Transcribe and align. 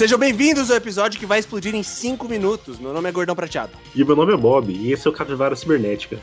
Sejam 0.00 0.18
bem-vindos 0.18 0.70
ao 0.70 0.78
episódio 0.78 1.20
que 1.20 1.26
vai 1.26 1.40
explodir 1.40 1.74
em 1.74 1.82
5 1.82 2.26
minutos. 2.26 2.78
Meu 2.78 2.90
nome 2.90 3.06
é 3.06 3.12
Gordão 3.12 3.36
Prateado. 3.36 3.72
E 3.94 4.02
meu 4.02 4.16
nome 4.16 4.32
é 4.32 4.36
Bob, 4.38 4.72
e 4.72 4.90
esse 4.90 5.06
é 5.06 5.10
o 5.10 5.12
Capivara 5.12 5.54
Cibernética. 5.54 6.20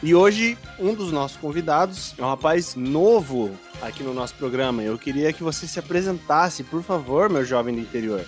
E 0.00 0.14
hoje, 0.14 0.56
um 0.78 0.94
dos 0.94 1.10
nossos 1.10 1.36
convidados 1.36 2.14
é 2.16 2.22
um 2.22 2.28
rapaz 2.28 2.76
novo 2.76 3.50
aqui 3.82 4.04
no 4.04 4.14
nosso 4.14 4.36
programa. 4.36 4.84
Eu 4.84 4.96
queria 4.96 5.32
que 5.32 5.42
você 5.42 5.66
se 5.66 5.80
apresentasse, 5.80 6.62
por 6.62 6.80
favor, 6.80 7.28
meu 7.28 7.44
jovem 7.44 7.74
do 7.74 7.80
interior. 7.80 8.24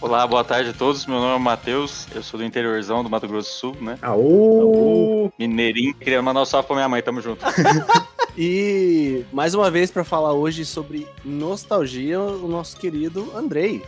Olá, 0.00 0.26
boa 0.26 0.44
tarde 0.44 0.70
a 0.70 0.72
todos. 0.72 1.04
Meu 1.04 1.20
nome 1.20 1.36
é 1.36 1.38
Matheus, 1.38 2.06
eu 2.14 2.22
sou 2.22 2.40
do 2.40 2.46
interiorzão 2.46 3.04
do 3.04 3.10
Mato 3.10 3.28
Grosso 3.28 3.50
do 3.50 3.54
Sul, 3.54 3.76
né? 3.82 3.98
Aô! 4.00 5.30
Mineirinho. 5.38 5.92
Queria 5.92 6.22
mandar 6.22 6.40
um 6.40 6.46
salve 6.46 6.68
pra 6.68 6.76
minha 6.76 6.88
mãe, 6.88 7.02
tamo 7.02 7.20
junto. 7.20 7.44
E 8.40 9.24
mais 9.32 9.52
uma 9.52 9.68
vez 9.68 9.90
para 9.90 10.04
falar 10.04 10.32
hoje 10.32 10.64
sobre 10.64 11.08
nostalgia, 11.24 12.20
o 12.20 12.46
nosso 12.46 12.76
querido 12.76 13.32
Andrei. 13.34 13.82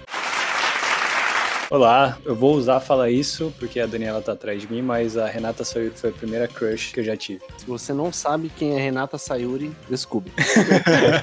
Olá, 1.70 2.18
eu 2.24 2.34
vou 2.34 2.56
usar 2.56 2.80
falar 2.80 3.10
isso 3.10 3.54
porque 3.60 3.78
a 3.78 3.86
Daniela 3.86 4.20
tá 4.20 4.32
atrás 4.32 4.60
de 4.60 4.68
mim, 4.68 4.82
mas 4.82 5.16
a 5.16 5.28
Renata 5.28 5.62
Sayuri 5.62 5.92
foi 5.94 6.10
a 6.10 6.12
primeira 6.12 6.48
crush 6.48 6.92
que 6.92 6.98
eu 6.98 7.04
já 7.04 7.16
tive. 7.16 7.42
Se 7.58 7.64
você 7.64 7.92
não 7.92 8.12
sabe 8.12 8.48
quem 8.48 8.76
é 8.76 8.82
Renata 8.82 9.18
Sayuri, 9.18 9.70
descubra. 9.88 10.32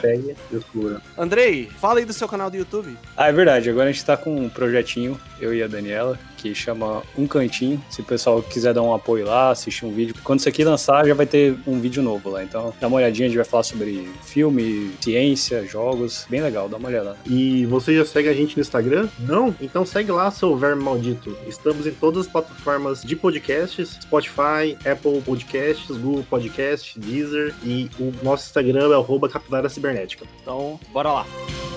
Andrei, 1.17 1.70
fala 1.81 2.00
aí 2.00 2.05
do 2.05 2.14
seu 2.14 2.30
canal 2.30 2.50
do 2.50 2.55
YouTube. 2.55 2.98
Ah, 3.17 3.28
é 3.28 3.34
verdade, 3.34 3.70
agora 3.70 3.89
a 3.89 3.91
gente 3.91 4.05
tá 4.05 4.16
com 4.16 4.38
um 4.38 4.48
projetinho, 4.48 5.20
eu 5.38 5.53
e 5.53 5.62
a 5.62 5.67
Daniela, 5.67 6.17
que 6.38 6.54
chama 6.54 7.04
Um 7.18 7.27
Cantinho. 7.27 7.82
Se 7.90 8.02
o 8.02 8.04
pessoal 8.04 8.41
quiser 8.41 8.73
dar 8.73 8.82
um 8.82 8.94
apoio 8.94 9.26
lá, 9.26 9.52
assistir 9.52 9.86
um 9.86 9.91
vídeo. 9.91 10.16
Quando 10.23 10.40
isso 10.40 10.48
aqui 10.50 10.64
lançar, 10.64 11.06
já 11.06 11.14
vai 11.14 11.25
ter 11.25 11.58
um 11.66 11.80
vídeo 11.80 12.02
novo 12.02 12.30
lá. 12.30 12.44
Então, 12.44 12.73
dá 12.80 12.88
uma 12.88 12.98
olhadinha, 12.98 13.25
a 13.25 13.30
gente 13.30 13.38
vai 13.38 13.45
falar 13.45 13.64
sobre 13.64 14.08
filme, 14.23 14.92
ciência, 15.02 15.66
jogos. 15.66 16.25
Bem 16.30 16.42
legal, 16.42 16.70
dá 16.70 16.78
uma 16.78 16.88
olhada. 16.88 17.17
E 17.25 17.66
você 17.66 17.95
já 17.95 18.06
segue 18.06 18.30
a 18.30 18.34
gente 18.34 18.56
no 18.56 18.62
Instagram? 18.62 19.09
Não? 19.20 19.53
Então 19.59 19.86
segue 19.86 20.12
lá, 20.12 20.30
seu 20.31 20.56
verme 20.56 20.84
maldito. 20.84 21.36
Estamos 21.47 21.88
em 21.88 21.92
todas 21.92 22.25
as 22.25 22.31
plataformas 22.31 23.02
de 23.02 23.16
podcasts: 23.16 23.97
Spotify, 24.02 24.78
Apple 24.90 25.22
Podcasts, 25.22 25.97
Google 25.97 26.25
Podcasts, 26.30 26.95
Deezer. 26.97 27.53
E 27.64 27.90
o 28.00 28.14
nosso 28.23 28.45
Instagram 28.45 28.92
é 28.92 28.95
arroba 28.95 29.28
Capivara 29.28 29.69
Cibernética. 29.69 30.25
Então, 30.42 30.80
bora 30.94 31.12
lá. 31.12 31.77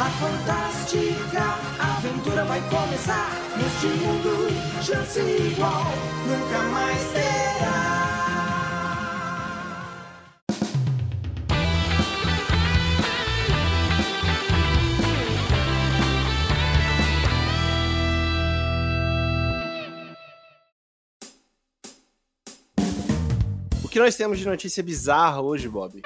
A 0.00 0.10
fantástica 0.10 1.42
aventura 1.80 2.44
vai 2.44 2.60
começar 2.70 3.32
neste 3.56 3.86
mundo, 3.98 4.48
chance 4.80 5.18
igual 5.18 5.86
nunca 6.24 6.62
mais 6.70 7.02
terá. 7.10 8.08
O 23.82 23.88
que 23.88 23.98
nós 23.98 24.14
temos 24.16 24.38
de 24.38 24.46
notícia 24.46 24.80
bizarra 24.80 25.40
hoje, 25.40 25.68
Bob? 25.68 26.02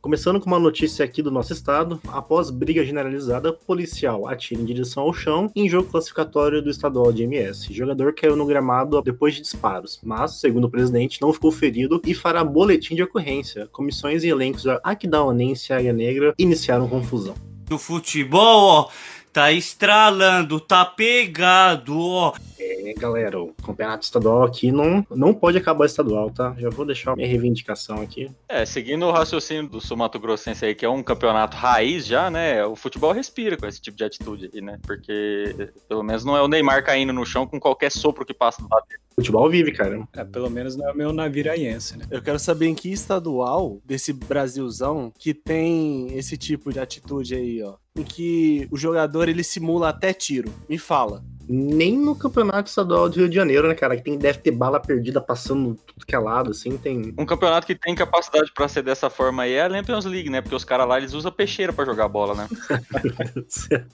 Começando 0.00 0.40
com 0.40 0.46
uma 0.46 0.58
notícia 0.58 1.04
aqui 1.04 1.20
do 1.20 1.30
nosso 1.30 1.52
estado, 1.52 2.00
após 2.08 2.48
briga 2.48 2.82
generalizada, 2.82 3.52
policial 3.52 4.26
atira 4.26 4.58
em 4.58 4.64
direção 4.64 5.02
ao 5.02 5.12
chão 5.12 5.52
em 5.54 5.68
jogo 5.68 5.90
classificatório 5.90 6.62
do 6.62 6.70
estadual 6.70 7.12
de 7.12 7.24
MS. 7.24 7.70
O 7.70 7.74
jogador 7.74 8.14
caiu 8.14 8.34
no 8.34 8.46
gramado 8.46 9.02
depois 9.02 9.34
de 9.34 9.42
disparos, 9.42 10.00
mas, 10.02 10.40
segundo 10.40 10.64
o 10.64 10.70
presidente, 10.70 11.20
não 11.20 11.34
ficou 11.34 11.52
ferido 11.52 12.00
e 12.06 12.14
fará 12.14 12.42
boletim 12.42 12.94
de 12.94 13.02
ocorrência. 13.02 13.68
Comissões 13.70 14.24
e 14.24 14.28
elencos 14.28 14.64
da 14.64 14.80
Aquidauanense 14.82 15.70
e 15.70 15.74
Águia 15.74 15.92
Negra 15.92 16.34
iniciaram 16.38 16.88
confusão. 16.88 17.34
do 17.70 17.78
futebol, 17.78 18.62
ó, 18.62 18.88
tá 19.32 19.52
estralando, 19.52 20.60
tá 20.60 20.84
pegado, 20.84 21.98
ó. 21.98 22.34
É, 22.58 22.92
galera, 22.94 23.40
o 23.40 23.54
campeonato 23.64 24.04
estadual 24.04 24.42
aqui 24.42 24.70
não, 24.70 25.04
não 25.10 25.32
pode 25.32 25.56
acabar 25.56 25.86
estadual, 25.86 26.30
tá? 26.30 26.54
Já 26.58 26.68
vou 26.68 26.84
deixar 26.84 27.16
minha 27.16 27.28
reivindicação 27.28 28.00
aqui. 28.00 28.30
É, 28.48 28.66
seguindo 28.66 29.06
o 29.06 29.10
raciocínio 29.10 29.68
do 29.68 29.80
Sul 29.80 29.96
Mato 29.96 30.18
Grossense 30.18 30.64
aí, 30.64 30.74
que 30.74 30.84
é 30.84 30.88
um 30.88 31.02
campeonato 31.02 31.56
raiz 31.56 32.06
já, 32.06 32.30
né? 32.30 32.64
O 32.64 32.76
futebol 32.76 33.12
respira 33.12 33.56
com 33.56 33.66
esse 33.66 33.80
tipo 33.80 33.96
de 33.96 34.04
atitude 34.04 34.50
aí, 34.52 34.60
né? 34.60 34.78
Porque 34.82 35.70
pelo 35.88 36.02
menos 36.02 36.24
não 36.24 36.36
é 36.36 36.42
o 36.42 36.48
Neymar 36.48 36.84
caindo 36.84 37.12
no 37.12 37.24
chão 37.24 37.46
com 37.46 37.58
qualquer 37.58 37.90
sopro 37.90 38.26
que 38.26 38.34
passa 38.34 38.60
do 38.60 38.68
lado 38.70 38.86
dele. 38.88 39.00
Futebol 39.14 39.50
vive, 39.50 39.72
cara. 39.72 40.06
É, 40.14 40.24
pelo 40.24 40.48
menos 40.48 40.76
não 40.76 40.88
é 40.88 40.92
o 40.92 40.96
meu 40.96 41.12
naviraense, 41.12 41.98
né? 41.98 42.06
Eu 42.10 42.22
quero 42.22 42.38
saber 42.38 42.66
em 42.66 42.74
que 42.74 42.90
estadual 42.90 43.80
desse 43.84 44.12
Brasilzão 44.12 45.12
que 45.18 45.34
tem 45.34 46.16
esse 46.16 46.36
tipo 46.36 46.72
de 46.72 46.80
atitude 46.80 47.34
aí, 47.34 47.62
ó. 47.62 47.76
Em 47.96 48.02
que 48.02 48.66
o 48.70 48.76
jogador 48.76 49.28
ele 49.28 49.44
simula 49.44 49.88
até 49.88 50.12
tiro. 50.12 50.52
Me 50.68 50.78
fala. 50.78 51.22
Nem 51.52 51.98
no 51.98 52.14
campeonato 52.14 52.68
estadual 52.68 53.08
do 53.08 53.16
Rio 53.16 53.28
de 53.28 53.34
Janeiro, 53.34 53.66
né, 53.66 53.74
cara? 53.74 53.96
Que 53.96 54.02
tem, 54.04 54.16
deve 54.16 54.38
ter 54.38 54.52
bala 54.52 54.78
perdida 54.78 55.20
passando 55.20 55.76
tudo 55.84 56.06
que 56.06 56.14
é 56.14 56.18
lado, 56.18 56.52
assim, 56.52 56.76
tem. 56.76 57.12
Um 57.18 57.26
campeonato 57.26 57.66
que 57.66 57.74
tem 57.74 57.92
capacidade 57.92 58.52
pra 58.54 58.68
ser 58.68 58.82
dessa 58.82 59.10
forma 59.10 59.42
aí 59.42 59.54
é 59.54 59.62
a 59.62 59.68
Champions 59.70 60.04
League, 60.04 60.30
né? 60.30 60.40
Porque 60.40 60.54
os 60.54 60.64
caras 60.64 60.86
lá 60.86 60.98
eles 60.98 61.12
usam 61.12 61.32
peixeira 61.32 61.72
pra 61.72 61.84
jogar 61.84 62.06
bola, 62.06 62.34
né? 62.36 62.48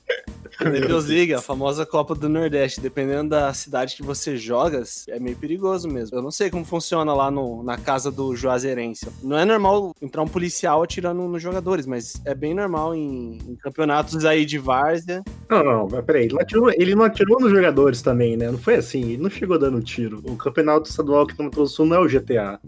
Champions 0.51 1.07
League, 1.07 1.33
a 1.33 1.41
famosa 1.41 1.87
Copa 1.87 2.15
do 2.15 2.29
Nordeste. 2.29 2.81
Dependendo 2.81 3.31
da 3.31 3.55
cidade 3.55 3.97
que 3.97 4.03
você 4.03 4.37
joga, 4.37 4.83
é 5.09 5.19
meio 5.19 5.37
perigoso 5.37 5.89
mesmo. 5.89 6.17
Eu 6.17 6.23
não 6.23 6.31
sei 6.31 6.51
como 6.51 6.65
funciona 6.65 7.15
lá 7.15 7.31
no, 7.31 7.63
na 7.63 7.79
casa 7.79 8.11
do 8.11 8.37
Juazeirense. 8.37 9.09
Não 9.23 9.39
é 9.39 9.45
normal 9.47 9.95
entrar 10.03 10.23
um 10.23 10.29
policial 10.29 10.83
atirando 10.83 11.23
nos 11.23 11.43
jogadores, 11.43 11.87
mas 11.87 12.21
é 12.25 12.35
bem 12.35 12.55
normal 12.55 12.95
em, 12.95 13.39
em 13.49 13.57
campeonatos 13.57 14.25
aí 14.25 14.45
de 14.45 14.59
várzea. 14.59 15.23
Não, 15.49 15.65
não, 15.65 15.89
mas 15.91 16.05
peraí, 16.05 16.25
ele 16.25 16.35
não, 16.35 16.41
atirou, 16.41 16.71
ele 16.71 16.95
não 16.95 17.05
atirou 17.05 17.41
nos 17.47 17.55
jogadores 17.55 18.03
também, 18.03 18.37
né? 18.37 18.51
Não 18.51 18.59
foi 18.59 18.77
assim, 18.77 19.17
não 19.17 19.31
chegou 19.31 19.59
dando 19.59 19.81
tiro. 19.81 20.23
O 20.25 20.37
campeonato 20.37 20.89
estadual 20.89 21.27
Grosso 21.27 21.51
do 21.51 21.67
Sul 21.67 21.87
não 21.87 21.97
é 21.97 22.01
o 22.01 22.09
GTA. 22.09 22.61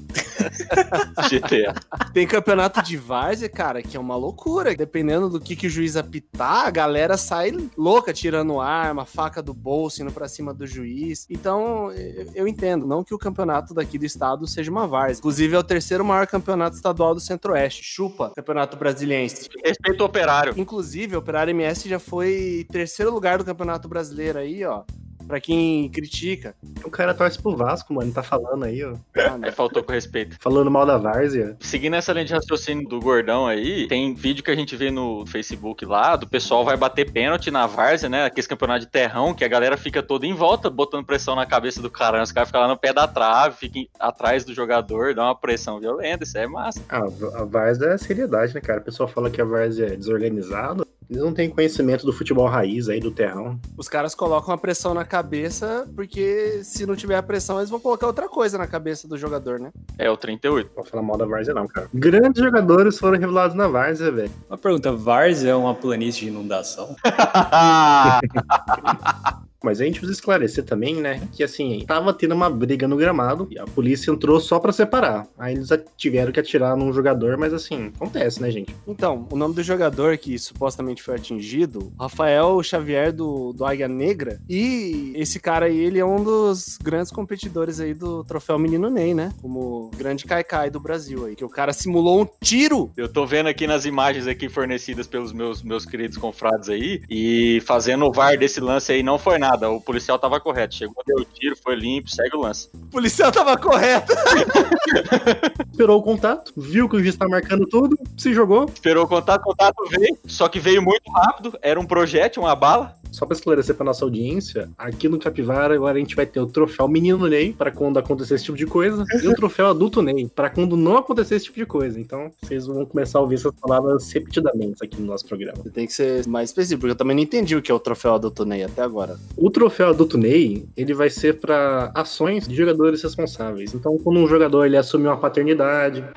GTA. 1.29 1.75
Tem 2.15 2.27
campeonato 2.27 2.83
de 2.83 2.97
várzea, 2.97 3.49
cara, 3.49 3.83
que 3.83 3.97
é 3.97 4.01
uma 4.01 4.17
loucura. 4.17 4.75
Dependendo 4.75 5.29
do 5.29 5.41
que, 5.41 5.57
que 5.57 5.67
o 5.67 5.71
juiz 5.71 5.97
apitar, 5.97 6.67
a 6.67 6.71
galera 6.71 7.17
sai 7.17 7.53
louca 7.77 8.13
tirando 8.13 8.61
arma, 8.61 9.05
faca 9.05 9.43
do 9.43 9.53
bolso, 9.53 10.03
indo 10.03 10.13
pra 10.13 10.29
cima 10.29 10.55
do 10.55 10.67
juiz. 10.67 11.27
Então, 11.29 11.91
eu, 11.93 12.27
eu 12.35 12.49
entendo. 12.49 12.87
Não 12.87 13.03
que 13.03 13.15
o 13.15 13.19
campeonato 13.19 13.75
daqui 13.75 13.99
do 13.99 14.05
estado 14.05 14.47
seja 14.47 14.71
uma 14.71 14.87
várzea. 14.87 15.19
Inclusive, 15.19 15.55
é 15.55 15.59
o 15.59 15.65
terceiro 15.65 16.05
maior 16.05 16.27
campeonato 16.27 16.77
estadual 16.77 17.15
do 17.15 17.21
Centro-Oeste. 17.21 17.83
Chupa, 17.83 18.33
campeonato 18.35 18.77
brasiliense. 18.77 19.49
Respeito 19.65 20.03
ao 20.03 20.09
operário. 20.09 20.55
Inclusive, 20.57 21.17
o 21.17 21.19
Operário 21.19 21.51
MS 21.51 21.89
já 21.89 21.99
foi 21.99 22.67
terceiro 22.71 23.13
lugar 23.13 23.39
do 23.39 23.45
Campeonato 23.45 23.89
Brasileiro 23.89 24.39
aí, 24.39 24.58
ó. 24.65 24.83
Pra 25.27 25.39
quem 25.43 25.91
critica. 25.91 26.55
O 26.83 26.91
cara 26.91 27.13
torce 27.13 27.37
pro 27.43 27.55
Vasco, 27.55 27.93
mano, 27.93 28.11
tá 28.11 28.23
falando 28.23 28.65
aí, 28.65 28.83
ó. 28.83 28.95
Ah, 29.15 29.39
É, 29.43 29.51
faltou 29.51 29.83
com 29.83 29.93
respeito. 29.93 30.39
Falando 30.41 30.71
mal 30.71 30.87
da 30.87 30.97
várzea. 30.97 31.55
Seguindo 31.61 31.97
essa 31.97 32.15
linha 32.15 32.25
de 32.25 32.33
raciocínio 32.33 32.89
do 32.89 32.99
gordão 32.99 33.47
aí, 33.47 33.87
tem 33.89 34.15
vídeo 34.15 34.43
que 34.43 34.51
a 34.51 34.55
gente 34.57 34.75
vê 34.75 34.91
no 34.91 35.27
Facebook 35.27 35.85
lá, 35.85 36.17
do 36.17 36.27
pessoal 36.27 36.65
vai 36.65 36.79
bater 36.79 37.13
pênalti 37.13 37.51
na 37.51 37.67
várzea, 37.67 38.09
né? 38.09 38.25
Aquele 38.25 38.47
campeonato 38.47 38.81
de 38.81 38.87
terrão, 38.91 39.35
que 39.35 39.45
a 39.45 39.49
galera 39.49 39.77
fica 39.77 40.03
toda 40.03 40.25
em 40.25 40.33
volta, 40.33 40.71
botando 40.71 41.05
pressão 41.05 41.37
na 41.37 41.45
cabeça 41.45 41.83
do 41.83 41.91
cara. 41.91 42.17
né? 42.17 42.23
Os 42.23 42.33
caras 42.33 42.49
ficam 42.49 42.63
lá 42.63 42.69
no 42.69 42.79
pé 42.79 42.95
da 42.95 43.07
trave, 43.07 43.55
ficam 43.59 43.85
atrás 44.01 44.47
do 44.47 44.55
jogador, 44.55 45.15
dá 45.15 45.25
uma 45.25 45.35
pressão 45.39 45.79
violenta, 45.79 46.25
isso 46.25 46.39
é 46.39 46.47
massa. 46.47 46.81
Ah, 46.89 47.01
a 47.35 47.45
várzea 47.45 47.89
é 47.89 47.99
seriedade, 47.99 48.55
né, 48.55 48.63
cara? 48.63 48.81
O 48.81 48.85
pessoal 48.85 49.07
fala 49.07 49.29
que 49.29 49.43
a 49.43 49.45
várzea 49.45 49.89
é 49.93 49.97
desorganizada. 49.97 50.87
Eles 51.11 51.23
não 51.23 51.33
têm 51.33 51.49
conhecimento 51.49 52.05
do 52.05 52.13
futebol 52.13 52.47
raiz 52.47 52.89
aí, 52.89 53.01
do 53.01 53.11
terrão. 53.11 53.59
Os 53.77 53.89
caras 53.89 54.15
colocam 54.15 54.53
a 54.53 54.59
pressão 54.59 54.93
na 54.93 55.05
cabeça, 55.05 55.89
porque 55.97 56.61
se 56.63 56.85
não 56.85 56.95
tiver 56.95 57.17
a 57.17 57.23
pressão, 57.23 57.59
eles 57.59 57.71
vão 57.71 57.81
colocar 57.81 58.07
outra 58.07 58.29
coisa 58.29 58.59
na 58.59 58.67
cabeça 58.67 59.09
do 59.09 59.17
jogador, 59.17 59.59
né? 59.59 59.71
É 59.97 60.11
o 60.11 60.17
38. 60.17 60.67
Não 60.67 60.75
pode 60.75 60.91
falar 60.91 61.03
mal 61.03 61.17
da 61.17 61.25
várzea, 61.25 61.55
não, 61.55 61.67
cara. 61.67 61.89
Grandes 61.95 62.43
jogadores 62.43 62.99
foram 62.99 63.19
revelados 63.19 63.57
na 63.57 63.69
várzea, 63.69 64.13
velho. 64.13 64.31
Uma 64.49 64.59
pergunta, 64.59 64.93
Várzea 64.93 65.51
é 65.51 65.55
uma 65.55 65.75
planície 65.75 66.23
de 66.23 66.29
inundação? 66.29 66.95
Mas 69.63 69.81
a 69.81 69.85
gente 69.85 69.99
precisa 69.99 70.19
esclarecer 70.19 70.65
também, 70.65 70.97
né? 70.97 71.21
Que 71.33 71.43
assim, 71.43 71.85
tava 71.87 72.13
tendo 72.13 72.35
uma 72.35 72.49
briga 72.49 72.87
no 72.87 72.97
gramado 72.97 73.49
e 73.51 73.59
a 73.59 73.65
polícia 73.65 74.11
entrou 74.11 74.41
só 74.41 74.59
pra 74.59 74.73
separar. 74.73 75.27
Aí 75.39 75.55
eles 75.55 75.69
tiveram 75.97 76.33
que 76.33 76.41
atirar 76.41 76.77
num 76.77 76.93
jogador, 76.93 77.37
mas 77.37 77.53
assim, 77.53 77.93
acontece, 77.97 78.41
né, 78.41 78.51
gente? 78.51 78.75
Então, 78.87 79.27
o 79.31 79.37
nome 79.37 79.55
do 79.55 79.63
jogador 79.63 80.17
que 80.17 80.39
supostamente 80.39 81.03
foi 81.03 81.17
atingido, 81.17 81.93
Rafael 81.99 82.63
Xavier 82.63 83.13
do, 83.13 83.53
do 83.53 83.65
Águia 83.65 83.89
Negra. 83.89 84.41
E 84.49 85.13
esse 85.17 85.41
cara 85.41 85.67
aí, 85.67 85.79
ele 85.79 85.99
é 85.99 86.05
um 86.05 86.23
dos 86.23 86.79
grandes 86.81 87.11
competidores 87.11 87.81
aí 87.81 87.95
do 87.95 88.25
troféu 88.25 88.59
Menino 88.59 88.89
Ney, 88.89 89.13
né? 89.13 89.33
Como 89.43 89.91
grande 89.97 90.25
caicai 90.25 90.71
do 90.71 90.81
Brasil 90.81 91.27
aí. 91.27 91.35
Que 91.35 91.45
o 91.45 91.49
cara 91.49 91.73
simulou 91.73 92.23
um 92.23 92.29
tiro. 92.41 92.93
Eu 92.97 93.09
tô 93.09 93.27
vendo 93.27 93.49
aqui 93.49 93.67
nas 93.67 93.85
imagens 93.85 94.27
aqui 94.27 94.49
fornecidas 94.49 95.07
pelos 95.07 95.33
meus, 95.33 95.63
meus 95.63 95.85
queridos 95.85 96.17
confrades 96.17 96.69
aí, 96.69 97.03
e 97.11 97.61
fazendo 97.67 98.05
o 98.05 98.13
VAR 98.13 98.39
desse 98.39 98.61
lance 98.61 98.93
aí 98.93 99.03
não 99.03 99.19
foi 99.19 99.39
nada 99.39 99.48
nada. 99.49 99.71
O 99.71 99.81
policial 99.81 100.19
tava 100.19 100.41
correto. 100.41 100.75
Chegou, 100.75 101.03
deu 101.07 101.19
o 101.19 101.25
tiro, 101.25 101.57
foi 101.57 101.75
limpo, 101.75 102.11
segue 102.11 102.37
o 102.37 102.41
lance. 102.41 102.69
O 102.75 102.91
policial 102.91 103.33
tava 103.33 103.57
correto. 103.57 104.13
Esperou 105.71 105.99
o 105.99 106.03
contato, 106.03 106.53
viu 106.57 106.89
que 106.89 106.97
o 106.97 107.01
juiz 107.01 107.17
tá 107.17 107.29
marcando 107.29 107.67
tudo, 107.67 107.99
se 108.17 108.35
jogou. 108.35 108.67
Esperou 108.67 109.05
o 109.05 109.09
contato, 109.09 109.43
o 109.43 109.45
contato 109.45 109.77
veio. 109.89 110.19
Só 110.27 110.49
que 110.49 110.61
veio 110.61 110.83
muito 110.83 111.11
rápido. 111.11 111.59
Era 111.63 111.81
um 111.81 111.87
projétil, 111.87 112.43
uma 112.43 112.55
bala. 112.55 112.98
Só 113.13 113.27
pra 113.27 113.35
esclarecer 113.35 113.75
pra 113.75 113.85
nossa 113.85 114.05
audiência, 114.05 114.69
aqui 114.77 115.09
no 115.09 115.19
Capivara 115.19 115.75
agora 115.75 115.97
a 115.97 116.01
gente 116.01 116.17
vai 116.17 116.27
ter 116.27 116.41
o 116.41 116.47
troféu 116.47 116.89
Menino 116.89 117.27
Ney, 117.27 117.53
pra 117.53 117.71
quando 117.71 117.99
acontecer 117.99 118.35
esse 118.35 118.45
tipo 118.45 118.57
de 118.57 118.67
coisa, 118.67 119.05
e 119.23 119.29
o 119.29 119.35
troféu 119.35 119.69
Adulto 119.69 120.03
Ney, 120.03 120.31
pra 120.35 120.51
quando 120.51 120.77
não 120.77 120.99
acontecer 120.99 121.37
esse 121.37 121.47
tipo 121.47 121.59
de 121.59 121.67
coisa. 121.67 122.01
Então, 122.01 122.31
vocês 122.41 122.67
vão 122.67 122.85
começar 122.85 123.19
a 123.19 123.23
ouvir 123.23 123.37
essas 123.37 123.53
palavras 123.61 124.11
repetidamente 124.13 124.85
aqui 124.85 125.01
no 125.01 125.07
nosso 125.07 125.27
programa. 125.27 125.59
Tem 125.73 125.87
que 125.87 125.93
ser 125.93 126.27
mais 126.27 126.51
específico, 126.51 126.81
porque 126.81 126.93
eu 126.93 126.97
também 126.97 127.17
não 127.17 127.23
entendi 127.23 127.57
o 127.57 127.63
que 127.63 127.71
é 127.71 127.75
o 127.75 127.81
troféu 127.81 128.15
adulto 128.15 128.45
Ney 128.45 128.65
até 128.65 128.83
agora. 128.83 129.17
O 129.37 129.51
troféu 129.51 129.89
Adulto 129.89 130.19
Ney, 130.19 130.67
ele 130.77 130.95
vai 130.95 131.11
ser 131.11 131.39
pra 131.39 131.91
ações 131.95 132.47
de 132.47 132.55
jogadores 132.55 133.03
responsáveis. 133.03 133.75
Então, 133.75 133.97
quando 133.99 134.19
um 134.19 134.27
jogador 134.27 134.65
ele 134.65 134.77
assume 134.77 135.07
uma 135.07 135.17
paternidade, 135.17 136.05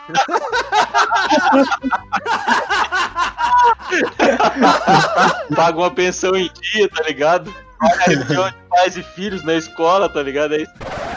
Paga 5.56 5.78
uma 5.78 5.92
pensão 5.92 6.36
em 6.36 6.50
dia, 6.62 6.88
tá 6.90 7.04
ligado? 7.04 7.54
Paga 7.80 8.16
de 8.52 8.56
pais 8.70 8.96
e 8.98 9.04
filhos 9.04 9.44
na 9.44 9.56
escola, 9.56 10.08
tá 10.08 10.22
ligado? 10.22 10.54
É 10.54 10.62
isso. 10.62 10.72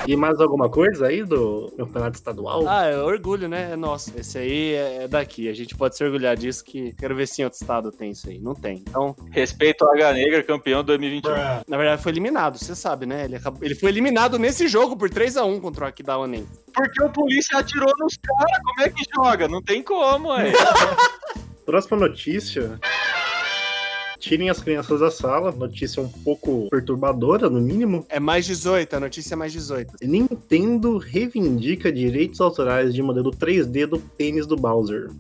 e 0.07 0.17
mais 0.17 0.41
alguma 0.41 0.69
coisa 0.69 1.07
aí 1.07 1.23
do 1.23 1.71
campeonato 1.77 2.17
estadual, 2.17 2.65
Ah, 2.67 2.87
é 2.87 2.97
orgulho, 2.99 3.49
né? 3.49 3.71
É 3.73 3.77
nosso. 3.77 4.13
Esse 4.19 4.39
aí 4.39 4.73
é 4.75 5.05
é 5.05 5.09
daqui. 5.09 5.49
A 5.49 5.53
gente 5.55 5.77
pode 5.77 5.97
se 5.97 6.03
orgulhar 6.05 6.37
disso 6.37 6.65
que 6.65 6.93
quero 6.95 7.15
ver 7.15 7.27
se 7.29 7.43
em 7.43 7.45
outro 7.45 7.59
estado 7.61 7.93
tem 7.93 8.11
isso 8.13 8.29
aí. 8.31 8.39
Não 8.39 8.55
tem. 8.55 8.83
Então, 8.89 9.15
Respeito 9.31 9.85
ao 9.85 9.93
H 9.93 10.13
Negra, 10.15 10.43
campeão 10.43 10.83
2021. 10.83 11.33
na 11.69 11.77
verdade, 11.77 12.03
foi 12.03 12.13
eliminado, 12.13 12.59
você 12.59 12.75
sabe, 12.75 13.05
né? 13.07 13.25
Ele, 13.27 13.37
acabou- 13.37 13.63
ele 13.63 13.75
foi 13.75 13.91
eliminado 13.91 14.39
nesse 14.39 14.67
jogo 14.67 14.97
por 14.97 15.11
3x1 15.11 15.61
contra 15.61 15.85
o 15.85 15.89
Akidawa 15.89 16.27
Nem. 16.27 16.47
Porque 16.73 17.03
o 17.05 17.11
polícia 17.11 17.59
atirou 17.59 17.93
nos 17.99 18.17
caras, 18.17 18.59
como 18.65 18.81
é 18.83 18.89
que 18.89 19.03
joga? 19.15 19.49
Não 19.49 19.63
tem 19.63 19.83
como, 19.83 20.31
ué. 20.31 20.51
Próxima 21.65 21.97
notícia. 21.97 22.79
Tirem 24.19 24.49
as 24.49 24.61
crianças 24.61 25.01
da 25.01 25.11
sala. 25.11 25.53
Notícia 25.53 26.03
um 26.03 26.09
pouco 26.09 26.69
perturbadora, 26.71 27.49
no 27.49 27.61
mínimo. 27.61 28.07
É 28.09 28.21
mais 28.21 28.47
18, 28.47 28.97
a 28.97 29.01
notícia 29.01 29.35
é 29.35 29.37
mais 29.37 29.53
18. 29.53 29.95
Nintendo 30.03 30.99
reivindica 30.99 31.93
direitos 31.93 32.41
autorais 32.41 32.95
de 32.95 33.03
modelo 33.03 33.31
3D 33.31 33.87
do 33.87 33.99
pênis 33.99 34.47
do 34.47 34.57
Bowser. 34.57 35.11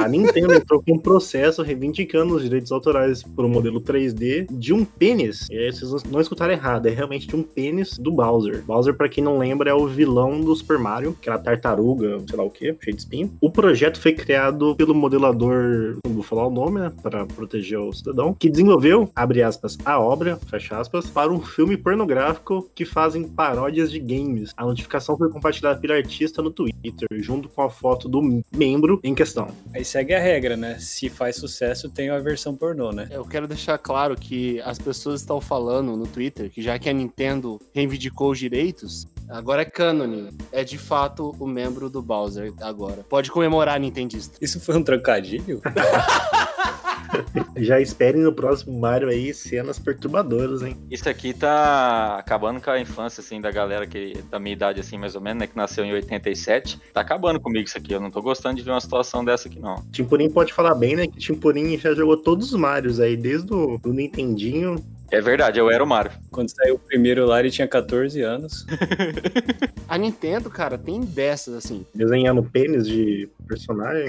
A 0.00 0.08
Nintendo 0.08 0.54
entrou 0.54 0.82
com 0.82 0.94
um 0.94 0.98
processo 0.98 1.60
reivindicando 1.60 2.34
os 2.34 2.42
direitos 2.42 2.72
autorais 2.72 3.22
por 3.22 3.44
um 3.44 3.50
modelo 3.50 3.82
3D 3.82 4.46
de 4.50 4.72
um 4.72 4.82
pênis. 4.82 5.46
E 5.50 5.58
aí 5.58 5.70
vocês 5.70 6.02
não 6.04 6.22
escutaram 6.22 6.54
errado, 6.54 6.86
é 6.86 6.90
realmente 6.90 7.26
de 7.26 7.36
um 7.36 7.42
pênis 7.42 7.98
do 7.98 8.10
Bowser. 8.10 8.64
Bowser, 8.64 8.96
pra 8.96 9.10
quem 9.10 9.22
não 9.22 9.36
lembra, 9.36 9.68
é 9.68 9.74
o 9.74 9.86
vilão 9.86 10.40
do 10.40 10.56
Super 10.56 10.78
Mario, 10.78 11.14
aquela 11.20 11.36
tartaruga, 11.36 12.18
sei 12.26 12.38
lá 12.38 12.42
o 12.42 12.48
que, 12.48 12.74
cheio 12.80 12.96
de 12.96 13.02
espinho. 13.02 13.30
O 13.42 13.50
projeto 13.50 14.00
foi 14.00 14.14
criado 14.14 14.74
pelo 14.74 14.94
modelador, 14.94 15.98
não 16.06 16.14
vou 16.14 16.22
falar 16.22 16.46
o 16.46 16.50
nome, 16.50 16.80
né, 16.80 16.90
para 17.02 17.26
proteger 17.26 17.78
o 17.78 17.92
cidadão, 17.92 18.32
que 18.32 18.48
desenvolveu, 18.48 19.10
abre 19.14 19.42
aspas, 19.42 19.76
a 19.84 20.00
obra, 20.00 20.38
fecha 20.48 20.78
aspas, 20.78 21.10
para 21.10 21.30
um 21.30 21.42
filme 21.42 21.76
pornográfico 21.76 22.70
que 22.74 22.86
fazem 22.86 23.24
paródias 23.24 23.90
de 23.90 23.98
games. 23.98 24.54
A 24.56 24.64
notificação 24.64 25.18
foi 25.18 25.28
compartilhada 25.28 25.78
pelo 25.78 25.92
artista 25.92 26.40
no 26.40 26.50
Twitter, 26.50 27.06
junto 27.18 27.50
com 27.50 27.60
a 27.60 27.68
foto 27.68 28.08
do 28.08 28.42
membro 28.50 28.98
em 29.04 29.14
questão. 29.14 29.48
Aí 29.74 29.89
segue 29.90 30.14
a 30.14 30.20
regra, 30.20 30.56
né? 30.56 30.76
Se 30.78 31.08
faz 31.08 31.36
sucesso, 31.36 31.90
tem 31.90 32.10
a 32.10 32.18
versão 32.20 32.54
pornô, 32.54 32.92
né? 32.92 33.08
Eu 33.10 33.24
quero 33.24 33.48
deixar 33.48 33.76
claro 33.76 34.14
que 34.14 34.60
as 34.60 34.78
pessoas 34.78 35.20
estão 35.20 35.40
falando 35.40 35.96
no 35.96 36.06
Twitter 36.06 36.48
que 36.48 36.62
já 36.62 36.78
que 36.78 36.88
a 36.88 36.92
Nintendo 36.92 37.60
reivindicou 37.74 38.30
os 38.30 38.38
direitos, 38.38 39.08
agora 39.28 39.62
é 39.62 39.64
canon. 39.64 40.28
É 40.52 40.62
de 40.62 40.78
fato 40.78 41.34
o 41.40 41.46
membro 41.46 41.90
do 41.90 42.00
Bowser 42.00 42.52
agora. 42.60 43.04
Pode 43.08 43.32
comemorar, 43.32 43.80
Nintendista. 43.80 44.38
Isso 44.40 44.60
foi 44.60 44.76
um 44.76 44.84
trocadilho? 44.84 45.60
Já 47.56 47.80
esperem 47.80 48.22
no 48.22 48.32
próximo 48.32 48.78
Mario 48.78 49.08
aí 49.08 49.32
cenas 49.32 49.78
perturbadoras, 49.78 50.62
hein? 50.62 50.76
Isso 50.90 51.08
aqui 51.08 51.32
tá 51.32 52.16
acabando 52.18 52.60
com 52.60 52.70
a 52.70 52.80
infância, 52.80 53.20
assim, 53.20 53.40
da 53.40 53.50
galera 53.50 53.86
que 53.86 54.14
da 54.30 54.38
minha 54.38 54.52
idade, 54.52 54.80
assim, 54.80 54.98
mais 54.98 55.14
ou 55.14 55.20
menos, 55.20 55.40
né? 55.40 55.46
Que 55.46 55.56
nasceu 55.56 55.84
em 55.84 55.92
87. 55.92 56.80
Tá 56.92 57.00
acabando 57.00 57.40
comigo 57.40 57.66
isso 57.66 57.78
aqui. 57.78 57.92
Eu 57.92 58.00
não 58.00 58.10
tô 58.10 58.22
gostando 58.22 58.56
de 58.56 58.62
ver 58.62 58.70
uma 58.70 58.80
situação 58.80 59.24
dessa 59.24 59.48
aqui, 59.48 59.58
não. 59.58 59.76
Timpurim 59.90 60.30
pode 60.30 60.52
falar 60.52 60.74
bem, 60.74 60.96
né? 60.96 61.06
Que 61.06 61.18
Timpurim 61.18 61.78
já 61.78 61.94
jogou 61.94 62.16
todos 62.16 62.52
os 62.52 62.58
Marios 62.58 63.00
aí, 63.00 63.16
desde 63.16 63.52
o 63.52 63.78
do 63.78 63.92
Nintendinho. 63.92 64.76
É 65.10 65.20
verdade, 65.20 65.58
eu 65.58 65.68
era 65.68 65.82
o 65.82 65.86
Mario. 65.86 66.12
Quando 66.30 66.50
saiu 66.50 66.76
o 66.76 66.78
primeiro 66.78 67.26
lá, 67.26 67.40
ele 67.40 67.50
tinha 67.50 67.66
14 67.66 68.20
anos. 68.22 68.64
A 69.88 69.98
Nintendo, 69.98 70.48
cara, 70.48 70.78
tem 70.78 71.00
dessas 71.00 71.54
assim. 71.54 71.84
Desenhando 71.92 72.44
pênis 72.44 72.86
de 72.86 73.28
personagem. 73.48 74.08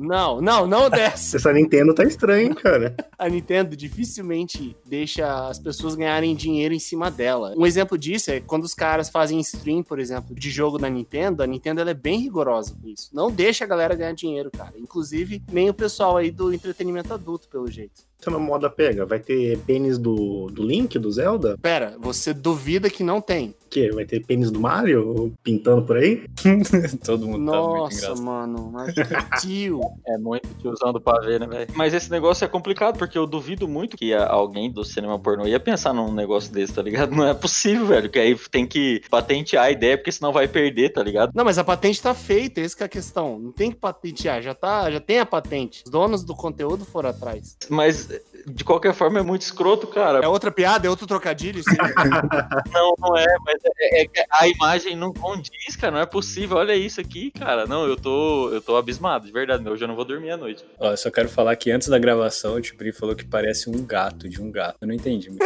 Não, 0.00 0.40
não, 0.40 0.66
não 0.66 0.88
dessas. 0.90 1.34
Essa 1.34 1.52
Nintendo 1.52 1.94
tá 1.94 2.04
estranha, 2.04 2.46
hein, 2.46 2.54
cara. 2.54 2.96
A 3.18 3.28
Nintendo 3.28 3.76
dificilmente 3.76 4.74
deixa 4.86 5.48
as 5.48 5.58
pessoas 5.58 5.94
ganharem 5.94 6.34
dinheiro 6.34 6.72
em 6.72 6.78
cima 6.78 7.10
dela. 7.10 7.54
Um 7.56 7.66
exemplo 7.66 7.98
disso 7.98 8.30
é 8.30 8.40
quando 8.40 8.64
os 8.64 8.72
caras 8.72 9.10
fazem 9.10 9.38
stream, 9.40 9.82
por 9.82 9.98
exemplo, 9.98 10.34
de 10.34 10.50
jogo 10.50 10.78
da 10.78 10.88
Nintendo, 10.88 11.42
a 11.42 11.46
Nintendo 11.46 11.82
é 11.82 11.94
bem 11.94 12.18
rigorosa 12.20 12.74
com 12.80 12.88
isso. 12.88 13.10
Não 13.12 13.30
deixa 13.30 13.64
a 13.64 13.68
galera 13.68 13.94
ganhar 13.94 14.14
dinheiro, 14.14 14.50
cara. 14.50 14.72
Inclusive, 14.78 15.42
nem 15.52 15.68
o 15.68 15.74
pessoal 15.74 16.16
aí 16.16 16.30
do 16.30 16.52
entretenimento 16.52 17.12
adulto, 17.12 17.48
pelo 17.48 17.70
jeito. 17.70 18.09
Se 18.20 18.30
na 18.30 18.38
moda 18.38 18.68
pega, 18.68 19.06
vai 19.06 19.18
ter 19.18 19.58
pênis 19.60 19.98
do, 19.98 20.46
do 20.52 20.62
Link, 20.62 20.98
do 20.98 21.10
Zelda? 21.10 21.56
Pera, 21.60 21.96
você 21.98 22.34
duvida 22.34 22.90
que 22.90 23.02
não 23.02 23.20
tem? 23.20 23.54
Que? 23.70 23.90
Vai 23.92 24.04
ter 24.04 24.24
pênis 24.26 24.50
do 24.50 24.60
Mario 24.60 25.32
pintando 25.44 25.82
por 25.82 25.96
aí? 25.96 26.24
Todo 27.04 27.26
mundo 27.26 27.50
tá 27.50 27.56
muito 27.58 27.76
Nossa, 27.76 27.96
engraçado. 27.96 28.22
mano, 28.22 28.70
mas 28.72 28.94
que 28.94 29.40
tio. 29.40 29.80
É 30.06 30.18
muito 30.18 30.48
tiozão 30.60 30.92
do 30.92 31.00
pavê, 31.00 31.38
né, 31.38 31.46
velho? 31.46 31.70
Mas 31.74 31.94
esse 31.94 32.10
negócio 32.10 32.44
é 32.44 32.48
complicado, 32.48 32.98
porque 32.98 33.16
eu 33.16 33.26
duvido 33.26 33.68
muito 33.68 33.96
que 33.96 34.12
alguém 34.12 34.70
do 34.70 34.82
cinema 34.82 35.18
pornô 35.18 35.46
ia 35.46 35.60
pensar 35.60 35.92
num 35.92 36.12
negócio 36.12 36.52
desse, 36.52 36.72
tá 36.72 36.82
ligado? 36.82 37.14
Não 37.14 37.28
é 37.28 37.34
possível, 37.34 37.86
velho. 37.86 38.10
Que 38.10 38.18
aí 38.18 38.36
tem 38.50 38.66
que 38.66 39.02
patentear 39.08 39.66
a 39.66 39.70
ideia, 39.70 39.96
porque 39.96 40.10
senão 40.10 40.32
vai 40.32 40.48
perder, 40.48 40.90
tá 40.90 41.02
ligado? 41.02 41.32
Não, 41.34 41.44
mas 41.44 41.58
a 41.58 41.64
patente 41.64 42.02
tá 42.02 42.12
feita, 42.12 42.60
essa 42.60 42.76
que 42.76 42.82
é 42.82 42.86
a 42.86 42.88
questão. 42.88 43.38
Não 43.38 43.52
tem 43.52 43.70
que 43.70 43.76
patentear, 43.76 44.42
já 44.42 44.54
tá, 44.54 44.90
já 44.90 45.00
tem 45.00 45.20
a 45.20 45.26
patente. 45.26 45.82
Os 45.84 45.90
donos 45.90 46.24
do 46.24 46.34
conteúdo 46.34 46.84
foram 46.84 47.10
atrás. 47.10 47.56
Mas, 47.68 48.08
it 48.10 48.26
de 48.46 48.64
qualquer 48.64 48.94
forma, 48.94 49.18
é 49.18 49.22
muito 49.22 49.42
escroto, 49.42 49.86
cara. 49.86 50.20
É 50.20 50.28
outra 50.28 50.50
piada, 50.50 50.86
é 50.86 50.90
outro 50.90 51.06
trocadilho. 51.06 51.62
Não, 52.72 52.94
não 52.98 53.16
é, 53.16 53.26
mas 53.44 53.60
é, 53.64 54.02
é 54.02 54.08
a 54.30 54.48
imagem 54.48 54.96
não 54.96 55.12
condiz, 55.12 55.76
cara. 55.76 55.92
Não 55.92 56.00
é 56.00 56.06
possível. 56.06 56.56
Olha 56.56 56.74
isso 56.74 57.00
aqui, 57.00 57.30
cara. 57.30 57.66
Não, 57.66 57.86
eu 57.86 57.96
tô, 57.96 58.50
eu 58.50 58.60
tô 58.60 58.76
abismado, 58.76 59.26
de 59.26 59.32
verdade. 59.32 59.68
Hoje 59.68 59.84
eu 59.84 59.88
não 59.88 59.96
vou 59.96 60.04
dormir 60.04 60.30
à 60.30 60.36
noite. 60.36 60.64
Ó, 60.78 60.90
eu 60.90 60.96
só 60.96 61.10
quero 61.10 61.28
falar 61.28 61.54
que 61.56 61.70
antes 61.70 61.88
da 61.88 61.98
gravação, 61.98 62.54
o 62.54 62.60
Tibri 62.60 62.92
falou 62.92 63.14
que 63.14 63.24
parece 63.24 63.68
um 63.68 63.84
gato 63.84 64.28
de 64.28 64.40
um 64.40 64.50
gato. 64.50 64.76
Eu 64.80 64.88
não 64.88 64.94
entendi. 64.94 65.30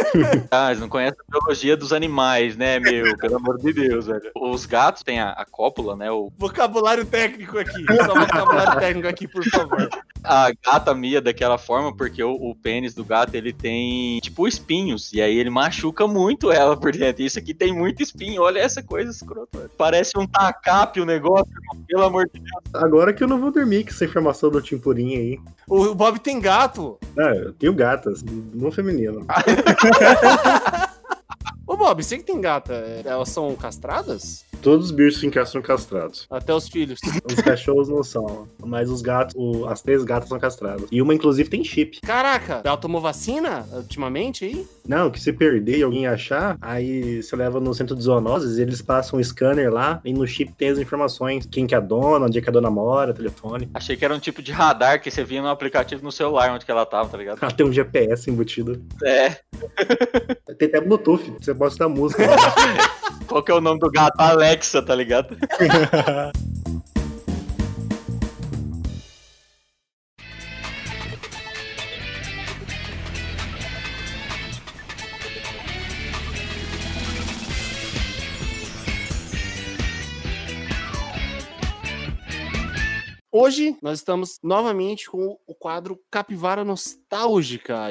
Ah, 0.51 0.67
eles 0.67 0.79
não 0.79 0.87
conhecem 0.87 1.17
a 1.19 1.31
biologia 1.31 1.75
dos 1.75 1.91
animais, 1.91 2.55
né, 2.55 2.79
meu? 2.79 3.17
Pelo 3.17 3.37
amor 3.37 3.57
de 3.57 3.73
Deus, 3.73 4.07
velho. 4.07 4.31
Os 4.35 4.65
gatos 4.65 5.03
têm 5.03 5.19
a, 5.19 5.31
a 5.31 5.45
cópula, 5.45 5.95
né? 5.95 6.11
O, 6.11 6.31
Vocabulário 6.37 7.05
técnico 7.05 7.57
aqui. 7.57 7.83
Só 8.05 8.13
vocabulário 8.13 8.79
técnico 8.79 9.07
aqui, 9.07 9.27
por 9.27 9.43
favor. 9.45 9.89
a 10.23 10.51
gata 10.51 10.93
mia 10.93 11.21
daquela 11.21 11.57
forma 11.57 11.95
porque 11.95 12.23
o, 12.23 12.33
o 12.33 12.55
pênis 12.55 12.84
do 12.93 13.03
gato 13.03 13.35
ele 13.35 13.51
tem 13.51 14.19
tipo 14.19 14.47
espinhos 14.47 15.11
e 15.13 15.21
aí 15.21 15.37
ele 15.37 15.49
machuca 15.49 16.07
muito 16.07 16.51
ela 16.51 16.77
por 16.77 16.91
dentro. 16.91 17.23
Isso 17.23 17.39
aqui 17.39 17.53
tem 17.53 17.73
muito 17.73 18.03
espinho. 18.03 18.41
Olha 18.41 18.59
essa 18.59 18.83
coisa 18.83 19.11
escrota. 19.11 19.69
Parece 19.77 20.17
um 20.17 20.27
tacape 20.27 21.01
o 21.01 21.05
negócio, 21.05 21.51
irmão. 21.51 21.85
pelo 21.87 22.03
amor 22.03 22.29
de 22.31 22.39
Deus. 22.39 22.83
Agora 22.83 23.13
que 23.13 23.23
eu 23.23 23.27
não 23.27 23.39
vou 23.39 23.51
dormir 23.51 23.83
com 23.83 23.89
essa 23.89 24.05
informação 24.05 24.49
do 24.49 24.61
Timpurim 24.61 25.15
aí. 25.15 25.39
O 25.67 25.95
Bob 25.95 26.19
tem 26.19 26.39
gato. 26.39 26.97
Ah, 27.17 27.33
eu 27.35 27.53
tenho 27.53 27.73
gatas, 27.73 28.23
no 28.23 28.71
feminino. 28.71 29.25
Ô, 31.67 31.75
Bob, 31.75 32.03
você 32.03 32.17
que 32.17 32.23
tem 32.23 32.39
gata, 32.39 32.73
elas 33.03 33.29
são 33.29 33.55
castradas? 33.55 34.44
Todos 34.61 34.85
os 34.87 34.91
bichos 34.91 35.23
em 35.23 35.29
casa 35.29 35.51
são 35.51 35.61
castrados. 35.61 36.25
Até 36.29 36.53
os 36.53 36.67
filhos. 36.67 36.99
Os 37.27 37.35
cachorros 37.41 37.89
não 37.89 38.03
são, 38.03 38.47
mas 38.63 38.89
os 38.89 39.01
gatos, 39.01 39.33
o- 39.37 39.65
as 39.67 39.81
três 39.81 40.03
gatas 40.03 40.29
são 40.29 40.39
castradas. 40.39 40.85
E 40.91 41.01
uma, 41.01 41.13
inclusive, 41.13 41.49
tem 41.49 41.63
chip. 41.63 41.99
Caraca, 42.01 42.61
ela 42.63 42.77
tomou 42.77 43.01
vacina 43.01 43.65
ultimamente 43.73 44.45
aí? 44.45 44.65
Não, 44.87 45.09
que 45.11 45.19
se 45.19 45.33
perder 45.33 45.79
e 45.79 45.83
alguém 45.83 46.07
achar, 46.07 46.57
aí 46.61 47.21
você 47.21 47.35
leva 47.35 47.59
no 47.59 47.73
centro 47.73 47.95
de 47.95 48.03
zoonoses, 48.03 48.57
eles 48.57 48.81
passam 48.81 49.19
um 49.19 49.23
scanner 49.23 49.71
lá 49.71 49.99
e 50.05 50.13
no 50.13 50.25
chip 50.27 50.53
tem 50.53 50.69
as 50.69 50.77
informações. 50.79 51.45
Quem 51.49 51.65
que 51.67 51.73
é 51.75 51.77
a 51.77 51.81
dona, 51.81 52.25
onde 52.25 52.37
é 52.37 52.41
que 52.41 52.49
a 52.49 52.53
dona 52.53 52.69
mora, 52.69 53.13
telefone. 53.13 53.69
Achei 53.73 53.95
que 53.95 54.05
era 54.05 54.13
um 54.13 54.19
tipo 54.19 54.41
de 54.41 54.51
radar 54.51 55.01
que 55.01 55.09
você 55.11 55.23
via 55.23 55.41
no 55.41 55.49
aplicativo 55.49 56.03
no 56.03 56.11
celular 56.11 56.51
onde 56.51 56.65
que 56.65 56.71
ela 56.71 56.85
tava, 56.85 57.09
tá 57.09 57.17
ligado? 57.17 57.39
Ela 57.41 57.51
tem 57.51 57.65
um 57.65 57.73
GPS 57.73 58.29
embutido. 58.29 58.81
É. 59.03 59.37
Tem 60.57 60.67
até 60.67 60.79
Bluetooth, 60.81 61.33
você 61.39 61.53
pode 61.53 61.73
escutar 61.73 61.89
música. 61.89 62.23
Qual 63.27 63.41
que 63.41 63.51
é 63.51 63.55
o 63.55 63.61
nome 63.61 63.79
do 63.79 63.89
gato? 63.89 64.13
Alexa, 64.45 64.79
tá 64.79 64.93
ligado? 64.93 65.35
Hoje 83.31 83.75
nós 83.81 83.97
estamos 83.97 84.37
novamente 84.43 85.09
com 85.09 85.37
o 85.45 85.55
quadro 85.55 85.99
Capivara 86.09 86.63
nos. 86.63 86.97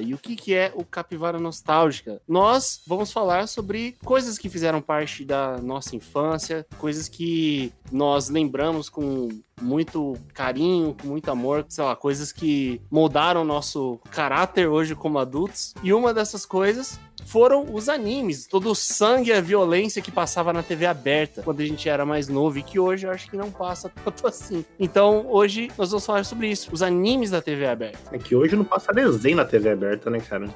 E 0.00 0.14
o 0.14 0.18
que, 0.18 0.36
que 0.36 0.54
é 0.54 0.72
o 0.74 0.84
Capivara 0.84 1.38
Nostálgica? 1.38 2.20
Nós 2.28 2.80
vamos 2.86 3.12
falar 3.12 3.48
sobre 3.48 3.96
coisas 4.04 4.38
que 4.38 4.48
fizeram 4.48 4.80
parte 4.80 5.24
da 5.24 5.58
nossa 5.58 5.96
infância, 5.96 6.66
coisas 6.78 7.08
que 7.08 7.72
nós 7.90 8.28
lembramos 8.28 8.88
com 8.88 9.28
muito 9.60 10.16
carinho, 10.32 10.96
com 11.00 11.08
muito 11.08 11.30
amor, 11.30 11.64
sei 11.68 11.84
lá, 11.84 11.94
coisas 11.94 12.32
que 12.32 12.80
moldaram 12.90 13.44
nosso 13.44 14.00
caráter 14.10 14.68
hoje 14.68 14.94
como 14.94 15.18
adultos. 15.18 15.74
E 15.82 15.92
uma 15.92 16.12
dessas 16.12 16.44
coisas 16.44 16.98
foram 17.26 17.72
os 17.72 17.88
animes, 17.88 18.46
todo 18.46 18.70
o 18.70 18.74
sangue 18.74 19.30
e 19.30 19.32
a 19.32 19.40
violência 19.40 20.02
que 20.02 20.10
passava 20.10 20.52
na 20.52 20.62
TV 20.62 20.86
aberta 20.86 21.42
quando 21.42 21.60
a 21.60 21.64
gente 21.64 21.88
era 21.88 22.04
mais 22.04 22.28
novo 22.28 22.58
e 22.58 22.62
que 22.62 22.78
hoje 22.78 23.06
eu 23.06 23.10
acho 23.10 23.30
que 23.30 23.36
não 23.36 23.50
passa 23.50 23.90
tanto 24.04 24.26
assim. 24.26 24.64
Então, 24.78 25.26
hoje 25.28 25.70
nós 25.78 25.90
vamos 25.90 26.04
falar 26.04 26.24
sobre 26.24 26.48
isso, 26.48 26.68
os 26.72 26.82
animes 26.82 27.30
da 27.30 27.40
TV 27.40 27.66
aberta. 27.66 27.98
É 28.12 28.18
que 28.18 28.34
hoje 28.34 28.56
não 28.56 28.64
passa 28.64 28.92
desenho 29.16 29.36
na 29.36 29.44
TV 29.44 29.70
aberta, 29.70 30.10
né, 30.10 30.20
cara? 30.20 30.48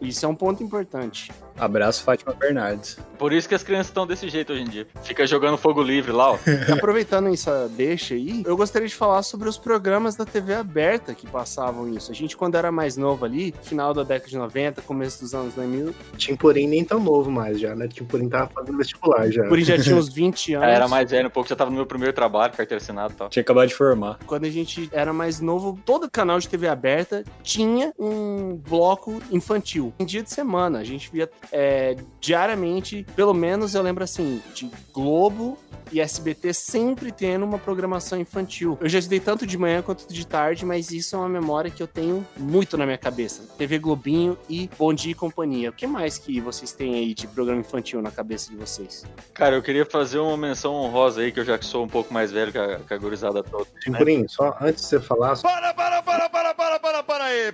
Isso 0.00 0.24
é 0.24 0.28
um 0.28 0.34
ponto 0.34 0.62
importante. 0.62 1.30
Abraço, 1.58 2.04
Fátima 2.04 2.32
Bernardes. 2.32 2.96
Por 3.18 3.32
isso 3.32 3.48
que 3.48 3.54
as 3.54 3.64
crianças 3.64 3.88
estão 3.88 4.06
desse 4.06 4.28
jeito 4.28 4.52
hoje 4.52 4.62
em 4.62 4.68
dia. 4.68 4.86
Fica 5.02 5.26
jogando 5.26 5.56
fogo 5.58 5.82
livre 5.82 6.12
lá, 6.12 6.32
ó. 6.32 6.38
Aproveitando 6.72 7.32
essa 7.34 7.68
deixa 7.68 8.14
aí, 8.14 8.44
eu 8.46 8.56
gostaria 8.56 8.86
de 8.86 8.94
falar 8.94 9.22
sobre 9.22 9.48
os 9.48 9.58
programas 9.58 10.14
da 10.14 10.24
TV 10.24 10.54
aberta 10.54 11.12
que 11.14 11.26
passavam 11.26 11.88
isso. 11.92 12.12
A 12.12 12.14
gente, 12.14 12.36
quando 12.36 12.54
era 12.54 12.70
mais 12.70 12.96
novo 12.96 13.24
ali, 13.24 13.52
final 13.62 13.92
da 13.92 14.04
década 14.04 14.30
de 14.30 14.36
90, 14.38 14.82
começo 14.82 15.20
dos 15.20 15.34
anos 15.34 15.54
2000, 15.54 15.92
Tim 16.16 16.36
Porém 16.36 16.68
nem 16.68 16.84
tão 16.84 17.00
novo 17.00 17.28
mais 17.28 17.58
já, 17.58 17.74
né? 17.74 17.88
Tim 17.88 18.04
Porém 18.04 18.28
tava 18.28 18.48
fazendo 18.54 18.78
vestibular 18.78 19.28
já. 19.28 19.42
por 19.48 19.58
aí 19.58 19.64
já 19.64 19.76
tinha 19.80 19.96
uns 19.96 20.08
20 20.14 20.54
anos. 20.54 20.68
Era 20.68 20.86
mais 20.86 21.10
velho 21.10 21.26
um 21.26 21.30
pouco, 21.30 21.48
já 21.48 21.56
tava 21.56 21.70
no 21.70 21.76
meu 21.76 21.86
primeiro 21.86 22.12
trabalho, 22.14 22.52
carteira 22.52 22.80
assinada 22.80 23.12
e 23.12 23.16
tal. 23.16 23.28
Tinha 23.28 23.42
acabado 23.42 23.66
de 23.66 23.74
formar. 23.74 24.18
Quando 24.26 24.44
a 24.44 24.50
gente 24.50 24.88
era 24.92 25.12
mais 25.12 25.40
novo, 25.40 25.76
todo 25.84 26.08
canal 26.08 26.38
de 26.38 26.48
TV 26.48 26.68
aberta 26.68 27.24
tinha 27.42 27.92
um 27.98 28.54
bloco 28.56 29.20
infantil. 29.32 29.87
Em 29.98 30.04
dia 30.04 30.22
de 30.22 30.30
semana, 30.30 30.78
a 30.78 30.84
gente 30.84 31.10
via 31.10 31.30
é, 31.52 31.96
diariamente, 32.20 33.06
pelo 33.14 33.34
menos 33.34 33.74
eu 33.74 33.82
lembro 33.82 34.04
assim, 34.04 34.42
de 34.54 34.70
Globo 34.92 35.58
e 35.92 36.00
SBT 36.00 36.52
sempre 36.52 37.12
tendo 37.12 37.44
uma 37.44 37.58
programação 37.58 38.18
infantil. 38.20 38.78
Eu 38.80 38.88
já 38.88 38.98
estudei 38.98 39.20
tanto 39.20 39.46
de 39.46 39.56
manhã 39.56 39.82
quanto 39.82 40.12
de 40.12 40.26
tarde, 40.26 40.64
mas 40.64 40.90
isso 40.90 41.16
é 41.16 41.18
uma 41.18 41.28
memória 41.28 41.70
que 41.70 41.82
eu 41.82 41.86
tenho 41.86 42.26
muito 42.36 42.76
na 42.76 42.84
minha 42.84 42.98
cabeça. 42.98 43.42
TV 43.56 43.78
Globinho 43.78 44.36
e 44.48 44.68
Bom 44.78 44.92
Dia 44.92 45.12
e 45.12 45.14
Companhia. 45.14 45.70
O 45.70 45.72
que 45.72 45.86
mais 45.86 46.18
que 46.18 46.40
vocês 46.40 46.72
têm 46.72 46.94
aí 46.94 47.14
de 47.14 47.26
programa 47.26 47.60
infantil 47.60 48.02
na 48.02 48.10
cabeça 48.10 48.50
de 48.50 48.56
vocês? 48.56 49.04
Cara, 49.34 49.56
eu 49.56 49.62
queria 49.62 49.86
fazer 49.86 50.18
uma 50.18 50.36
menção 50.36 50.74
honrosa 50.74 51.20
aí, 51.20 51.32
que 51.32 51.40
eu 51.40 51.44
já 51.44 51.60
sou 51.60 51.84
um 51.84 51.88
pouco 51.88 52.12
mais 52.12 52.30
velho 52.30 52.52
que 52.52 52.58
a, 52.58 52.78
que 52.80 52.94
a 52.94 52.98
gurizada 52.98 53.42
toda. 53.42 53.66
Tim 53.82 53.92
Porém, 53.92 54.26
só 54.28 54.56
antes 54.60 54.82
de 54.82 54.88
você 54.88 55.00
falar, 55.00 55.36
só 55.36 55.48
Para, 55.48 55.74
para, 55.74 56.02
para, 56.02 56.28
para, 56.28 56.54
para, 56.54 56.67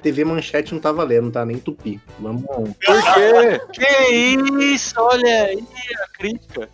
TV 0.03 0.25
Manchete 0.25 0.73
não 0.73 0.81
tá 0.81 0.93
valendo, 0.93 1.31
tá? 1.31 1.45
Nem 1.45 1.59
tupi. 1.59 2.01
Vamos, 2.19 2.45
Por 2.45 2.75
quê? 2.83 3.61
que 3.73 4.65
isso? 4.65 4.95
Olha 4.99 5.45
aí 5.45 5.65
a 6.03 6.19
crítica. 6.19 6.69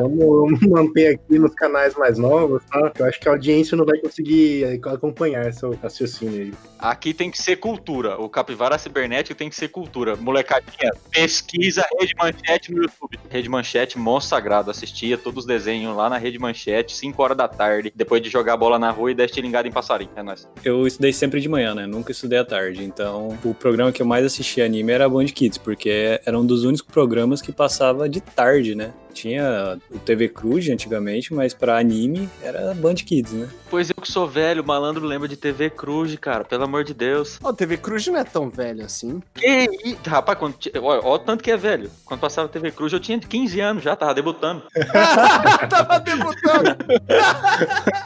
Vamos 0.00 0.60
manter 0.60 1.14
aqui 1.14 1.38
nos 1.38 1.54
canais 1.54 1.94
mais 1.94 2.18
novos, 2.18 2.62
tá? 2.70 2.90
Que 2.90 3.02
eu 3.02 3.06
acho 3.06 3.20
que 3.20 3.28
a 3.28 3.32
audiência 3.32 3.76
não 3.76 3.84
vai 3.84 3.98
conseguir 3.98 4.80
acompanhar 4.84 5.52
seu 5.52 5.76
raciocínio 5.82 6.42
aí. 6.42 6.52
Aqui 6.78 7.14
tem 7.14 7.30
que 7.30 7.40
ser 7.40 7.56
cultura. 7.56 8.20
O 8.20 8.28
Capivara 8.28 8.76
Cibernético 8.76 9.36
tem 9.36 9.48
que 9.48 9.56
ser 9.56 9.68
cultura. 9.68 10.16
Molecadinha, 10.16 10.90
pesquisa 11.10 11.84
Rede 11.98 12.14
Manchete 12.18 12.72
no 12.72 12.82
YouTube. 12.82 13.18
Rede 13.30 13.48
Manchete, 13.48 13.98
monstro 13.98 14.30
sagrado. 14.30 14.70
Assistia 14.70 15.16
todos 15.16 15.44
os 15.44 15.46
desenhos 15.46 15.96
lá 15.96 16.10
na 16.10 16.18
Rede 16.18 16.38
Manchete, 16.38 16.94
5 16.94 17.22
horas 17.22 17.36
da 17.36 17.48
tarde, 17.48 17.92
depois 17.94 18.20
de 18.20 18.28
jogar 18.28 18.56
bola 18.56 18.78
na 18.78 18.90
rua 18.90 19.10
e 19.10 19.14
dar 19.14 19.24
estilingada 19.24 19.66
em 19.66 19.72
passarinho. 19.72 20.10
É 20.14 20.22
nóis. 20.22 20.48
Eu 20.64 20.86
estudei 20.86 21.12
sempre 21.12 21.40
de 21.40 21.48
manhã, 21.48 21.74
né? 21.74 21.86
Nunca 21.86 22.12
estudei 22.12 22.38
à 22.38 22.44
tarde. 22.44 22.84
Então, 22.84 23.38
o 23.44 23.54
programa 23.54 23.90
que 23.90 24.02
eu 24.02 24.06
mais 24.06 24.24
assistia 24.24 24.64
anime 24.64 24.92
era 24.92 25.08
Band 25.08 25.26
Kids, 25.26 25.58
porque 25.58 26.20
era 26.24 26.38
um 26.38 26.44
dos 26.44 26.64
únicos 26.64 26.86
programas 26.86 27.40
que 27.40 27.52
passava 27.52 28.08
de 28.08 28.20
tarde, 28.20 28.74
né? 28.74 28.92
Tinha 29.14 29.78
o 29.90 29.98
TV 29.98 30.28
Cruz 30.28 30.68
antigamente, 30.68 31.32
mas 31.32 31.54
pra 31.54 31.78
anime 31.78 32.28
era 32.42 32.74
Band 32.74 32.96
Kids, 32.96 33.32
né? 33.32 33.48
Pois 33.70 33.88
eu 33.88 33.96
que 33.96 34.10
sou 34.10 34.28
velho, 34.28 34.64
malandro 34.64 35.06
lembra 35.06 35.28
de 35.28 35.36
TV 35.36 35.70
Cruz, 35.70 36.14
cara. 36.16 36.44
Pelo 36.44 36.64
amor 36.64 36.84
de 36.84 36.92
Deus. 36.92 37.38
Ó, 37.42 37.52
TV 37.52 37.76
Cruz 37.76 38.06
não 38.08 38.18
é 38.18 38.24
tão 38.24 38.50
velho 38.50 38.84
assim. 38.84 39.22
Que 39.34 39.68
isso? 39.84 39.98
Rapaz, 40.06 40.38
quando, 40.38 40.56
ó, 40.82 41.00
ó 41.02 41.14
o 41.14 41.18
tanto 41.18 41.42
que 41.42 41.50
é 41.50 41.56
velho. 41.56 41.90
Quando 42.04 42.20
passava 42.20 42.48
TV 42.48 42.70
Cruz, 42.70 42.92
eu 42.92 43.00
tinha 43.00 43.18
15 43.18 43.60
anos 43.60 43.82
já, 43.82 43.96
tava 43.96 44.12
debutando. 44.14 44.62
Tava 45.70 45.98
debutando. 46.00 46.76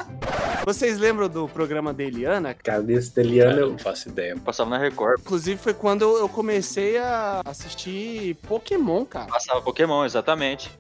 Vocês 0.65 0.99
lembram 0.99 1.29
do 1.29 1.49
programa 1.49 1.95
da 1.95 2.05
Eliana? 2.05 2.55
Cara, 2.55 2.83
desse 2.83 3.11
Cara, 3.11 3.27
Deliano, 3.27 3.59
eu 3.61 3.71
não 3.71 3.79
faço 3.79 4.09
ideia. 4.09 4.37
Passava 4.37 4.71
na 4.71 4.79
Record. 4.79 5.21
Inclusive 5.21 5.59
foi 5.59 5.73
quando 5.73 6.03
eu 6.03 6.19
eu 6.19 6.29
comecei 6.29 6.99
a 6.99 7.41
assistir 7.45 8.35
Pokémon, 8.47 9.05
cara. 9.05 9.27
Passava 9.27 9.63
Pokémon, 9.63 10.05
exatamente. 10.05 10.71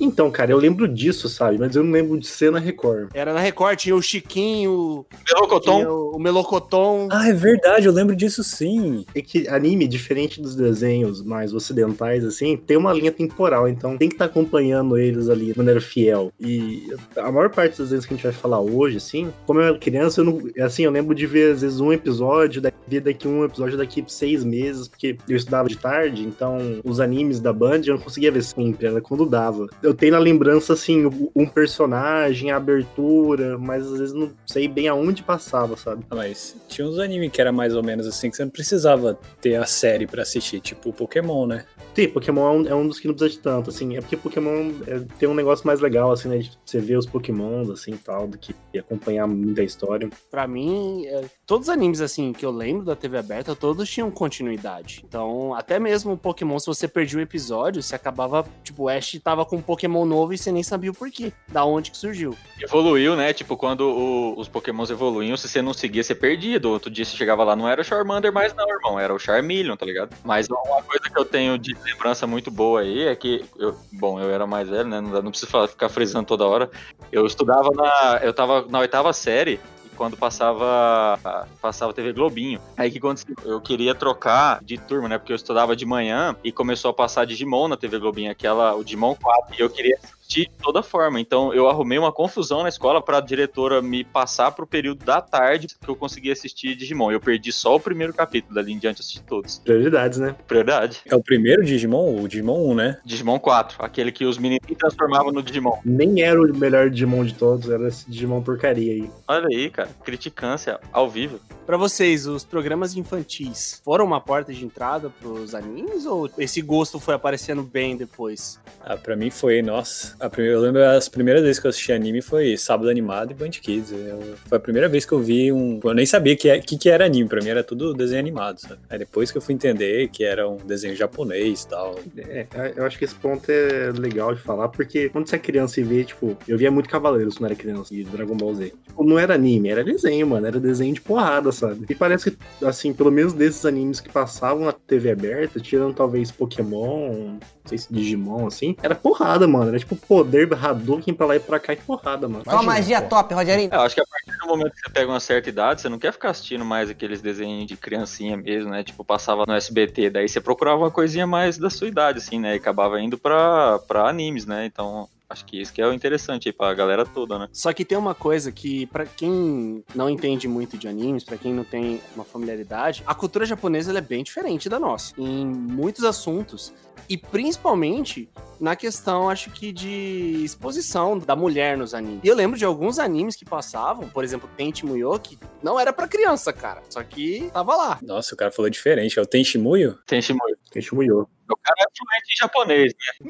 Então, 0.00 0.30
cara, 0.30 0.50
eu 0.50 0.58
lembro 0.58 0.86
disso, 0.86 1.28
sabe? 1.28 1.58
Mas 1.58 1.74
eu 1.74 1.82
não 1.82 1.92
lembro 1.92 2.18
de 2.18 2.26
ser 2.26 2.50
na 2.50 2.58
Record. 2.58 3.10
Era 3.14 3.32
na 3.32 3.40
Record, 3.40 3.78
tinha 3.78 3.96
o 3.96 4.02
Chiquinho, 4.02 5.04
Melocoton. 5.28 5.84
o 5.84 6.04
o 6.14 6.18
Melocoton. 6.18 7.08
Ah, 7.10 7.28
é 7.28 7.32
verdade, 7.32 7.86
eu 7.86 7.92
lembro 7.92 8.14
disso 8.14 8.44
sim. 8.44 9.04
É 9.14 9.20
que 9.20 9.48
anime, 9.48 9.88
diferente 9.88 10.40
dos 10.40 10.54
desenhos 10.54 11.22
mais 11.22 11.52
ocidentais, 11.52 12.24
assim, 12.24 12.56
tem 12.56 12.76
uma 12.76 12.92
linha 12.92 13.10
temporal, 13.10 13.68
então 13.68 13.96
tem 13.96 14.08
que 14.08 14.14
estar 14.14 14.26
acompanhando 14.26 14.96
eles 14.96 15.28
ali 15.28 15.46
de 15.46 15.58
maneira 15.58 15.80
fiel. 15.80 16.32
E 16.40 16.88
a 17.16 17.32
maior 17.32 17.50
parte 17.50 17.70
dos 17.76 17.90
desenhos 17.90 18.06
que 18.06 18.14
a 18.14 18.16
gente 18.16 18.24
vai 18.24 18.32
falar 18.32 18.60
hoje, 18.60 18.98
assim, 18.98 19.32
como 19.46 19.60
eu 19.60 19.66
era 19.66 19.78
criança, 19.78 20.20
eu 20.20 20.24
não, 20.24 20.40
assim, 20.64 20.84
eu 20.84 20.90
lembro 20.90 21.14
de 21.14 21.26
ver 21.26 21.52
às 21.52 21.62
vezes 21.62 21.80
um 21.80 21.92
episódio, 21.92 22.62
daí 22.62 22.72
ver 22.86 23.00
daqui 23.00 23.26
um 23.26 23.44
episódio 23.44 23.78
daqui 23.78 24.04
seis 24.06 24.44
meses, 24.44 24.86
porque 24.86 25.16
eu 25.28 25.36
estudava 25.36 25.68
de 25.68 25.76
tarde, 25.76 26.22
então 26.22 26.58
os 26.84 27.00
animes 27.00 27.40
da 27.40 27.52
Band 27.52 27.80
eu 27.86 27.94
não 27.94 28.02
conseguia 28.02 28.30
ver 28.30 28.42
sempre, 28.42 28.86
era 28.86 29.00
quando 29.00 29.26
dava. 29.26 29.66
Eu 29.84 29.94
tenho 29.94 30.12
na 30.12 30.18
lembrança, 30.18 30.72
assim, 30.72 31.04
um 31.36 31.46
personagem, 31.46 32.50
a 32.50 32.56
abertura, 32.56 33.58
mas 33.58 33.86
às 33.86 33.98
vezes 33.98 34.14
não 34.14 34.32
sei 34.46 34.66
bem 34.66 34.88
aonde 34.88 35.22
passava, 35.22 35.76
sabe? 35.76 36.04
Ah, 36.10 36.16
mas 36.16 36.56
tinha 36.68 36.86
uns 36.86 36.98
animes 36.98 37.30
que 37.30 37.40
era 37.40 37.52
mais 37.52 37.74
ou 37.74 37.82
menos 37.82 38.06
assim, 38.06 38.30
que 38.30 38.36
você 38.36 38.44
não 38.44 38.50
precisava 38.50 39.18
ter 39.40 39.56
a 39.56 39.66
série 39.66 40.06
pra 40.06 40.22
assistir, 40.22 40.60
tipo 40.60 40.88
o 40.88 40.92
Pokémon, 40.92 41.46
né? 41.46 41.66
Sim, 41.94 42.08
Pokémon 42.08 42.46
é 42.46 42.50
um, 42.50 42.68
é 42.68 42.74
um 42.74 42.88
dos 42.88 42.98
que 42.98 43.06
não 43.06 43.14
precisa 43.14 43.36
de 43.36 43.42
tanto, 43.42 43.70
assim. 43.70 43.96
É 43.96 44.00
porque 44.00 44.16
Pokémon 44.16 44.72
é, 44.86 45.00
tem 45.18 45.28
um 45.28 45.34
negócio 45.34 45.66
mais 45.66 45.80
legal, 45.80 46.10
assim, 46.10 46.28
né? 46.28 46.38
De 46.38 46.50
você 46.64 46.80
ver 46.80 46.96
os 46.96 47.06
Pokémons, 47.06 47.70
assim, 47.70 47.92
e 47.92 47.98
tal, 47.98 48.26
do 48.26 48.36
que 48.36 48.54
acompanhar 48.76 49.28
muita 49.28 49.62
história. 49.62 50.08
Pra 50.30 50.46
mim, 50.48 51.06
é, 51.06 51.24
todos 51.46 51.68
os 51.68 51.72
animes 51.72 52.00
assim 52.00 52.32
que 52.32 52.44
eu 52.44 52.50
lembro 52.50 52.84
da 52.84 52.96
TV 52.96 53.18
aberta, 53.18 53.54
todos 53.54 53.88
tinham 53.88 54.10
continuidade. 54.10 55.04
Então, 55.06 55.54
até 55.54 55.78
mesmo 55.78 56.14
o 56.14 56.18
Pokémon, 56.18 56.58
se 56.58 56.66
você 56.66 56.88
perdia 56.88 57.18
um 57.18 57.22
episódio, 57.22 57.82
você 57.82 57.94
acabava, 57.94 58.44
tipo, 58.64 58.84
o 58.84 58.88
Ash 58.88 59.18
tava 59.22 59.44
com 59.44 59.56
um 59.56 59.62
Pokémon 59.74 60.04
novo 60.04 60.32
e 60.32 60.38
você 60.38 60.52
nem 60.52 60.62
sabia 60.62 60.90
o 60.90 60.94
porquê, 60.94 61.32
da 61.48 61.64
onde 61.64 61.90
que 61.90 61.96
surgiu. 61.96 62.36
Evoluiu, 62.60 63.16
né? 63.16 63.32
Tipo, 63.32 63.56
quando 63.56 63.80
o- 63.82 64.38
os 64.38 64.46
Pokémons 64.48 64.88
evoluíam, 64.88 65.36
se 65.36 65.48
você 65.48 65.60
não 65.60 65.74
seguia, 65.74 66.02
você 66.02 66.14
perdia. 66.14 66.60
Do 66.60 66.70
outro 66.70 66.88
dia 66.90 67.04
você 67.04 67.16
chegava 67.16 67.42
lá, 67.42 67.56
não 67.56 67.68
era 67.68 67.80
o 67.80 67.84
Charmander 67.84 68.32
mais, 68.32 68.54
não, 68.54 68.68
irmão. 68.68 68.98
Era 69.00 69.12
o 69.12 69.18
Charmeleon, 69.18 69.76
tá 69.76 69.84
ligado? 69.84 70.14
Mas 70.24 70.48
uma 70.48 70.82
coisa 70.82 71.10
que 71.12 71.18
eu 71.18 71.24
tenho 71.24 71.58
de 71.58 71.74
lembrança 71.84 72.26
muito 72.26 72.50
boa 72.50 72.80
aí 72.82 73.02
é 73.02 73.16
que, 73.16 73.44
eu, 73.58 73.76
bom, 73.92 74.20
eu 74.20 74.30
era 74.30 74.46
mais 74.46 74.68
velho, 74.68 74.88
né? 74.88 75.00
Não, 75.00 75.22
não 75.22 75.30
preciso 75.30 75.66
ficar 75.68 75.88
frisando 75.88 76.26
toda 76.26 76.46
hora. 76.46 76.70
Eu 77.10 77.26
estudava 77.26 77.70
na. 77.74 78.20
Eu 78.22 78.32
tava 78.32 78.64
na 78.68 78.78
oitava 78.78 79.12
série. 79.12 79.58
Quando 79.96 80.16
passava 80.16 81.48
passava 81.60 81.92
TV 81.92 82.12
Globinho. 82.12 82.60
Aí 82.76 82.90
que 82.90 83.00
quando 83.00 83.20
eu 83.44 83.60
queria 83.60 83.94
trocar 83.94 84.62
de 84.62 84.78
turma, 84.78 85.08
né? 85.08 85.18
Porque 85.18 85.32
eu 85.32 85.36
estudava 85.36 85.76
de 85.76 85.86
manhã 85.86 86.36
e 86.42 86.52
começou 86.52 86.90
a 86.90 86.94
passar 86.94 87.24
Digimon 87.24 87.68
na 87.68 87.76
TV 87.76 87.98
Globinho, 87.98 88.30
aquela, 88.30 88.74
o 88.74 88.84
Digimon 88.84 89.14
4. 89.14 89.54
E 89.56 89.60
eu 89.60 89.70
queria 89.70 89.98
de 90.34 90.50
toda 90.62 90.82
forma. 90.82 91.20
Então 91.20 91.54
eu 91.54 91.68
arrumei 91.68 91.98
uma 91.98 92.12
confusão 92.12 92.62
na 92.62 92.68
escola 92.68 93.00
pra 93.00 93.20
diretora 93.20 93.80
me 93.80 94.02
passar 94.02 94.50
pro 94.50 94.66
período 94.66 95.04
da 95.04 95.20
tarde 95.20 95.68
que 95.68 95.88
eu 95.88 95.94
conseguia 95.94 96.32
assistir 96.32 96.74
Digimon. 96.74 97.12
Eu 97.12 97.20
perdi 97.20 97.52
só 97.52 97.76
o 97.76 97.80
primeiro 97.80 98.12
capítulo, 98.12 98.54
dali 98.54 98.72
em 98.72 98.78
diante 98.78 99.00
assisti 99.00 99.22
todos. 99.22 99.58
Prioridades, 99.58 100.18
né? 100.18 100.34
Prioridade. 100.46 101.00
É 101.06 101.14
o 101.14 101.22
primeiro 101.22 101.64
Digimon, 101.64 102.20
o 102.20 102.28
Digimon 102.28 102.70
1, 102.70 102.74
né? 102.74 103.00
Digimon 103.04 103.38
4, 103.38 103.84
aquele 103.84 104.10
que 104.10 104.24
os 104.24 104.38
meninos 104.38 104.66
transformavam 104.76 105.32
no 105.32 105.42
Digimon. 105.42 105.78
Nem 105.84 106.22
era 106.22 106.40
o 106.40 106.56
melhor 106.56 106.90
Digimon 106.90 107.24
de 107.24 107.34
todos, 107.34 107.70
era 107.70 107.86
esse 107.88 108.10
Digimon 108.10 108.42
porcaria 108.42 108.92
aí. 108.92 109.10
Olha 109.28 109.46
aí, 109.46 109.70
cara, 109.70 109.90
criticância 110.04 110.80
ao 110.92 111.08
vivo. 111.08 111.38
Pra 111.66 111.76
vocês, 111.76 112.26
os 112.26 112.44
programas 112.44 112.94
infantis 112.94 113.80
foram 113.84 114.04
uma 114.04 114.20
porta 114.20 114.52
de 114.52 114.64
entrada 114.64 115.08
pros 115.08 115.54
animes 115.54 116.04
ou 116.04 116.30
esse 116.36 116.60
gosto 116.60 117.00
foi 117.00 117.14
aparecendo 117.14 117.62
bem 117.62 117.96
depois? 117.96 118.60
Ah, 118.82 118.96
pra 118.96 119.16
mim 119.16 119.30
foi, 119.30 119.62
nossa. 119.62 120.14
A 120.24 120.30
primeira, 120.30 120.56
eu 120.56 120.60
lembro 120.62 120.82
as 120.82 121.06
primeiras 121.06 121.42
vezes 121.42 121.58
que 121.60 121.66
eu 121.66 121.68
assisti 121.68 121.92
anime 121.92 122.22
foi 122.22 122.56
Sábado 122.56 122.88
Animado 122.88 123.32
e 123.32 123.34
Band 123.34 123.50
Kids. 123.50 123.92
Eu- 123.92 124.34
foi 124.46 124.56
a 124.56 124.60
primeira 124.60 124.88
vez 124.88 125.04
que 125.04 125.12
eu 125.12 125.18
vi 125.20 125.52
um. 125.52 125.78
Eu 125.84 125.92
nem 125.92 126.06
sabia 126.06 126.34
que, 126.34 126.48
é- 126.48 126.60
que, 126.60 126.78
que 126.78 126.88
era 126.88 127.04
anime, 127.04 127.28
pra 127.28 127.42
mim 127.42 127.50
era 127.50 127.62
tudo 127.62 127.92
desenho 127.92 128.20
animado, 128.20 128.58
sabe? 128.58 128.80
Aí 128.88 128.98
depois 128.98 129.30
que 129.30 129.36
eu 129.36 129.42
fui 129.42 129.52
entender 129.54 130.08
que 130.08 130.24
era 130.24 130.48
um 130.48 130.56
desenho 130.56 130.96
japonês 130.96 131.64
e 131.64 131.68
tal. 131.68 131.98
É, 132.16 132.46
eu 132.74 132.86
acho 132.86 132.98
que 132.98 133.04
esse 133.04 133.14
ponto 133.14 133.50
é 133.50 133.92
legal 133.92 134.34
de 134.34 134.40
falar, 134.40 134.68
porque 134.68 135.10
quando 135.10 135.28
você 135.28 135.36
é 135.36 135.38
criança 135.38 135.78
e 135.78 135.84
vê, 135.84 136.02
tipo, 136.04 136.34
eu 136.48 136.56
via 136.56 136.70
muito 136.70 136.88
Cavaleiros 136.88 137.36
quando 137.36 137.50
era 137.50 137.54
criança, 137.54 137.94
e 137.94 138.02
Dragon 138.02 138.34
Ball 138.34 138.54
Z. 138.54 138.72
Tipo, 138.86 139.04
não 139.04 139.18
era 139.18 139.34
anime, 139.34 139.68
era 139.68 139.84
desenho, 139.84 140.26
mano, 140.26 140.46
era 140.46 140.58
desenho 140.58 140.94
de 140.94 141.02
porrada, 141.02 141.52
sabe? 141.52 141.84
E 141.86 141.94
parece 141.94 142.30
que, 142.30 142.38
assim, 142.64 142.94
pelo 142.94 143.10
menos 143.12 143.34
desses 143.34 143.66
animes 143.66 144.00
que 144.00 144.08
passavam 144.08 144.64
na 144.64 144.72
TV 144.72 145.10
aberta, 145.10 145.60
tirando 145.60 145.92
talvez 145.92 146.30
Pokémon, 146.32 147.36
não 147.64 147.68
sei 147.70 147.78
se 147.78 147.92
Digimon, 147.92 148.46
assim, 148.46 148.76
era 148.82 148.94
porrada, 148.94 149.48
mano. 149.48 149.68
Era 149.70 149.78
tipo 149.78 149.96
poder 149.96 150.52
Hadouken 150.52 151.14
pra 151.14 151.26
lá 151.26 151.36
e 151.36 151.40
pra 151.40 151.58
cá 151.58 151.72
e 151.72 151.76
porrada, 151.76 152.28
mano. 152.28 152.44
Qual 152.44 152.62
magia 152.62 153.00
top, 153.00 153.32
Rogerinho? 153.32 153.70
É, 153.72 153.76
Eu 153.76 153.80
acho 153.80 153.94
que 153.94 154.02
a 154.02 154.04
partir 154.06 154.38
do 154.38 154.46
momento 154.46 154.72
que 154.72 154.80
você 154.80 154.90
pega 154.90 155.10
uma 155.10 155.20
certa 155.20 155.48
idade, 155.48 155.80
você 155.80 155.88
não 155.88 155.98
quer 155.98 156.12
ficar 156.12 156.30
assistindo 156.30 156.64
mais 156.64 156.90
aqueles 156.90 157.22
desenhos 157.22 157.66
de 157.66 157.76
criancinha 157.76 158.36
mesmo, 158.36 158.70
né? 158.70 158.84
Tipo, 158.84 159.02
passava 159.02 159.44
no 159.46 159.54
SBT, 159.54 160.10
daí 160.10 160.28
você 160.28 160.42
procurava 160.42 160.76
uma 160.82 160.90
coisinha 160.90 161.26
mais 161.26 161.56
da 161.56 161.70
sua 161.70 161.88
idade, 161.88 162.18
assim, 162.18 162.38
né? 162.38 162.52
E 162.54 162.58
acabava 162.58 163.00
indo 163.00 163.16
pra, 163.16 163.78
pra 163.88 164.10
animes, 164.10 164.44
né? 164.44 164.66
Então, 164.66 165.08
acho 165.30 165.46
que 165.46 165.58
isso 165.58 165.72
que 165.72 165.80
é 165.80 165.86
o 165.86 165.92
interessante 165.94 166.50
aí 166.50 166.52
pra 166.52 166.74
galera 166.74 167.06
toda, 167.06 167.38
né? 167.38 167.48
Só 167.50 167.72
que 167.72 167.82
tem 167.82 167.96
uma 167.96 168.14
coisa 168.14 168.52
que, 168.52 168.84
pra 168.86 169.06
quem 169.06 169.82
não 169.94 170.10
entende 170.10 170.46
muito 170.46 170.76
de 170.76 170.86
animes, 170.86 171.24
pra 171.24 171.38
quem 171.38 171.54
não 171.54 171.64
tem 171.64 172.02
uma 172.14 172.26
familiaridade, 172.26 173.02
a 173.06 173.14
cultura 173.14 173.46
japonesa 173.46 173.90
ela 173.90 174.00
é 174.00 174.02
bem 174.02 174.22
diferente 174.22 174.68
da 174.68 174.78
nossa. 174.78 175.14
Em 175.16 175.46
muitos 175.46 176.04
assuntos. 176.04 176.74
E 177.08 177.16
principalmente 177.16 178.28
na 178.60 178.76
questão, 178.76 179.28
acho 179.28 179.50
que, 179.50 179.72
de 179.72 180.42
exposição 180.44 181.18
da 181.18 181.36
mulher 181.36 181.76
nos 181.76 181.92
animes. 181.92 182.20
E 182.22 182.28
eu 182.28 182.34
lembro 182.34 182.58
de 182.58 182.64
alguns 182.64 182.98
animes 182.98 183.36
que 183.36 183.44
passavam, 183.44 184.08
por 184.08 184.24
exemplo, 184.24 184.48
Tente 184.56 184.86
Muyo, 184.86 185.18
que 185.18 185.38
não 185.62 185.78
era 185.78 185.92
pra 185.92 186.08
criança, 186.08 186.52
cara. 186.52 186.82
Só 186.88 187.02
que 187.02 187.50
tava 187.52 187.76
lá. 187.76 187.98
Nossa, 188.02 188.34
o 188.34 188.38
cara 188.38 188.50
falou 188.50 188.70
diferente. 188.70 189.18
É 189.18 189.22
o 189.22 189.26
Tenshimuyo? 189.26 189.98
Tem 190.06 190.22
Shimuyo. 190.22 190.56
Tem 190.70 190.80
Shumuyo. 190.80 191.28
O 191.50 191.56
cara 191.56 191.76
é 191.78 191.84
fluente 191.94 192.32
em 192.32 192.36
japonês, 192.36 192.92
né? 192.94 193.28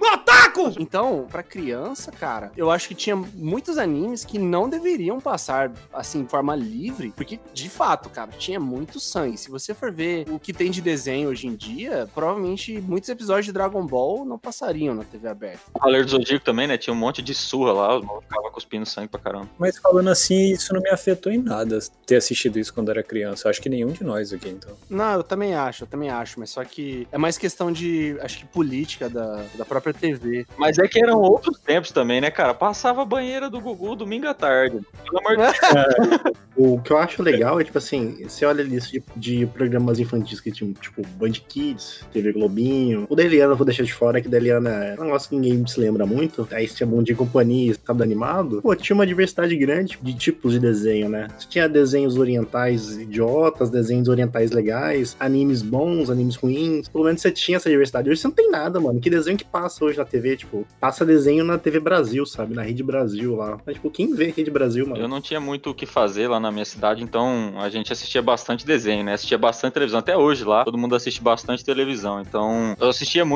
Então, 0.79 1.27
pra 1.29 1.43
criança, 1.43 2.13
cara, 2.13 2.53
eu 2.57 2.71
acho 2.71 2.87
que 2.87 2.95
tinha 2.95 3.17
muitos 3.17 3.77
animes 3.77 4.25
que 4.25 4.39
não 4.39 4.69
deveriam 4.69 5.21
passar, 5.21 5.73
assim, 5.93 6.23
de 6.23 6.31
forma 6.31 6.55
livre, 6.55 7.13
porque, 7.17 7.41
de 7.53 7.69
fato, 7.69 8.09
cara, 8.09 8.31
tinha 8.31 8.61
muito 8.61 9.01
sangue. 9.01 9.37
Se 9.37 9.51
você 9.51 9.75
for 9.75 9.91
ver 9.91 10.27
o 10.31 10.39
que 10.39 10.53
tem 10.53 10.71
de 10.71 10.81
desenho 10.81 11.29
hoje 11.29 11.49
em 11.49 11.57
dia, 11.57 12.09
provavelmente 12.15 12.81
muitos 12.81 13.09
episódios 13.09 13.47
de 13.47 13.53
Dragon 13.55 13.87
Ball 13.87 14.25
não 14.25 14.37
passariam 14.37 14.95
na 14.95 15.05
TV 15.05 15.29
aberta. 15.29 15.61
O 15.73 15.79
Cavaleiro 15.79 16.07
do 16.07 16.11
Zodíaco 16.11 16.45
também, 16.45 16.67
né? 16.67 16.77
Tinha 16.77 16.93
um 16.93 16.97
monte 16.97 17.23
de 17.23 17.35
surra 17.35 17.73
lá, 17.73 17.97
os 17.97 18.05
malucos 18.05 18.25
ficavam 18.25 18.51
cuspindo 18.51 18.85
sangue 18.85 19.09
pra 19.09 19.21
caramba. 19.21 19.49
Mas 19.59 19.79
falando 19.79 20.11
assim, 20.11 20.53
isso 20.53 20.75
não 20.75 20.81
me 20.81 20.91
afetou 20.91 21.33
em 21.33 21.39
nada 21.39 21.79
ter 22.05 22.17
assistido 22.17 22.59
isso 22.59 22.75
quando 22.75 22.91
era 22.91 23.03
criança. 23.03 23.47
Eu 23.47 23.51
acho 23.51 23.63
que 23.63 23.69
nenhum 23.69 23.93
de 23.93 24.03
nós 24.03 24.33
aqui, 24.33 24.49
então. 24.49 24.77
Não, 24.91 25.15
eu 25.15 25.23
também 25.23 25.55
acho, 25.55 25.85
eu 25.85 25.87
também 25.87 26.11
acho, 26.11 26.41
mas 26.41 26.51
só 26.51 26.65
que 26.65 27.07
é 27.13 27.17
mais 27.17 27.39
questão 27.39 27.71
de, 27.71 28.19
acho 28.21 28.39
que 28.39 28.47
política 28.47 29.09
da, 29.09 29.45
da 29.55 29.65
própria 29.65 29.95
TV. 29.95 30.47
Mas 30.57 30.79
é 30.79 30.89
que 30.89 31.01
eram 31.01 31.21
outros 31.21 31.59
tempos 31.61 31.93
também, 31.93 32.21
né, 32.21 32.31
cara? 32.31 32.53
Passava 32.53 33.03
a 33.03 33.05
banheira 33.05 33.49
do 33.49 33.61
Gugu 33.61 33.95
domingo 33.95 34.27
à 34.27 34.35
tarde. 34.35 34.81
Pelo 35.05 35.19
amor 35.19 35.37
de 35.37 35.43
Deus. 35.43 36.35
O 36.57 36.81
que 36.81 36.93
eu 36.93 36.99
acho 36.99 37.21
legal 37.21 37.61
é, 37.61 37.65
tipo 37.65 37.79
assim, 37.79 38.23
você 38.23 38.45
olha 38.45 38.63
a 38.63 38.67
lista 38.67 38.93
de, 38.93 39.03
de 39.17 39.47
programas 39.47 39.99
infantis 39.99 40.41
que 40.41 40.53
tinham, 40.53 40.73
tipo, 40.73 41.03
Band 41.17 41.33
Kids, 41.33 42.07
TV 42.13 42.33
Globinho. 42.33 43.07
O 43.11 43.17
da 43.17 43.25
Eliana 43.45 43.53
eu 43.53 43.57
vou 43.57 43.65
deixar 43.65 43.83
de 43.83 43.93
fora, 43.93 44.21
que 44.21 44.29
da 44.29 44.37
Eliana 44.37 44.71
é 44.71 45.01
um 45.01 45.05
negócio 45.05 45.29
que 45.29 45.37
ninguém 45.37 45.67
se 45.67 45.79
lembra 45.79 46.07
muito. 46.07 46.49
Aí 46.51 46.67
tinha 46.67 46.87
Bom 46.87 47.03
Dia 47.03 47.13
e 47.13 47.17
Companhia, 47.17 47.75
sábado 47.85 48.03
animado. 48.03 48.61
Pô, 48.63 48.75
tinha 48.75 48.95
uma 48.95 49.07
diversidade 49.07 49.55
grande 49.57 49.99
de 50.01 50.15
tipos 50.15 50.53
de 50.53 50.59
desenho, 50.59 51.09
né? 51.09 51.29
Tinha 51.49 51.69
desenhos 51.69 52.17
orientais 52.17 52.97
idiotas, 52.99 53.71
desenhos 53.71 54.09
orientais 54.09 54.51
legais, 54.51 55.17
animes 55.21 55.63
bons, 55.63 56.11
animes 56.11 56.37
ruins. 56.37 56.89
Pelo 56.89 57.05
menos 57.05 57.21
você 57.21 57.31
tinha 57.31 57.57
essa 57.57 57.71
diversidade. 57.71 58.11
Hoje 58.11 58.21
você 58.21 58.29
não 58.29 58.35
tem 58.35 58.51
nada, 58.51 58.81
mano. 58.81 59.01
Que 59.01 59.11
desenho 59.11 59.37
que 59.37 59.45
passa 59.45 59.85
hoje 59.85 59.99
na 59.99 60.05
TV? 60.05 60.37
Tipo, 60.37 60.67
passa 60.81 61.05
desenho 61.05 61.45
na 61.45 61.59
TV 61.59 61.81
Brasil, 61.81 62.25
sabe? 62.27 62.55
Na 62.55 62.63
Rede 62.63 62.83
Brasil 62.83 63.37
lá. 63.37 63.59
Mas, 63.65 63.77
tipo, 63.77 63.91
quem 63.91 64.15
vê 64.15 64.33
Rede 64.37 64.51
Brasil, 64.51 64.87
mano? 64.87 65.01
Eu 65.01 65.09
não 65.09 65.21
tinha 65.21 65.41
muito 65.41 65.71
o 65.71 65.75
que 65.75 65.87
fazer 65.87 66.29
lá 66.29 66.41
na 66.41 66.51
minha 66.51 66.65
cidade, 66.65 67.03
então 67.03 67.55
a 67.59 67.69
gente 67.69 67.93
assistia 67.93 68.23
bastante 68.23 68.67
desenho, 68.67 69.05
né? 69.05 69.15
Assistia 69.15 69.39
bastante 69.39 69.75
televisão. 69.75 70.01
Até 70.01 70.17
hoje 70.17 70.45
lá, 70.45 70.65
todo 70.65 70.79
mundo 70.79 70.95
assiste 70.95 71.23
bastante 71.23 71.65
televisão. 71.65 72.21
Então, 72.21 72.77
eu 72.81 72.89
assistia 72.89 73.25
muito 73.25 73.34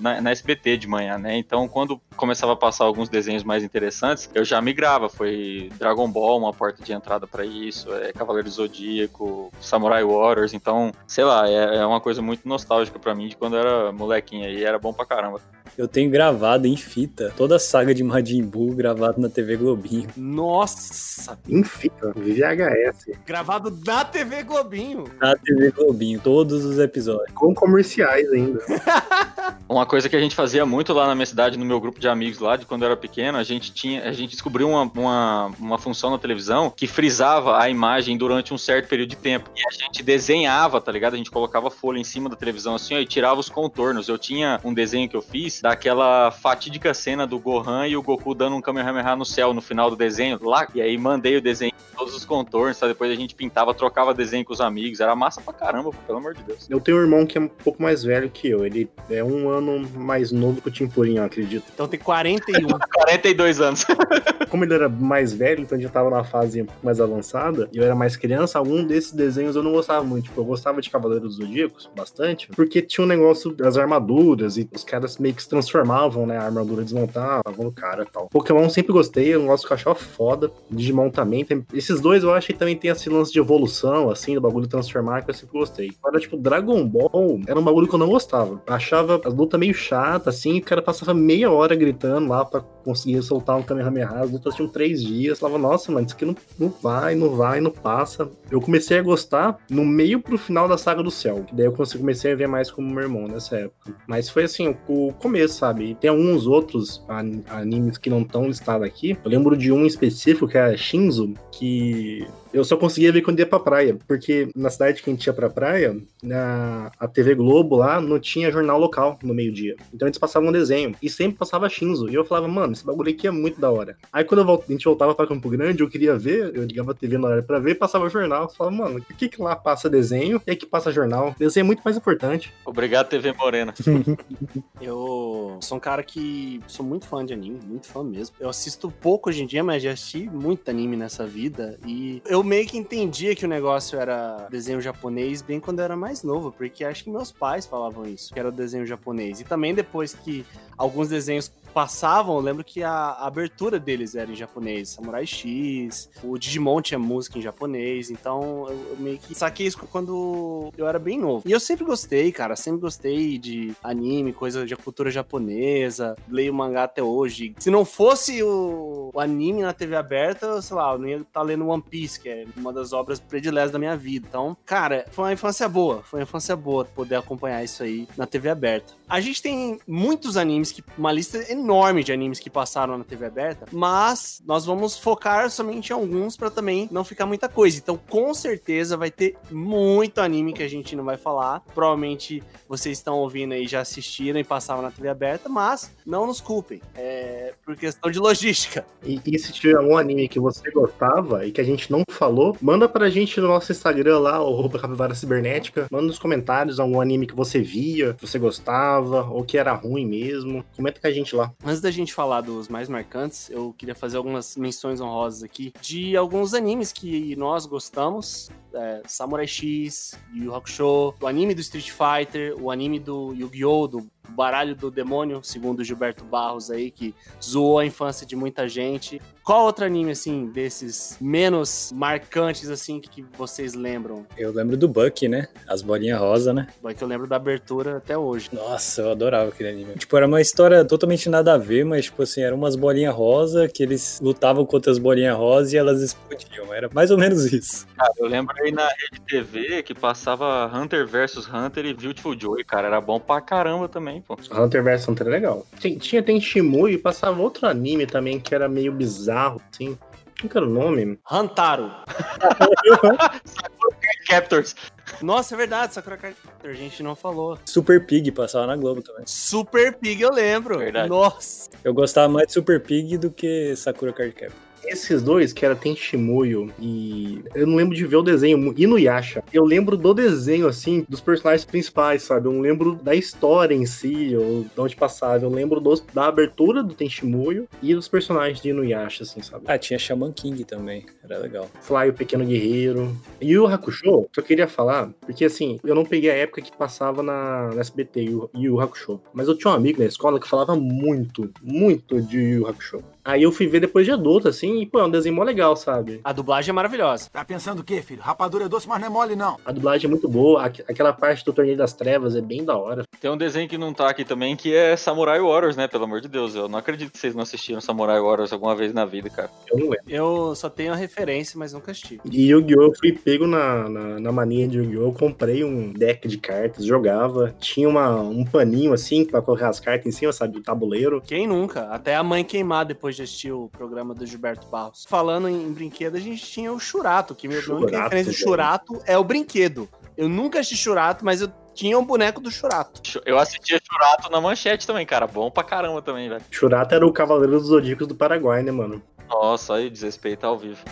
na, 0.00 0.20
na 0.20 0.30
SBT 0.30 0.76
de 0.76 0.86
manhã, 0.86 1.18
né? 1.18 1.36
Então, 1.36 1.68
quando 1.68 2.00
começava 2.16 2.52
a 2.52 2.56
passar 2.56 2.84
alguns 2.84 3.08
desenhos 3.08 3.44
mais 3.44 3.62
interessantes, 3.62 4.30
eu 4.34 4.44
já 4.44 4.60
migrava. 4.60 5.08
Foi 5.08 5.70
Dragon 5.78 6.10
Ball, 6.10 6.38
uma 6.38 6.52
porta 6.52 6.82
de 6.82 6.92
entrada 6.92 7.26
pra 7.26 7.44
isso, 7.44 7.92
é 7.94 8.12
Cavaleiro 8.12 8.48
Zodíaco, 8.48 9.52
Samurai 9.60 10.04
Warriors. 10.04 10.54
Então, 10.54 10.92
sei 11.06 11.24
lá, 11.24 11.48
é, 11.48 11.76
é 11.76 11.86
uma 11.86 12.00
coisa 12.00 12.22
muito 12.22 12.48
nostálgica 12.48 12.98
pra 12.98 13.14
mim 13.14 13.28
de 13.28 13.36
quando 13.36 13.56
eu 13.56 13.60
era 13.60 13.92
molequinho 13.92 14.46
aí. 14.46 14.64
Era 14.64 14.78
bom 14.78 14.92
pra 14.92 15.06
caramba. 15.06 15.40
Eu 15.76 15.86
tenho 15.86 16.10
gravado 16.10 16.66
em 16.66 16.74
fita 16.74 17.30
toda 17.36 17.56
a 17.56 17.58
saga 17.58 17.94
de 17.94 18.02
Majin 18.02 18.42
Buu 18.42 18.74
gravado 18.74 19.20
na 19.20 19.28
TV 19.28 19.56
Globinho. 19.56 20.08
Nossa! 20.16 21.38
Em 21.46 21.62
fita, 21.62 22.14
VHS, 22.16 23.18
Gravado 23.26 23.76
na 23.84 24.02
TV 24.02 24.42
Globinho. 24.42 25.04
Na 25.20 25.36
TV 25.36 25.70
Globinho, 25.72 26.18
todos 26.18 26.64
os 26.64 26.78
episódios. 26.78 27.30
com 27.34 27.54
comerciais 27.54 28.26
ainda. 28.32 28.58
Uma 29.68 29.84
coisa 29.84 30.08
que 30.08 30.16
a 30.16 30.20
gente 30.20 30.34
fazia 30.34 30.64
muito 30.64 30.94
lá 30.94 31.06
na 31.06 31.14
minha 31.14 31.26
cidade, 31.26 31.58
no 31.58 31.64
meu 31.64 31.78
grupo 31.78 32.00
de 32.00 32.08
amigos 32.08 32.38
lá, 32.38 32.56
de 32.56 32.64
quando 32.64 32.82
eu 32.82 32.86
era 32.86 32.96
pequeno, 32.96 33.36
a 33.36 33.42
gente 33.42 33.72
tinha, 33.72 34.04
a 34.04 34.12
gente 34.12 34.30
descobriu 34.30 34.68
uma, 34.70 34.82
uma, 34.82 35.46
uma 35.58 35.78
função 35.78 36.10
na 36.10 36.18
televisão 36.18 36.72
que 36.74 36.86
frisava 36.86 37.60
a 37.60 37.68
imagem 37.68 38.16
durante 38.16 38.54
um 38.54 38.58
certo 38.58 38.88
período 38.88 39.10
de 39.10 39.16
tempo. 39.16 39.50
E 39.54 39.60
a 39.60 39.84
gente 39.84 40.02
desenhava, 40.02 40.80
tá 40.80 40.90
ligado? 40.90 41.14
A 41.14 41.16
gente 41.18 41.30
colocava 41.30 41.68
folha 41.68 41.98
em 41.98 42.04
cima 42.04 42.30
da 42.30 42.36
televisão 42.36 42.76
assim, 42.76 42.94
ó, 42.94 42.98
e 42.98 43.04
tirava 43.04 43.38
os 43.40 43.50
contornos. 43.50 44.08
Eu 44.08 44.16
tinha 44.16 44.58
um 44.64 44.72
desenho 44.72 45.08
que 45.08 45.16
eu 45.16 45.22
fiz 45.22 45.60
daquela 45.66 46.30
fatídica 46.30 46.94
cena 46.94 47.26
do 47.26 47.40
Gohan 47.40 47.88
e 47.88 47.96
o 47.96 48.02
Goku 48.02 48.34
dando 48.36 48.54
um 48.54 48.60
Kamehameha 48.60 49.16
no 49.16 49.24
céu 49.24 49.52
no 49.52 49.60
final 49.60 49.90
do 49.90 49.96
desenho 49.96 50.38
lá. 50.40 50.68
E 50.72 50.80
aí 50.80 50.96
mandei 50.96 51.36
o 51.36 51.42
desenho 51.42 51.72
todos 51.96 52.14
os 52.14 52.24
contornos, 52.24 52.78
tá? 52.78 52.86
Depois 52.86 53.10
a 53.10 53.14
gente 53.14 53.34
pintava, 53.34 53.74
trocava 53.74 54.14
desenho 54.14 54.44
com 54.44 54.52
os 54.52 54.60
amigos. 54.60 55.00
Era 55.00 55.16
massa 55.16 55.40
pra 55.40 55.52
caramba, 55.52 55.90
pelo 56.06 56.18
amor 56.18 56.34
de 56.34 56.42
Deus. 56.42 56.66
Eu 56.70 56.78
tenho 56.80 56.98
um 56.98 57.00
irmão 57.00 57.26
que 57.26 57.38
é 57.38 57.40
um 57.40 57.48
pouco 57.48 57.82
mais 57.82 58.04
velho 58.04 58.30
que 58.30 58.48
eu. 58.48 58.64
Ele 58.64 58.88
é 59.10 59.24
um 59.24 59.48
ano 59.48 59.88
mais 59.94 60.30
novo 60.30 60.60
que 60.60 60.68
o 60.68 60.70
Timpurinho, 60.70 61.18
eu 61.18 61.24
acredito. 61.24 61.64
Então 61.72 61.88
tem 61.88 61.98
41. 61.98 62.68
42 62.92 63.60
anos. 63.60 63.84
Como 64.48 64.64
ele 64.64 64.74
era 64.74 64.88
mais 64.88 65.32
velho, 65.32 65.62
então 65.62 65.80
já 65.80 65.88
tava 65.88 66.10
na 66.10 66.22
fase 66.22 66.62
um 66.62 66.66
pouco 66.66 66.84
mais 66.84 67.00
avançada, 67.00 67.68
e 67.72 67.78
eu 67.78 67.84
era 67.84 67.94
mais 67.94 68.16
criança, 68.16 68.58
algum 68.58 68.84
desses 68.84 69.12
desenhos 69.12 69.56
eu 69.56 69.62
não 69.62 69.72
gostava 69.72 70.04
muito. 70.04 70.26
Tipo, 70.26 70.40
eu 70.40 70.44
gostava 70.44 70.80
de 70.80 70.88
Cavaleiros 70.88 71.36
dos 71.36 71.44
Zodíacos, 71.44 71.90
bastante, 71.96 72.48
porque 72.48 72.80
tinha 72.80 73.04
um 73.04 73.08
negócio 73.08 73.52
das 73.52 73.76
armaduras, 73.76 74.56
e 74.56 74.68
os 74.72 74.84
caras 74.84 75.18
meio 75.18 75.34
que 75.34 75.40
transformavam, 75.56 76.26
né? 76.26 76.36
A 76.38 76.44
armadura 76.44 76.82
desmontavam 76.82 77.42
no 77.58 77.72
cara 77.72 78.02
e 78.02 78.06
tal. 78.06 78.28
Pokémon 78.28 78.62
eu 78.62 78.70
sempre 78.70 78.92
gostei, 78.92 79.32
é 79.32 79.38
um 79.38 79.42
negócio 79.42 79.66
que 79.66 79.72
eu 79.72 79.76
achava 79.76 79.94
foda. 79.94 80.50
Digimon 80.70 81.10
também. 81.10 81.44
Tem... 81.44 81.64
Esses 81.72 82.00
dois 82.00 82.22
eu 82.22 82.32
acho 82.32 82.48
que 82.48 82.54
também 82.54 82.76
tem 82.76 82.90
esse 82.90 83.08
lance 83.08 83.32
de 83.32 83.38
evolução, 83.38 84.10
assim, 84.10 84.34
do 84.34 84.40
bagulho 84.40 84.66
transformar, 84.66 85.22
que 85.22 85.30
eu 85.30 85.34
sempre 85.34 85.58
gostei. 85.58 85.92
Agora, 86.02 86.20
tipo, 86.20 86.36
Dragon 86.36 86.86
Ball 86.86 87.40
era 87.46 87.58
um 87.58 87.64
bagulho 87.64 87.88
que 87.88 87.94
eu 87.94 87.98
não 87.98 88.08
gostava. 88.08 88.62
Eu 88.66 88.74
achava 88.74 89.20
as 89.24 89.34
lutas 89.34 89.58
meio 89.58 89.74
chatas, 89.74 90.36
assim, 90.36 90.58
o 90.58 90.62
cara 90.62 90.82
passava 90.82 91.14
meia 91.14 91.50
hora 91.50 91.74
gritando 91.74 92.28
lá 92.28 92.44
pra 92.44 92.60
conseguir 92.60 93.20
soltar 93.22 93.56
um 93.56 93.62
Kamehameha. 93.62 94.08
As 94.08 94.30
lutas 94.30 94.54
tinham 94.54 94.68
três 94.68 95.02
dias. 95.02 95.30
Eu 95.30 95.48
falava, 95.48 95.58
nossa, 95.58 95.90
mano, 95.90 96.06
isso 96.06 96.14
aqui 96.14 96.24
não, 96.24 96.36
não 96.58 96.72
vai, 96.82 97.14
não 97.14 97.30
vai, 97.30 97.60
não 97.60 97.70
passa. 97.70 98.30
Eu 98.50 98.60
comecei 98.60 98.98
a 98.98 99.02
gostar 99.02 99.58
no 99.68 99.84
meio 99.84 100.20
pro 100.20 100.38
final 100.38 100.68
da 100.68 100.78
Saga 100.78 101.02
do 101.02 101.10
Céu. 101.10 101.44
Daí 101.52 101.66
eu 101.66 101.72
comecei 101.72 102.32
a 102.32 102.36
ver 102.36 102.46
mais 102.46 102.70
como 102.70 102.88
meu 102.88 103.02
irmão 103.02 103.26
nessa 103.26 103.56
época. 103.56 103.94
Mas 104.06 104.28
foi 104.28 104.44
assim, 104.44 104.76
o, 104.88 105.08
o 105.08 105.12
sabe? 105.54 105.90
E 105.90 105.94
tem 105.94 106.10
alguns 106.10 106.46
outros 106.46 107.02
an- 107.08 107.42
animes 107.48 107.98
que 107.98 108.10
não 108.10 108.22
estão 108.22 108.46
listados 108.46 108.86
aqui. 108.86 109.16
Eu 109.24 109.30
lembro 109.30 109.56
de 109.56 109.70
um 109.72 109.84
em 109.84 109.86
específico, 109.86 110.48
que 110.48 110.58
é 110.58 110.76
Shinzo, 110.76 111.34
que 111.52 112.26
eu 112.52 112.64
só 112.64 112.76
conseguia 112.76 113.12
ver 113.12 113.20
quando 113.22 113.38
ia 113.38 113.46
pra 113.46 113.60
praia, 113.60 113.98
porque 114.08 114.48
na 114.56 114.70
cidade 114.70 115.02
que 115.02 115.10
a 115.10 115.12
gente 115.12 115.26
ia 115.26 115.32
pra 115.32 115.50
praia, 115.50 115.96
na 116.22 116.90
a 116.98 117.06
TV 117.06 117.34
Globo 117.34 117.76
lá 117.76 118.00
não 118.00 118.18
tinha 118.18 118.50
jornal 118.50 118.78
local 118.78 119.18
no 119.22 119.34
meio-dia. 119.34 119.76
Então 119.92 120.08
eles 120.08 120.16
passavam 120.18 120.48
um 120.48 120.52
desenho 120.52 120.94
e 121.02 121.10
sempre 121.10 121.36
passava 121.38 121.68
Shinzo. 121.68 122.08
E 122.08 122.14
eu 122.14 122.24
falava, 122.24 122.48
mano, 122.48 122.72
esse 122.72 122.84
bagulho 122.84 123.10
aqui 123.10 123.26
é 123.26 123.30
muito 123.30 123.60
da 123.60 123.70
hora. 123.70 123.96
Aí 124.12 124.24
quando 124.24 124.50
a 124.50 124.72
gente 124.72 124.84
voltava 124.84 125.14
pra 125.14 125.26
Campo 125.26 125.48
Grande, 125.50 125.82
eu 125.82 125.88
queria 125.88 126.16
ver, 126.16 126.54
eu 126.54 126.64
ligava 126.64 126.92
a 126.92 126.94
TV 126.94 127.18
na 127.18 127.28
hora 127.28 127.42
pra 127.42 127.58
ver, 127.58 127.74
passava 127.74 128.08
jornal. 128.08 128.44
Eu 128.44 128.48
falava, 128.48 128.74
mano, 128.76 129.02
por 129.02 129.14
que 129.16 129.28
que 129.28 129.42
lá 129.42 129.54
passa 129.54 129.90
desenho 129.90 130.40
e 130.46 130.50
aqui 130.50 130.64
passa 130.64 130.90
jornal? 130.90 131.34
Desenho 131.38 131.64
é 131.64 131.66
muito 131.66 131.82
mais 131.84 131.96
importante. 131.96 132.52
Obrigado, 132.64 133.08
TV 133.08 133.32
Morena. 133.32 133.74
Eu 134.80 135.35
sou 135.60 135.76
um 135.76 135.80
cara 135.80 136.02
que 136.02 136.60
sou 136.66 136.84
muito 136.84 137.06
fã 137.06 137.24
de 137.24 137.32
anime, 137.32 137.60
muito 137.64 137.86
fã 137.86 138.02
mesmo. 138.02 138.36
Eu 138.38 138.48
assisto 138.48 138.90
pouco 138.90 139.28
hoje 139.28 139.42
em 139.42 139.46
dia, 139.46 139.62
mas 139.62 139.82
já 139.82 139.92
assisti 139.92 140.28
muito 140.28 140.68
anime 140.70 140.96
nessa 140.96 141.26
vida. 141.26 141.78
E 141.86 142.22
eu 142.26 142.42
meio 142.42 142.66
que 142.66 142.76
entendia 142.76 143.34
que 143.34 143.44
o 143.44 143.48
negócio 143.48 143.98
era 143.98 144.48
desenho 144.50 144.80
japonês 144.80 145.42
bem 145.42 145.60
quando 145.60 145.80
eu 145.80 145.84
era 145.84 145.96
mais 145.96 146.22
novo, 146.22 146.52
porque 146.52 146.84
acho 146.84 147.04
que 147.04 147.10
meus 147.10 147.32
pais 147.32 147.66
falavam 147.66 148.06
isso, 148.06 148.32
que 148.32 148.38
era 148.38 148.48
o 148.48 148.52
desenho 148.52 148.86
japonês. 148.86 149.40
E 149.40 149.44
também 149.44 149.74
depois 149.74 150.14
que 150.14 150.44
alguns 150.76 151.08
desenhos 151.08 151.50
passavam, 151.76 152.36
eu 152.36 152.40
lembro 152.40 152.64
que 152.64 152.82
a, 152.82 152.90
a 152.90 153.26
abertura 153.26 153.78
deles 153.78 154.14
era 154.14 154.32
em 154.32 154.34
japonês, 154.34 154.88
Samurai 154.88 155.26
X, 155.26 156.08
o 156.24 156.38
Digimon 156.38 156.80
tinha 156.80 156.98
música 156.98 157.38
em 157.38 157.42
japonês, 157.42 158.10
então 158.10 158.64
eu, 158.66 158.86
eu 158.92 158.96
meio 158.98 159.18
que 159.18 159.34
saquei 159.34 159.66
isso 159.66 159.76
quando 159.92 160.72
eu 160.74 160.88
era 160.88 160.98
bem 160.98 161.18
novo. 161.18 161.46
E 161.46 161.52
eu 161.52 161.60
sempre 161.60 161.84
gostei, 161.84 162.32
cara, 162.32 162.56
sempre 162.56 162.80
gostei 162.80 163.36
de 163.36 163.74
anime, 163.84 164.32
coisa 164.32 164.64
de 164.64 164.74
cultura 164.74 165.10
japonesa, 165.10 166.16
leio 166.30 166.54
mangá 166.54 166.84
até 166.84 167.02
hoje. 167.02 167.54
Se 167.58 167.70
não 167.70 167.84
fosse 167.84 168.42
o, 168.42 169.10
o 169.12 169.20
anime 169.20 169.60
na 169.60 169.74
TV 169.74 169.96
aberta, 169.96 170.62
sei 170.62 170.76
lá, 170.76 170.94
eu 170.94 170.98
não 170.98 171.06
ia 171.06 171.18
estar 171.18 171.42
lendo 171.42 171.68
One 171.68 171.82
Piece, 171.82 172.18
que 172.18 172.30
é 172.30 172.46
uma 172.56 172.72
das 172.72 172.94
obras 172.94 173.20
prediletas 173.20 173.70
da 173.70 173.78
minha 173.78 173.98
vida. 173.98 174.26
Então, 174.26 174.56
cara, 174.64 175.04
foi 175.10 175.26
uma 175.26 175.32
infância 175.34 175.68
boa, 175.68 176.02
foi 176.02 176.20
uma 176.20 176.24
infância 176.24 176.56
boa 176.56 176.86
poder 176.86 177.16
acompanhar 177.16 177.62
isso 177.62 177.82
aí 177.82 178.08
na 178.16 178.26
TV 178.26 178.48
aberta. 178.48 178.94
A 179.06 179.20
gente 179.20 179.42
tem 179.42 179.78
muitos 179.86 180.38
animes, 180.38 180.72
que, 180.72 180.82
uma 180.96 181.12
lista 181.12 181.36
enorme 181.52 181.65
de 182.04 182.12
animes 182.12 182.38
que 182.38 182.48
passaram 182.48 182.96
na 182.96 183.04
TV 183.04 183.26
aberta, 183.26 183.66
mas 183.72 184.42
nós 184.46 184.64
vamos 184.64 184.98
focar 184.98 185.50
somente 185.50 185.90
em 185.90 185.92
alguns 185.92 186.36
para 186.36 186.50
também 186.50 186.88
não 186.90 187.04
ficar 187.04 187.26
muita 187.26 187.48
coisa. 187.48 187.78
Então, 187.78 187.98
com 188.08 188.32
certeza 188.34 188.96
vai 188.96 189.10
ter 189.10 189.36
muito 189.50 190.20
anime 190.20 190.52
que 190.52 190.62
a 190.62 190.68
gente 190.68 190.94
não 190.94 191.04
vai 191.04 191.16
falar. 191.16 191.60
Provavelmente 191.74 192.42
vocês 192.68 192.98
estão 192.98 193.18
ouvindo 193.18 193.52
aí 193.52 193.66
já 193.66 193.80
assistiram 193.80 194.38
e 194.38 194.44
passavam 194.44 194.82
na 194.82 194.90
TV 194.90 195.08
aberta, 195.08 195.48
mas 195.48 195.92
não 196.04 196.26
nos 196.26 196.40
culpem. 196.40 196.80
É 196.94 197.54
por 197.64 197.76
questão 197.76 198.10
de 198.10 198.18
logística. 198.18 198.86
E, 199.04 199.20
e 199.26 199.38
se 199.38 199.52
tiver 199.52 199.76
algum 199.76 199.96
anime 199.96 200.28
que 200.28 200.38
você 200.38 200.70
gostava 200.70 201.44
e 201.46 201.52
que 201.52 201.60
a 201.60 201.64
gente 201.64 201.90
não 201.90 202.02
falou, 202.08 202.56
manda 202.60 202.88
pra 202.88 203.10
gente 203.10 203.40
no 203.40 203.48
nosso 203.48 203.72
Instagram 203.72 204.20
lá, 204.20 204.40
o 204.42 204.68
capivara 204.70 205.14
cibernética. 205.14 205.86
Manda 205.90 206.06
nos 206.06 206.18
comentários 206.18 206.78
algum 206.78 207.00
anime 207.00 207.26
que 207.26 207.34
você 207.34 207.60
via, 207.60 208.14
que 208.14 208.26
você 208.26 208.38
gostava, 208.38 209.28
ou 209.30 209.44
que 209.44 209.58
era 209.58 209.72
ruim 209.72 210.06
mesmo. 210.06 210.64
Comenta 210.76 211.00
com 211.00 211.06
a 211.06 211.10
gente 211.10 211.34
lá. 211.34 211.52
Antes 211.64 211.80
da 211.80 211.90
gente 211.90 212.12
falar 212.12 212.42
dos 212.42 212.68
mais 212.68 212.88
marcantes, 212.88 213.50
eu 213.50 213.74
queria 213.76 213.94
fazer 213.94 214.16
algumas 214.16 214.56
menções 214.56 215.00
honrosas 215.00 215.42
aqui 215.42 215.72
de 215.80 216.16
alguns 216.16 216.54
animes 216.54 216.92
que 216.92 217.34
nós 217.36 217.66
gostamos. 217.66 218.50
É, 218.74 219.02
Samurai 219.06 219.46
X, 219.46 220.18
Yu 220.34 220.44
Yu 220.44 220.54
Hakusho, 220.54 221.14
o 221.20 221.26
anime 221.26 221.54
do 221.54 221.60
Street 221.60 221.90
Fighter, 221.90 222.54
o 222.60 222.70
anime 222.70 222.98
do 222.98 223.32
Yu-Gi-Oh! 223.34 223.86
do 223.86 224.10
Baralho 224.28 224.74
do 224.74 224.90
Demônio, 224.90 225.40
segundo 225.42 225.80
o 225.80 225.84
Gilberto 225.84 226.24
Barros 226.24 226.70
aí, 226.70 226.90
que 226.90 227.14
zoou 227.42 227.78
a 227.78 227.86
infância 227.86 228.26
de 228.26 228.34
muita 228.34 228.68
gente. 228.68 229.20
Qual 229.42 229.64
outro 229.64 229.84
anime, 229.84 230.10
assim, 230.10 230.46
desses 230.46 231.16
menos 231.20 231.92
marcantes, 231.94 232.68
assim, 232.68 233.00
que 233.00 233.24
vocês 233.38 233.74
lembram? 233.74 234.26
Eu 234.36 234.52
lembro 234.52 234.76
do 234.76 234.88
Buck, 234.88 235.28
né? 235.28 235.46
As 235.68 235.82
bolinhas 235.82 236.18
rosa, 236.18 236.52
né? 236.52 236.66
Que 236.96 237.04
eu 237.04 237.08
lembro 237.08 237.28
da 237.28 237.36
abertura 237.36 237.98
até 237.98 238.18
hoje. 238.18 238.50
Nossa, 238.52 239.02
eu 239.02 239.10
adorava 239.12 239.50
aquele 239.50 239.68
anime. 239.68 239.94
Tipo, 239.94 240.16
era 240.16 240.26
uma 240.26 240.40
história 240.40 240.84
totalmente 240.84 241.28
nada 241.28 241.54
a 241.54 241.58
ver, 241.58 241.84
mas, 241.84 242.06
tipo 242.06 242.22
assim, 242.22 242.40
eram 242.40 242.56
umas 242.56 242.74
bolinhas 242.74 243.14
rosa 243.14 243.68
que 243.68 243.82
eles 243.82 244.20
lutavam 244.20 244.66
contra 244.66 244.90
as 244.90 244.98
bolinhas 244.98 245.36
rosa 245.36 245.76
e 245.76 245.78
elas 245.78 246.02
explodiam. 246.02 246.74
Era 246.74 246.90
mais 246.92 247.12
ou 247.12 247.18
menos 247.18 247.44
isso. 247.52 247.86
Cara, 247.96 248.12
eu 248.18 248.26
lembro 248.26 248.52
aí 248.66 248.72
na 248.72 248.88
Rede 248.88 249.20
TV 249.26 249.82
que 249.82 249.94
passava 249.94 250.66
Hunter 250.66 251.06
vs 251.06 251.48
Hunter 251.48 251.86
e 251.86 251.94
Beautiful 251.94 252.38
Joy, 252.38 252.64
cara. 252.64 252.88
Era 252.88 253.00
bom 253.00 253.18
pra 253.18 253.40
caramba 253.40 253.88
também, 253.88 254.20
pô. 254.20 254.36
Hunter 254.52 254.82
vs 254.82 255.08
Hunter 255.08 255.26
é 255.26 255.30
legal. 255.30 255.66
Tinha, 255.78 255.98
tinha 255.98 256.22
tem 256.22 256.40
Shimui 256.40 256.92
e 256.92 256.98
passava 256.98 257.40
outro 257.40 257.66
anime 257.66 258.06
também 258.06 258.38
que 258.38 258.54
era 258.54 258.68
meio 258.68 258.92
bizarro, 258.92 259.60
assim. 259.72 259.98
Qual 260.38 260.50
que 260.50 260.56
era 260.56 260.66
o 260.66 260.70
nome? 260.70 261.18
Hantaro. 261.30 261.90
Captors. 264.28 264.76
Nossa, 265.22 265.54
é 265.54 265.56
verdade, 265.56 265.94
Sakura 265.94 266.16
Card 266.16 266.36
Captor, 266.36 266.70
a 266.70 266.74
gente 266.74 267.02
não 267.02 267.14
falou. 267.14 267.58
Super 267.64 268.04
Pig 268.04 268.30
passava 268.32 268.66
na 268.66 268.76
Globo 268.76 269.00
também. 269.00 269.22
Super 269.26 269.94
Pig 269.94 270.20
eu 270.20 270.30
lembro. 270.30 270.78
Verdade. 270.78 271.08
Nossa. 271.08 271.70
Eu 271.82 271.94
gostava 271.94 272.30
mais 272.30 272.48
de 272.48 272.52
Super 272.52 272.82
Pig 272.82 273.16
do 273.16 273.30
que 273.30 273.74
Sakura 273.76 274.12
Card 274.12 274.32
Captor. 274.32 274.65
Esses 274.86 275.22
dois, 275.22 275.52
que 275.52 275.64
era 275.64 275.74
Tenshimuyo 275.74 276.72
e. 276.80 277.42
Eu 277.54 277.66
não 277.66 277.76
lembro 277.76 277.94
de 277.94 278.04
ver 278.06 278.16
o 278.16 278.22
desenho, 278.22 278.74
Inuyasha. 278.76 279.42
Eu 279.52 279.64
lembro 279.64 279.96
do 279.96 280.14
desenho, 280.14 280.66
assim, 280.66 281.04
dos 281.08 281.20
personagens 281.20 281.64
principais, 281.64 282.22
sabe? 282.22 282.46
Eu 282.46 282.52
não 282.52 282.60
lembro 282.60 282.94
da 282.94 283.14
história 283.14 283.74
em 283.74 283.86
si, 283.86 284.34
ou 284.36 284.62
de 284.62 284.80
onde 284.80 284.96
passava. 284.96 285.44
Eu 285.44 285.50
lembro 285.50 285.80
dos, 285.80 286.00
da 286.12 286.26
abertura 286.26 286.82
do 286.82 286.94
Tenshimuyo 286.94 287.68
e 287.82 287.94
dos 287.94 288.08
personagens 288.08 288.60
de 288.60 288.70
Inuyasha, 288.70 289.22
assim, 289.24 289.42
sabe? 289.42 289.64
Ah, 289.66 289.78
tinha 289.78 289.98
Shaman 289.98 290.32
King 290.32 290.64
também. 290.64 291.06
Era 291.22 291.38
legal. 291.38 291.68
Fly, 291.80 292.10
o 292.10 292.14
Pequeno 292.14 292.44
Guerreiro. 292.44 293.16
E 293.40 293.58
o 293.58 293.66
Hakusho, 293.66 294.26
que 294.32 294.40
eu 294.40 294.44
queria 294.44 294.68
falar, 294.68 295.10
porque 295.20 295.44
assim, 295.44 295.78
eu 295.84 295.94
não 295.94 296.04
peguei 296.04 296.30
a 296.30 296.34
época 296.34 296.62
que 296.62 296.76
passava 296.76 297.22
na, 297.22 297.70
na 297.74 297.80
SBT 297.80 298.46
e 298.54 298.68
o, 298.68 298.80
Hakusho. 298.80 299.20
Mas 299.32 299.48
eu 299.48 299.56
tinha 299.56 299.70
um 299.70 299.74
amigo 299.74 300.00
na 300.00 300.06
escola 300.06 300.40
que 300.40 300.48
falava 300.48 300.76
muito, 300.76 301.50
muito 301.62 302.20
de 302.20 302.38
Yu 302.38 302.66
Hakusho. 302.66 303.02
Aí 303.26 303.42
eu 303.42 303.50
fui 303.52 303.66
ver 303.66 303.80
depois 303.80 304.06
de 304.06 304.12
adulto, 304.12 304.48
assim, 304.48 304.80
e 304.80 304.86
pô, 304.86 305.00
é 305.00 305.04
um 305.04 305.10
desenho 305.10 305.34
mó 305.34 305.42
legal, 305.42 305.74
sabe? 305.76 306.20
A 306.24 306.32
dublagem 306.32 306.70
é 306.70 306.72
maravilhosa. 306.72 307.28
Tá 307.32 307.44
pensando 307.44 307.80
o 307.80 307.84
quê, 307.84 308.00
filho? 308.00 308.22
Rapadura 308.22 308.64
é 308.64 308.68
doce, 308.68 308.88
mas 308.88 309.00
não 309.00 309.06
é 309.08 309.10
mole, 309.10 309.34
não. 309.36 309.56
A 309.64 309.72
dublagem 309.72 310.06
é 310.06 310.10
muito 310.10 310.28
boa, 310.28 310.64
aqu- 310.64 310.82
aquela 310.88 311.12
parte 311.12 311.44
do 311.44 311.52
Torneio 311.52 311.76
das 311.76 311.92
Trevas 311.92 312.36
é 312.36 312.40
bem 312.40 312.64
da 312.64 312.76
hora. 312.76 313.02
Tem 313.20 313.30
um 313.30 313.36
desenho 313.36 313.68
que 313.68 313.76
não 313.76 313.92
tá 313.92 314.08
aqui 314.08 314.24
também, 314.24 314.54
que 314.54 314.74
é 314.74 314.96
Samurai 314.96 315.40
Warriors, 315.40 315.76
né? 315.76 315.88
Pelo 315.88 316.04
amor 316.04 316.20
de 316.20 316.28
Deus. 316.28 316.54
Eu 316.54 316.68
não 316.68 316.78
acredito 316.78 317.10
que 317.12 317.18
vocês 317.18 317.34
não 317.34 317.42
assistiram 317.42 317.80
Samurai 317.80 318.20
Warriors 318.20 318.52
alguma 318.52 318.76
vez 318.76 318.92
na 318.92 319.04
vida, 319.04 319.28
cara. 319.28 319.50
Eu 319.70 319.78
não 319.78 319.86
lembro. 319.90 320.04
Eu 320.08 320.54
só 320.54 320.68
tenho 320.70 320.92
a 320.92 320.96
referência, 320.96 321.58
mas 321.58 321.72
nunca 321.72 321.90
assisti. 321.90 322.20
E 322.30 322.50
Yu-Gi-Oh! 322.50 322.82
eu 322.82 322.92
fui 322.98 323.12
pego 323.12 323.46
na, 323.46 323.88
na, 323.88 324.20
na 324.20 324.32
mania 324.32 324.68
de 324.68 324.78
Yu-Gi-Oh! 324.78 325.06
Eu 325.06 325.12
comprei 325.12 325.64
um 325.64 325.92
deck 325.92 326.28
de 326.28 326.38
cartas, 326.38 326.84
jogava. 326.84 327.54
Tinha 327.58 327.88
uma, 327.88 328.20
um 328.20 328.44
paninho 328.44 328.92
assim 328.92 329.24
pra 329.24 329.40
colocar 329.42 329.68
as 329.68 329.80
cartas 329.80 330.06
em 330.06 330.10
cima, 330.12 330.32
sabe? 330.32 330.52
Do 330.54 330.62
tabuleiro. 330.62 331.20
Quem 331.26 331.46
nunca? 331.46 331.88
Até 331.90 332.14
a 332.14 332.22
mãe 332.22 332.44
queimar 332.44 332.84
depois 332.84 333.15
de 333.16 333.22
assistir 333.22 333.52
o 333.52 333.68
programa 333.68 334.14
do 334.14 334.24
Gilberto 334.24 334.66
Barros. 334.68 335.04
Falando 335.08 335.48
em, 335.48 335.62
em 335.62 335.72
brinquedo, 335.72 336.16
a 336.16 336.20
gente 336.20 336.44
tinha 336.44 336.72
o 336.72 336.78
Churato, 336.78 337.34
que 337.34 337.48
única 337.48 337.62
Churato, 337.62 337.96
referência 337.96 338.32
do. 338.32 338.38
Churato 338.38 339.02
é 339.06 339.18
o 339.18 339.24
brinquedo. 339.24 339.88
Eu 340.16 340.28
nunca 340.28 340.60
assisti 340.60 340.76
Churato, 340.76 341.24
mas 341.24 341.40
eu 341.40 341.52
tinha 341.74 341.98
um 341.98 342.04
boneco 342.04 342.40
do 342.40 342.50
Churato. 342.50 343.02
Eu 343.26 343.38
assistia 343.38 343.80
Churato 343.82 344.30
na 344.30 344.40
manchete 344.40 344.86
também, 344.86 345.04
cara. 345.04 345.26
Bom 345.26 345.50
pra 345.50 345.64
caramba 345.64 346.00
também, 346.00 346.28
velho. 346.28 346.42
Churato 346.50 346.94
era 346.94 347.06
o 347.06 347.12
Cavaleiro 347.12 347.58
dos 347.58 347.68
Zodíacos 347.68 348.06
do 348.06 348.14
Paraguai, 348.14 348.62
né, 348.62 348.72
mano? 348.72 349.02
Nossa, 349.28 349.74
aí 349.74 349.90
desrespeito 349.90 350.46
ao 350.46 350.58
vivo. 350.58 350.82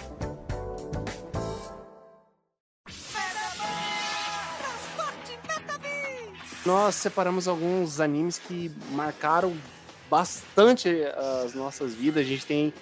Nós 6.66 6.94
separamos 6.94 7.46
alguns 7.46 8.00
animes 8.00 8.38
que 8.38 8.72
marcaram 8.92 9.54
bastante 10.14 10.88
as 11.42 11.54
nossas 11.54 11.92
vidas. 11.92 12.24
A 12.24 12.28
gente 12.28 12.46
tem 12.46 12.72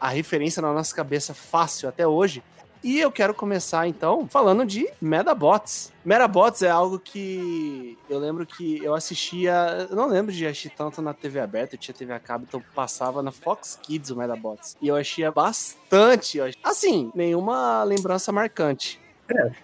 a 0.00 0.10
referência 0.10 0.62
na 0.62 0.72
nossa 0.72 0.94
cabeça 0.94 1.34
fácil 1.34 1.88
até 1.88 2.06
hoje. 2.06 2.40
E 2.84 3.00
eu 3.00 3.10
quero 3.10 3.34
começar 3.34 3.88
então 3.88 4.28
falando 4.28 4.64
de 4.64 4.88
Medabots. 5.00 5.92
Medabots 6.04 6.62
é 6.62 6.70
algo 6.70 6.96
que 6.96 7.98
eu 8.08 8.20
lembro 8.20 8.46
que 8.46 8.78
eu 8.84 8.94
assistia, 8.94 9.88
eu 9.90 9.96
não 9.96 10.06
lembro 10.06 10.32
de 10.32 10.46
assistir 10.46 10.70
tanto 10.70 11.02
na 11.02 11.12
TV 11.12 11.40
aberta, 11.40 11.74
eu 11.74 11.78
tinha 11.80 11.92
TV 11.92 12.12
a 12.12 12.20
cabo, 12.20 12.44
então 12.46 12.62
passava 12.72 13.20
na 13.24 13.32
Fox 13.32 13.76
Kids 13.82 14.10
o 14.10 14.16
Medabots. 14.16 14.76
E 14.80 14.86
eu 14.86 14.94
achei 14.94 15.28
bastante, 15.32 16.38
assim, 16.62 17.10
nenhuma 17.12 17.82
lembrança 17.82 18.30
marcante. 18.30 19.00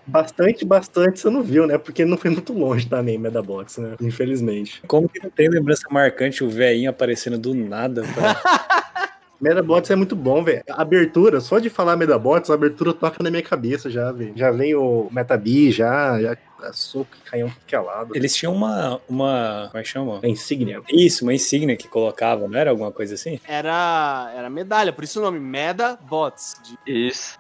Bastante, 0.07 0.65
bastante 0.65 1.21
você 1.21 1.31
não 1.31 1.43
viu, 1.43 1.67
né? 1.67 1.79
Porque 1.79 2.05
não 2.05 2.17
foi 2.17 2.31
muito 2.31 2.53
longe 2.53 2.87
também, 2.87 3.19
Medabots, 3.19 3.79
né? 3.79 3.97
Infelizmente. 4.01 4.83
Como 4.87 5.09
que 5.09 5.23
não 5.23 5.31
tem 5.31 5.49
lembrança 5.49 5.83
marcante 5.91 6.45
o 6.45 6.51
velhinho 6.51 6.91
aparecendo 6.91 7.39
do 7.39 7.55
nada? 7.55 8.03
Pra... 8.15 8.35
Medabots 9.41 9.91
é 9.91 9.97
muito 9.97 10.17
bom, 10.17 10.43
velho. 10.43 10.63
Abertura, 10.71 11.41
só 11.41 11.59
de 11.59 11.69
falar 11.69 11.97
Medabots, 11.97 12.51
a 12.51 12.55
abertura 12.55 12.93
toca 12.93 13.23
na 13.23 13.31
minha 13.31 13.43
cabeça 13.43 13.91
já, 13.91 14.11
velho. 14.13 14.33
Já 14.37 14.51
vem 14.51 14.75
o 14.75 15.09
Metabi, 15.11 15.71
já, 15.71 16.21
já 16.21 16.37
soco 16.73 17.11
e 17.17 17.31
caiu 17.31 17.53
que 17.67 17.75
é 17.75 17.81
lado. 17.81 18.17
Eles 18.17 18.35
tinham 18.35 18.55
uma, 18.55 19.01
uma. 19.09 19.69
Como 19.71 19.81
é 19.81 19.83
que 19.83 19.89
chama? 19.89 20.21
A 20.23 20.29
insígnia. 20.29 20.81
Isso, 20.89 21.25
uma 21.25 21.35
insígnia 21.35 21.77
que 21.77 21.89
colocava, 21.89 22.49
não 22.49 22.59
era 22.59 22.71
alguma 22.71 22.91
coisa 22.91 23.15
assim? 23.15 23.39
Era, 23.47 24.33
era 24.35 24.49
medalha, 24.49 24.93
por 24.93 25.05
isso 25.05 25.21
o 25.21 25.23
nome 25.23 25.41
Medabots. 25.41 26.57
De... 26.87 27.09
Isso. 27.09 27.39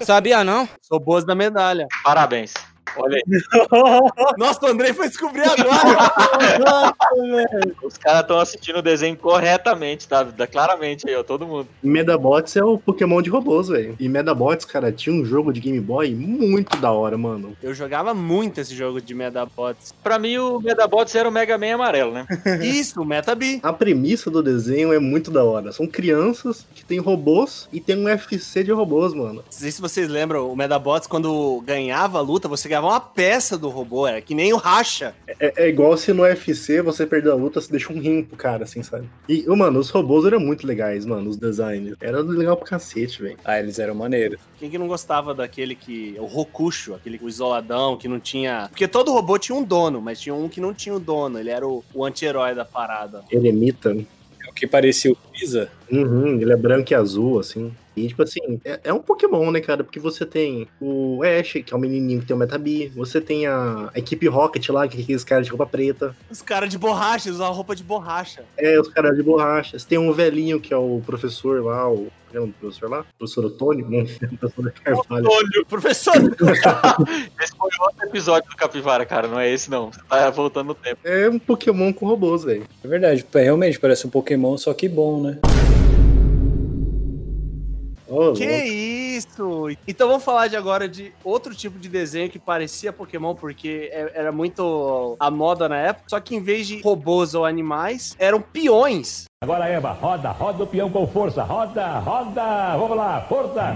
Sabia 0.00 0.44
não? 0.44 0.68
Sou 0.80 0.98
boas 0.98 1.24
da 1.24 1.34
medalha. 1.34 1.86
Parabéns. 2.02 2.54
Olha 2.96 3.16
aí. 3.16 3.22
Nossa, 4.38 4.66
o 4.66 4.68
Andrei 4.68 4.92
foi 4.92 5.08
descobrir 5.08 5.42
agora. 5.42 6.94
Os 7.82 7.96
caras 7.96 8.22
estão 8.22 8.38
assistindo 8.38 8.78
o 8.78 8.82
desenho 8.82 9.16
corretamente, 9.16 10.08
tá? 10.08 10.26
Claramente 10.50 11.08
aí, 11.08 11.14
ó, 11.14 11.22
todo 11.22 11.46
mundo. 11.46 11.68
Medabots 11.82 12.56
é 12.56 12.64
o 12.64 12.78
Pokémon 12.78 13.20
de 13.22 13.30
robôs, 13.30 13.68
velho. 13.68 13.96
E 13.98 14.08
Medabots, 14.08 14.64
cara, 14.64 14.92
tinha 14.92 15.14
um 15.14 15.24
jogo 15.24 15.52
de 15.52 15.60
Game 15.60 15.80
Boy 15.80 16.14
muito 16.14 16.76
da 16.78 16.90
hora, 16.92 17.18
mano. 17.18 17.56
Eu 17.62 17.74
jogava 17.74 18.14
muito 18.14 18.60
esse 18.60 18.74
jogo 18.74 19.00
de 19.00 19.14
Medabots. 19.14 19.92
Pra 20.02 20.18
mim, 20.18 20.38
o 20.38 20.60
Medabots 20.60 21.14
era 21.14 21.28
o 21.28 21.32
Mega 21.32 21.58
Man 21.58 21.74
amarelo, 21.74 22.12
né? 22.12 22.26
Isso, 22.62 23.00
o 23.00 23.04
Metabi. 23.04 23.60
A 23.62 23.72
premissa 23.72 24.30
do 24.30 24.42
desenho 24.42 24.92
é 24.92 24.98
muito 24.98 25.30
da 25.30 25.44
hora. 25.44 25.72
São 25.72 25.86
crianças 25.86 26.66
que 26.74 26.84
têm 26.84 26.98
robôs 26.98 27.68
e 27.72 27.80
tem 27.80 27.96
um 27.96 28.04
UFC 28.04 28.62
de 28.62 28.72
robôs, 28.72 29.12
mano. 29.12 29.36
Não 29.36 29.42
sei 29.50 29.70
se 29.70 29.80
vocês 29.80 30.08
lembram, 30.08 30.50
o 30.50 30.56
Medabots, 30.56 31.08
quando 31.08 31.62
ganhava 31.64 32.18
a 32.18 32.22
luta, 32.22 32.48
você 32.48 32.68
ganhava 32.68 32.77
criava 32.78 32.86
uma 32.86 33.00
peça 33.00 33.58
do 33.58 33.68
robô, 33.68 34.06
era 34.06 34.20
que 34.20 34.34
nem 34.34 34.52
o 34.52 34.56
racha. 34.56 35.14
É, 35.40 35.64
é 35.64 35.68
igual 35.68 35.96
se 35.96 36.12
no 36.12 36.22
UFC 36.22 36.80
você 36.80 37.06
perder 37.06 37.30
a 37.30 37.34
luta, 37.34 37.60
você 37.60 37.70
deixa 37.70 37.92
um 37.92 38.00
rim 38.00 38.22
pro 38.22 38.36
cara, 38.36 38.64
assim, 38.64 38.82
sabe? 38.82 39.08
E, 39.28 39.44
mano, 39.48 39.80
os 39.80 39.90
robôs 39.90 40.24
eram 40.24 40.40
muito 40.40 40.66
legais, 40.66 41.04
mano, 41.04 41.28
os 41.28 41.36
designs. 41.36 41.94
Era 42.00 42.20
legal 42.20 42.56
pro 42.56 42.66
cacete, 42.66 43.22
velho. 43.22 43.38
Ah, 43.44 43.58
eles 43.58 43.78
eram 43.78 43.94
maneiros. 43.94 44.40
Quem 44.58 44.70
que 44.70 44.78
não 44.78 44.88
gostava 44.88 45.34
daquele 45.34 45.74
que. 45.74 46.14
O 46.18 46.26
Rokusho, 46.26 46.94
aquele 46.94 47.18
o 47.22 47.28
isoladão, 47.28 47.96
que 47.96 48.08
não 48.08 48.20
tinha. 48.20 48.68
Porque 48.70 48.86
todo 48.86 49.12
robô 49.12 49.38
tinha 49.38 49.56
um 49.56 49.64
dono, 49.64 50.00
mas 50.00 50.20
tinha 50.20 50.34
um 50.34 50.48
que 50.48 50.60
não 50.60 50.72
tinha 50.72 50.94
o 50.94 51.00
dono. 51.00 51.38
Ele 51.38 51.50
era 51.50 51.66
o, 51.66 51.84
o 51.92 52.04
anti-herói 52.04 52.54
da 52.54 52.64
parada. 52.64 53.24
Eremita. 53.30 53.90
É 53.90 54.50
o 54.50 54.52
que 54.52 54.66
parecia 54.66 55.12
o 55.12 55.16
Pisa. 55.16 55.70
Uhum, 55.90 56.40
ele 56.40 56.52
é 56.52 56.56
branco 56.56 56.92
e 56.92 56.94
azul, 56.94 57.38
assim. 57.38 57.72
E, 58.04 58.08
tipo 58.08 58.22
assim, 58.22 58.60
é, 58.64 58.80
é 58.84 58.92
um 58.92 59.00
Pokémon, 59.00 59.50
né, 59.50 59.60
cara? 59.60 59.82
Porque 59.82 59.98
você 59.98 60.24
tem 60.24 60.68
o 60.80 61.20
Ash, 61.22 61.52
que 61.64 61.72
é 61.72 61.76
o 61.76 61.80
menininho 61.80 62.20
que 62.20 62.26
tem 62.26 62.36
o 62.36 62.38
Metabi. 62.38 62.88
Você 62.94 63.20
tem 63.20 63.46
a, 63.46 63.90
a 63.94 63.98
equipe 63.98 64.26
Rocket 64.28 64.68
lá, 64.68 64.86
que 64.86 64.98
é 64.98 65.02
aqueles 65.02 65.24
caras 65.24 65.46
de 65.46 65.50
roupa 65.50 65.66
preta. 65.66 66.14
Os 66.30 66.42
caras 66.42 66.68
de 66.68 66.78
borracha, 66.78 67.30
usavam 67.30 67.54
roupa 67.54 67.74
de 67.74 67.82
borracha. 67.82 68.44
É, 68.56 68.78
os 68.80 68.88
caras 68.88 69.16
de 69.16 69.22
borracha. 69.22 69.78
Você 69.78 69.86
tem 69.86 69.98
um 69.98 70.12
velhinho, 70.12 70.60
que 70.60 70.72
é 70.72 70.76
o 70.76 71.02
professor 71.04 71.62
lá, 71.64 71.90
o... 71.90 72.08
é 72.32 72.40
o 72.40 72.48
professor 72.48 72.90
lá? 72.90 73.04
Professor 73.18 73.44
Otônio? 73.46 73.88
Não, 73.90 74.04
professor 74.38 74.72
Carvalho. 74.84 75.28
Olha, 75.28 75.64
professor. 75.68 76.14
Esse 77.40 77.56
foi 77.56 77.70
outro 77.80 78.06
episódio 78.06 78.50
do 78.50 78.56
Capivara, 78.56 79.04
cara, 79.04 79.28
não 79.28 79.38
é 79.38 79.50
esse 79.50 79.70
não. 79.70 79.90
Você 79.92 80.00
tá 80.08 80.30
voltando 80.30 80.68
no 80.68 80.74
tempo. 80.74 81.00
É 81.04 81.28
um 81.28 81.38
Pokémon 81.38 81.92
com 81.92 82.06
robôs, 82.06 82.44
velho. 82.44 82.64
É 82.82 82.88
verdade, 82.88 83.24
realmente 83.32 83.78
parece 83.78 84.06
um 84.06 84.10
Pokémon, 84.10 84.56
só 84.56 84.72
que 84.74 84.88
bom, 84.88 85.22
né? 85.22 85.38
Ô, 88.08 88.32
que 88.32 88.46
louco. 88.46 88.64
isso? 88.66 89.68
Então 89.86 90.08
vamos 90.08 90.24
falar 90.24 90.48
de 90.48 90.56
agora 90.56 90.88
de 90.88 91.12
outro 91.22 91.54
tipo 91.54 91.78
de 91.78 91.88
desenho 91.88 92.30
que 92.30 92.38
parecia 92.38 92.92
Pokémon, 92.92 93.34
porque 93.34 93.90
é- 93.92 94.12
era 94.14 94.32
muito 94.32 95.16
a 95.20 95.30
moda 95.30 95.68
na 95.68 95.76
época. 95.76 96.04
Só 96.08 96.18
que 96.18 96.34
em 96.34 96.40
vez 96.40 96.66
de 96.66 96.80
robôs 96.80 97.34
ou 97.34 97.44
animais, 97.44 98.16
eram 98.18 98.40
peões. 98.40 99.24
Agora, 99.42 99.66
Eva, 99.68 99.92
roda, 99.92 100.30
roda 100.30 100.64
o 100.64 100.66
peão 100.66 100.90
com 100.90 101.06
força. 101.06 101.42
Roda, 101.42 101.98
roda. 102.00 102.76
Vamos 102.76 102.96
lá, 102.96 103.20
força. 103.28 103.74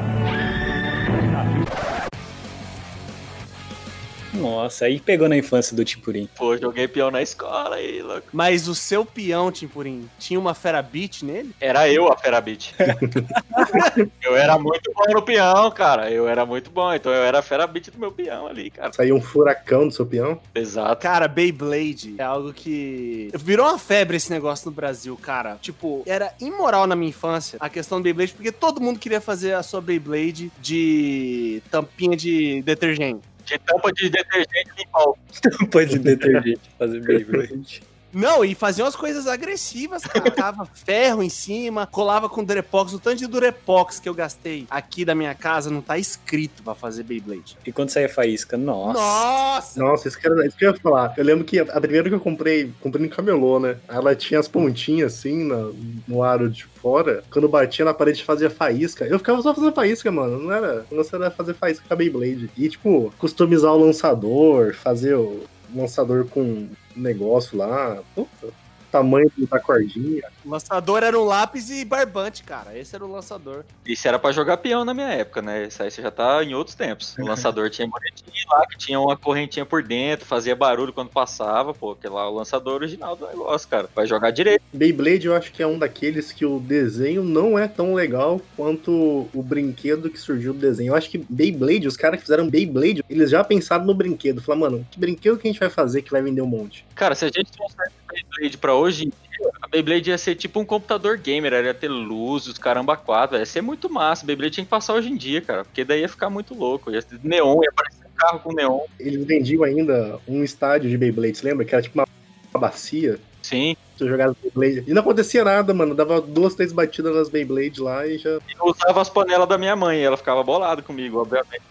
Nossa, 4.33 4.87
aí 4.87 4.99
pegou 5.01 5.29
na 5.29 5.37
infância 5.37 5.77
do 5.77 5.85
Timpurim. 5.85 6.29
Pô, 6.37 6.57
joguei 6.57 6.89
peão 6.89 7.11
na 7.11 7.23
escola 7.23 7.77
aí, 7.77 8.03
louco. 8.03 8.29
Mas 8.33 8.69
o 8.69 8.75
seu 8.75 9.05
peão, 9.05 9.53
Timpurim, 9.53 10.09
tinha 10.19 10.39
uma 10.39 10.55
Ferabit 10.55 11.25
nele? 11.25 11.55
Era 11.61 11.89
eu 11.89 12.11
a 12.11 12.17
Ferabit. 12.17 12.75
eu 14.23 14.37
era 14.37 14.59
muito 14.59 14.91
bom 14.95 15.13
no 15.13 15.23
peão, 15.23 15.71
cara. 15.71 16.11
Eu 16.11 16.29
era 16.29 16.47
muito 16.47 16.71
bom. 16.71 16.93
Então 16.95 17.13
eu 17.13 17.23
era 17.23 17.41
a 17.41 17.43
Ferabit 17.43 17.91
do 17.91 17.99
meu 17.99 18.13
peão 18.13 18.47
ali, 18.47 18.71
cara. 18.71 18.93
Saiu 18.93 19.17
um 19.17 19.21
furacão 19.21 19.87
do 19.87 19.95
seu 19.95 20.07
peão. 20.07 20.41
Exato. 20.55 21.03
Cara, 21.03 21.29
Beyblade 21.29 22.15
é 22.19 22.23
algo 22.23 22.53
que. 22.53 23.31
Virou 23.35 23.67
uma 23.67 23.79
febre 23.79 24.17
esse 24.17 24.31
negócio 24.31 24.67
no 24.67 24.73
Brasil, 24.73 25.17
cara. 25.21 25.59
Tipo, 25.61 26.03
era 26.07 26.33
imoral 26.41 26.87
na 26.87 26.97
minha 26.97 27.11
infância 27.11 27.59
a 27.61 27.69
questão 27.69 27.99
do 28.01 28.05
Beyblade, 28.05 28.33
porque 28.33 28.53
todo 28.53 28.81
mundo 28.81 28.99
queria 28.99 29.21
fazer 29.21 29.55
a 29.55 29.63
sua 29.63 29.81
Beyblade 29.81 30.51
de 30.61 31.63
tampinha 31.71 32.17
de 32.17 32.63
detergente. 32.63 33.21
Tinha 33.45 33.59
tampa 33.59 33.93
de 33.93 34.09
detergente 34.09 34.71
em 34.79 34.89
pau. 34.89 35.19
Tampa 35.43 35.87
de 35.87 35.99
detergente 35.99 36.61
fazer 36.79 37.01
Beyblade. 37.01 37.83
Não, 38.13 38.45
e 38.45 38.55
fazia 38.55 38.85
umas 38.85 38.97
coisas 38.97 39.27
agressivas, 39.27 40.03
cara. 40.05 40.31
Tava 40.31 40.67
ferro 40.67 41.23
em 41.23 41.29
cima, 41.29 41.87
colava 41.87 42.29
com 42.29 42.45
Durepox. 42.45 42.93
O 42.93 42.99
tanto 42.99 43.19
de 43.19 43.27
Durepox 43.27 43.99
que 43.99 44.09
eu 44.09 44.15
gastei 44.15 44.67
aqui 44.71 45.05
da 45.05 45.15
minha 45.15 45.35
casa 45.35 45.71
não 45.71 45.81
tá 45.81 45.99
escrito 45.99 46.63
pra 46.63 46.75
fazer 46.75 47.03
Beyblade. 47.05 47.57
E 47.67 47.73
quando 47.73 47.91
saía 47.91 48.09
faísca? 48.09 48.57
Nossa. 48.57 48.99
Nossa! 49.01 49.81
Nossa, 49.81 50.09
isso 50.09 50.19
que, 50.19 50.27
era, 50.27 50.47
isso 50.47 50.57
que 50.57 50.65
eu 50.65 50.73
ia 50.73 50.79
falar. 50.81 51.15
Eu 51.17 51.25
lembro 51.25 51.45
que 51.45 51.59
a, 51.59 51.63
a 51.63 51.81
primeira 51.81 52.09
que 52.09 52.15
eu 52.15 52.21
comprei, 52.21 52.73
comprei 52.81 53.05
no 53.07 53.11
camelô, 53.15 53.59
né? 53.59 53.77
Ela 53.89 54.15
tinha 54.15 54.39
as 54.41 54.49
pontinhas 54.49 55.15
assim 55.15 55.45
na- 55.45 55.71
no 56.07 56.23
aro 56.23 56.51
de 56.51 56.65
fora. 56.65 57.23
Quando 57.31 57.49
batia 57.49 57.85
na 57.85 57.95
parede 57.95 58.25
fazia 58.25 58.51
faísca. 58.51 59.05
Eu 59.07 59.19
ficava 59.19 59.41
só 59.43 59.55
fazendo 59.55 59.73
faísca, 59.75 60.11
mano. 60.11 60.39
Não 60.39 60.53
era. 60.53 60.85
Não 60.91 61.03
era 61.13 61.31
fazer 61.31 61.55
faísca 61.55 61.85
com 61.87 61.95
a 61.95 61.97
Beyblade. 61.97 62.51
E, 62.57 62.69
tipo, 62.69 63.13
customizar 63.19 63.73
o 63.73 63.85
lançador, 63.85 64.75
fazer 64.75 65.15
o 65.15 65.45
lançador 65.75 66.27
com 66.27 66.69
negócio 66.97 67.57
lá. 67.59 68.03
Puta. 68.15 68.62
Tamanho 68.93 69.33
da 69.39 69.59
cordinha. 69.59 70.23
O 70.45 70.51
lançador 70.51 71.03
era 71.03 71.19
um 71.19 71.25
lápis 71.25 71.71
e 71.71 71.83
barbante, 71.83 72.45
cara. 72.45 72.79
Esse 72.79 72.95
era 72.95 73.03
o 73.03 73.11
lançador. 73.11 73.65
Isso 73.87 74.07
era 74.07 74.19
pra 74.19 74.33
jogar 74.33 74.59
peão 74.59 74.85
na 74.85 74.93
minha 74.93 75.09
época, 75.09 75.41
né? 75.41 75.65
Isso 75.67 75.83
aí 75.83 75.91
você 75.91 76.03
já 76.03 76.11
tá 76.11 76.45
em 76.45 76.55
outros 76.55 76.77
tempos. 76.77 77.17
O 77.19 77.25
lançador 77.27 77.71
tinha 77.71 77.89
bonetinho 77.89 78.33
lá, 78.51 78.67
que 78.67 78.77
tinha 78.77 79.01
uma 79.01 79.17
correntinha 79.17 79.65
por 79.65 79.83
dentro, 79.83 80.27
fazia 80.27 80.55
barulho 80.55 80.93
quando 80.93 81.09
passava, 81.09 81.73
pô, 81.73 81.97
que 81.97 82.07
lá 82.07 82.25
é 82.25 82.27
o 82.27 82.35
lançador 82.35 82.75
original 82.75 83.17
do 83.17 83.27
negócio, 83.27 83.67
cara. 83.67 83.89
Vai 83.95 84.07
jogar 84.07 84.31
direito. 84.31 84.63
Beyblade 84.73 85.27
eu 85.27 85.35
acho 85.35 85.51
que 85.53 85.63
é 85.63 85.67
um 85.67 85.79
daqueles 85.79 86.31
que 86.31 86.45
o 86.45 86.61
desenho 86.61 87.25
não 87.25 87.59
é 87.59 87.67
tão 87.67 87.95
legal 87.95 88.41
quanto 88.57 89.27
o 89.33 89.43
brinquedo 89.43 90.11
que 90.11 90.19
surgiu 90.19 90.53
do 90.53 90.59
desenho. 90.59 90.91
Eu 90.91 90.97
acho 90.97 91.09
que 91.09 91.19
Beyblade, 91.19 91.89
os 91.89 91.97
caras 91.97 92.19
que 92.19 92.25
fizeram 92.25 92.49
Beyblade, 92.49 93.03
eles 93.09 93.31
já 93.31 93.43
pensaram 93.43 93.87
no 93.87 93.95
brinquedo. 93.95 94.43
Falaram, 94.43 94.61
mano, 94.61 94.87
que 94.91 94.99
brinquedo 94.99 95.39
que 95.39 95.49
a 95.49 95.51
gente 95.51 95.61
vai 95.61 95.71
fazer 95.71 96.03
que 96.03 96.11
vai 96.11 96.21
vender 96.21 96.43
um 96.43 96.47
monte? 96.47 96.85
Cara, 96.95 97.15
se 97.15 97.25
a 97.25 97.29
gente 97.29 97.51
trouxesse 97.53 97.81
a 97.81 98.02
Beyblade 98.13 98.59
pra 98.59 98.75
hoje 98.75 99.07
em 99.07 99.09
dia, 99.09 99.51
a 99.61 99.69
Beyblade 99.69 100.11
ia 100.11 100.19
ser 100.19 100.35
tipo 100.35 100.61
um 100.61 100.65
computador 100.65 101.17
gamer, 101.17 101.53
ela 101.53 101.67
ia 101.67 101.75
ter 101.75 101.89
luz, 101.89 102.47
os 102.47 102.59
caramba 102.59 102.97
quatro, 102.97 103.37
ia 103.37 103.47
ser 103.47 103.61
muito 103.61 103.91
massa. 103.91 104.27
Beyblade 104.27 104.55
tinha 104.55 104.65
que 104.65 104.71
passar 104.71 104.95
hoje 104.95 105.11
em 105.11 105.17
dia, 105.17 105.41
cara, 105.41 105.65
porque 105.65 105.85
daí 105.85 106.01
ia 106.01 106.09
ficar 106.09 106.31
muito 106.31 106.55
louco. 106.55 106.91
Ia 106.91 107.03
ter 107.03 107.19
neon, 107.23 107.61
ia 107.63 107.71
aparecer 107.71 108.07
um 108.07 108.17
carro 108.17 108.41
com 108.41 108.53
neon. 108.53 108.81
Eles 109.01 109.25
vendiam 109.25 109.65
ainda 109.65 110.19
um 110.29 110.43
estádio 110.45 110.89
de 110.91 110.99
Beyblade, 110.99 111.39
você 111.39 111.49
lembra? 111.49 111.65
Que 111.65 111.75
era 111.75 111.83
tipo 111.83 111.99
uma, 111.99 112.07
uma 112.53 112.61
bacia. 112.61 113.19
Sim, 113.43 113.77
Você 113.97 114.07
jogava 114.07 114.37
Beyblade. 114.41 114.85
E 114.87 114.95
não 114.95 115.03
acontecia 115.03 115.45
nada, 115.45 115.75
mano. 115.75 115.95
Dava 115.97 116.21
duas, 116.21 116.55
três 116.55 116.73
batidas 116.73 117.15
nas 117.15 117.29
Beyblade 117.29 117.81
lá 117.81 118.07
e 118.07 118.17
já. 118.19 118.31
e 118.31 118.53
eu 118.59 118.67
usava 118.67 119.01
as 119.01 119.11
panelas 119.11 119.49
da 119.49 119.59
minha 119.59 119.75
mãe, 119.75 120.01
ela 120.01 120.17
ficava 120.17 120.45
bolada 120.45 120.81
comigo, 120.81 121.21
obviamente. 121.21 121.63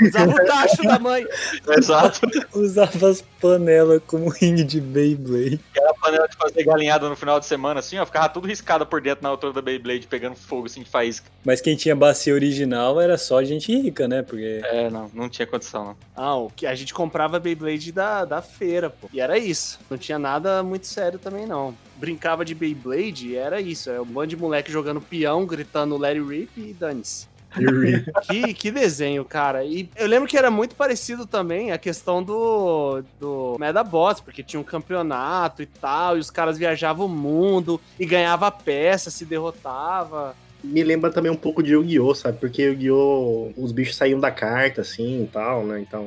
Usava 0.00 0.30
o 0.30 0.46
tacho 0.46 0.82
da 0.82 0.98
mãe. 0.98 1.26
Exato. 1.76 2.20
Usava 2.54 3.10
as 3.10 3.22
panelas 3.40 4.00
como 4.06 4.28
ringue 4.28 4.64
de 4.64 4.80
Beyblade. 4.80 5.60
Aquela 5.70 5.94
panela 5.94 6.28
de 6.28 6.36
fazer 6.36 6.64
galinhada 6.64 7.08
no 7.08 7.16
final 7.16 7.40
de 7.40 7.46
semana, 7.46 7.80
assim, 7.80 7.98
ó, 7.98 8.06
ficava 8.06 8.28
tudo 8.28 8.46
riscada 8.46 8.84
por 8.84 9.00
dentro 9.00 9.22
na 9.22 9.28
altura 9.28 9.52
da 9.52 9.62
Beyblade, 9.62 10.06
pegando 10.06 10.36
fogo, 10.36 10.66
assim, 10.66 10.82
de 10.82 10.90
faísca. 10.90 11.30
Mas 11.44 11.60
quem 11.60 11.76
tinha 11.76 11.96
bacia 11.96 12.34
original 12.34 13.00
era 13.00 13.16
só 13.16 13.42
gente 13.42 13.74
rica, 13.74 14.06
né? 14.06 14.22
Porque 14.22 14.60
É, 14.64 14.90
não, 14.90 15.10
não 15.12 15.28
tinha 15.28 15.46
condição, 15.46 15.84
não. 15.84 15.96
Ah, 16.14 16.36
o 16.36 16.50
que 16.50 16.66
a 16.66 16.74
gente 16.74 16.92
comprava 16.92 17.38
Beyblade 17.38 17.92
da, 17.92 18.24
da 18.24 18.42
feira, 18.42 18.90
pô. 18.90 19.08
E 19.12 19.20
era 19.20 19.38
isso. 19.38 19.80
Não 19.88 19.96
tinha 19.96 20.18
nada 20.18 20.62
muito 20.62 20.86
sério 20.86 21.18
também, 21.18 21.46
não. 21.46 21.74
Brincava 21.96 22.44
de 22.44 22.54
Beyblade 22.54 23.28
e 23.28 23.36
era 23.36 23.60
isso. 23.60 23.90
É 23.90 24.00
um 24.00 24.06
bando 24.06 24.28
de 24.28 24.36
moleque 24.36 24.72
jogando 24.72 25.00
peão, 25.00 25.44
gritando 25.44 25.96
Larry 25.96 26.20
Rip 26.22 26.50
e 26.58 26.72
dane-se. 26.72 27.26
que, 28.30 28.54
que 28.54 28.70
desenho, 28.70 29.24
cara. 29.24 29.64
E 29.64 29.88
eu 29.96 30.06
lembro 30.06 30.28
que 30.28 30.36
era 30.36 30.50
muito 30.50 30.74
parecido 30.74 31.26
também 31.26 31.72
a 31.72 31.78
questão 31.78 32.22
do, 32.22 33.02
do 33.18 33.56
Medabots, 33.58 34.20
porque 34.20 34.42
tinha 34.42 34.60
um 34.60 34.64
campeonato 34.64 35.62
e 35.62 35.66
tal, 35.66 36.16
e 36.16 36.20
os 36.20 36.30
caras 36.30 36.56
viajavam 36.56 37.06
o 37.06 37.08
mundo 37.08 37.80
e 37.98 38.06
ganhava 38.06 38.50
peça, 38.50 39.10
se 39.10 39.24
derrotava. 39.24 40.34
Me 40.62 40.82
lembra 40.82 41.10
também 41.10 41.30
um 41.30 41.36
pouco 41.36 41.62
de 41.62 41.72
Yu-Gi-Oh!, 41.72 42.14
sabe? 42.14 42.38
Porque 42.38 42.62
Yu-Gi-Oh! 42.62 43.52
os 43.56 43.72
bichos 43.72 43.96
saíam 43.96 44.20
da 44.20 44.30
carta, 44.30 44.82
assim 44.82 45.24
e 45.24 45.26
tal, 45.26 45.64
né? 45.64 45.80
Então, 45.80 46.04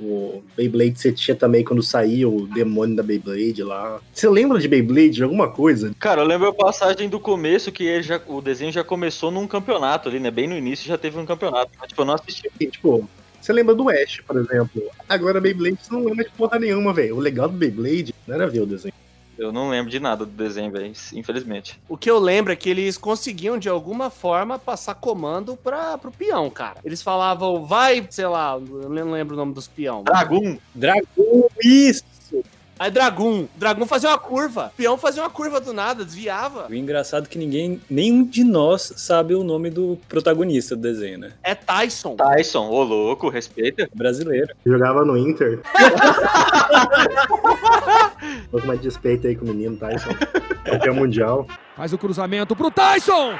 o 0.00 0.42
Beyblade 0.56 0.98
você 0.98 1.12
tinha 1.12 1.34
também 1.34 1.64
quando 1.64 1.82
saía 1.82 2.28
o 2.28 2.46
demônio 2.46 2.96
da 2.96 3.02
Beyblade 3.02 3.62
lá. 3.62 4.00
Você 4.12 4.28
lembra 4.28 4.58
de 4.58 4.68
Beyblade, 4.68 5.10
de 5.10 5.22
alguma 5.22 5.50
coisa? 5.50 5.92
Cara, 5.98 6.22
eu 6.22 6.26
lembro 6.26 6.48
a 6.48 6.54
passagem 6.54 7.08
do 7.08 7.18
começo 7.18 7.72
que 7.72 8.02
já, 8.02 8.20
o 8.26 8.40
desenho 8.40 8.72
já 8.72 8.84
começou 8.84 9.30
num 9.30 9.46
campeonato 9.46 10.08
ali, 10.08 10.20
né? 10.20 10.30
Bem 10.30 10.46
no 10.46 10.56
início 10.56 10.86
já 10.86 10.96
teve 10.98 11.18
um 11.18 11.26
campeonato. 11.26 11.70
Mas, 11.78 11.88
tipo, 11.88 12.02
eu 12.02 12.06
não 12.06 12.14
assisti. 12.14 12.50
E, 12.60 12.66
tipo, 12.66 13.08
você 13.40 13.52
lembra 13.52 13.74
do 13.74 13.88
Ash, 13.88 14.20
por 14.26 14.36
exemplo. 14.36 14.82
Agora, 15.08 15.40
Beyblade 15.40 15.78
você 15.80 15.92
não 15.92 16.04
lembra 16.04 16.24
de 16.24 16.30
porra 16.30 16.58
nenhuma, 16.58 16.92
velho. 16.92 17.16
O 17.16 17.20
legal 17.20 17.48
do 17.48 17.56
Beyblade 17.56 18.14
não 18.26 18.34
era 18.34 18.46
ver 18.46 18.60
o 18.60 18.66
desenho. 18.66 18.94
Eu 19.38 19.52
não 19.52 19.70
lembro 19.70 19.90
de 19.90 20.00
nada 20.00 20.26
do 20.26 20.32
desenho, 20.32 20.70
velho, 20.72 20.92
infelizmente. 21.14 21.80
O 21.88 21.96
que 21.96 22.10
eu 22.10 22.18
lembro 22.18 22.52
é 22.52 22.56
que 22.56 22.68
eles 22.68 22.98
conseguiam, 22.98 23.56
de 23.56 23.68
alguma 23.68 24.10
forma, 24.10 24.58
passar 24.58 24.94
comando 24.96 25.56
pra, 25.56 25.96
pro 25.96 26.10
peão, 26.10 26.50
cara. 26.50 26.80
Eles 26.84 27.00
falavam, 27.00 27.64
vai, 27.64 28.04
sei 28.10 28.26
lá, 28.26 28.54
eu 28.54 28.88
não 28.88 29.12
lembro 29.12 29.34
o 29.34 29.38
nome 29.38 29.54
dos 29.54 29.68
peão. 29.68 30.02
Dragum! 30.02 30.58
Dragão, 30.74 31.48
isso! 31.62 32.02
Aí 32.78 32.90
Dragum. 32.90 33.48
Dragum 33.56 33.86
fazia 33.86 34.08
uma 34.10 34.18
curva. 34.18 34.72
Peão 34.76 34.96
fazia 34.96 35.22
uma 35.22 35.30
curva 35.30 35.60
do 35.60 35.72
nada, 35.72 36.04
desviava. 36.04 36.68
O 36.68 36.74
engraçado 36.74 37.24
é 37.24 37.28
que 37.28 37.38
ninguém, 37.38 37.80
nenhum 37.90 38.24
de 38.24 38.44
nós 38.44 38.92
sabe 38.96 39.34
o 39.34 39.42
nome 39.42 39.70
do 39.70 39.98
protagonista 40.08 40.76
do 40.76 40.82
desenho, 40.82 41.18
né? 41.18 41.32
É 41.42 41.54
Tyson. 41.54 42.16
Tyson, 42.16 42.68
ô 42.68 42.82
louco, 42.82 43.28
respeita. 43.28 43.88
Brasileiro. 43.94 44.54
Jogava 44.64 45.04
no 45.04 45.16
Inter. 45.16 45.60
Um 48.20 48.50
pouco 48.50 48.66
mais 48.66 48.80
de 48.80 48.88
respeito 48.88 49.26
aí 49.26 49.36
com 49.36 49.44
o 49.44 49.48
menino 49.48 49.76
Tyson. 49.76 50.10
Campeão 50.64 50.94
mundial. 50.94 51.46
Faz 51.76 51.92
o 51.92 51.98
cruzamento 51.98 52.56
pro 52.56 52.70
Tyson. 52.70 53.34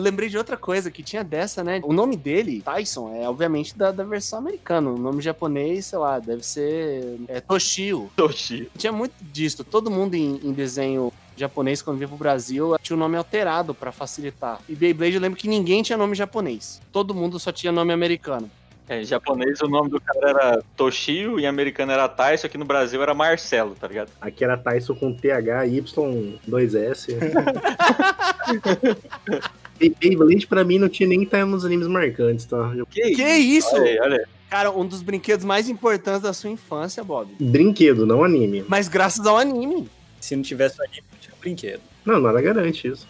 Lembrei 0.00 0.28
de 0.28 0.38
outra 0.38 0.56
coisa 0.56 0.90
que 0.90 1.02
tinha 1.02 1.22
dessa, 1.22 1.62
né? 1.62 1.80
O 1.84 1.92
nome 1.92 2.16
dele, 2.16 2.62
Tyson, 2.62 3.14
é 3.14 3.28
obviamente 3.28 3.76
da, 3.76 3.90
da 3.90 4.02
versão 4.02 4.38
americana. 4.38 4.90
O 4.90 4.98
nome 4.98 5.22
japonês, 5.22 5.86
sei 5.86 5.98
lá, 5.98 6.18
deve 6.18 6.44
ser 6.44 7.18
é, 7.28 7.40
Toshio. 7.40 8.10
Toshi. 8.16 8.70
Tinha 8.76 8.92
muito 8.92 9.14
disso. 9.20 9.62
Todo 9.62 9.90
mundo 9.90 10.14
em, 10.14 10.40
em 10.42 10.52
desenho 10.52 11.12
japonês, 11.36 11.82
quando 11.82 11.98
veio 11.98 12.08
pro 12.08 12.18
Brasil, 12.18 12.76
tinha 12.82 12.96
o 12.96 12.98
nome 12.98 13.16
alterado 13.16 13.74
pra 13.74 13.92
facilitar. 13.92 14.60
E 14.68 14.74
Beyblade, 14.74 15.14
eu 15.14 15.20
lembro 15.20 15.38
que 15.38 15.48
ninguém 15.48 15.82
tinha 15.82 15.96
nome 15.96 16.14
japonês. 16.14 16.80
Todo 16.92 17.14
mundo 17.14 17.38
só 17.38 17.50
tinha 17.50 17.72
nome 17.72 17.92
americano. 17.92 18.50
É, 18.88 19.02
em 19.02 19.04
japonês 19.04 19.60
o 19.60 19.68
nome 19.68 19.88
do 19.88 20.00
cara 20.00 20.30
era 20.30 20.62
Toshio, 20.76 21.38
em 21.38 21.46
americano 21.46 21.92
era 21.92 22.08
Tyson, 22.08 22.48
aqui 22.48 22.58
no 22.58 22.64
Brasil 22.64 23.00
era 23.00 23.14
Marcelo, 23.14 23.76
tá 23.78 23.86
ligado? 23.86 24.10
Aqui 24.20 24.42
era 24.42 24.58
Tyson 24.58 24.96
com 24.96 25.14
TH, 25.14 25.68
Y, 25.68 26.40
2S. 26.48 27.06
E 29.80 29.88
Beyblade 29.88 30.46
pra 30.46 30.62
mim 30.64 30.78
não 30.78 30.88
tinha 30.88 31.08
nem 31.08 31.20
que 31.20 31.24
estar 31.24 31.46
nos 31.46 31.64
animes 31.64 31.86
marcantes, 31.86 32.44
tá? 32.44 32.72
Eu- 32.76 32.86
Que 32.86 33.00
isso? 33.38 33.74
Olha 33.74 33.84
aí, 33.84 33.98
olha 34.00 34.16
aí. 34.18 34.24
Cara, 34.50 34.70
um 34.72 34.84
dos 34.84 35.00
brinquedos 35.00 35.44
mais 35.44 35.68
importantes 35.68 36.20
da 36.22 36.32
sua 36.32 36.50
infância, 36.50 37.02
Bob. 37.04 37.32
Brinquedo, 37.40 38.04
não 38.04 38.24
anime. 38.24 38.64
Mas 38.68 38.88
graças 38.88 39.24
ao 39.26 39.36
anime. 39.38 39.88
Se 40.20 40.34
não 40.36 40.42
tivesse 40.42 40.80
anime, 40.82 41.02
não 41.12 41.18
tinha 41.20 41.34
brinquedo. 41.40 41.80
Não, 42.04 42.20
nada 42.20 42.40
garante 42.42 42.88
isso. 42.88 43.06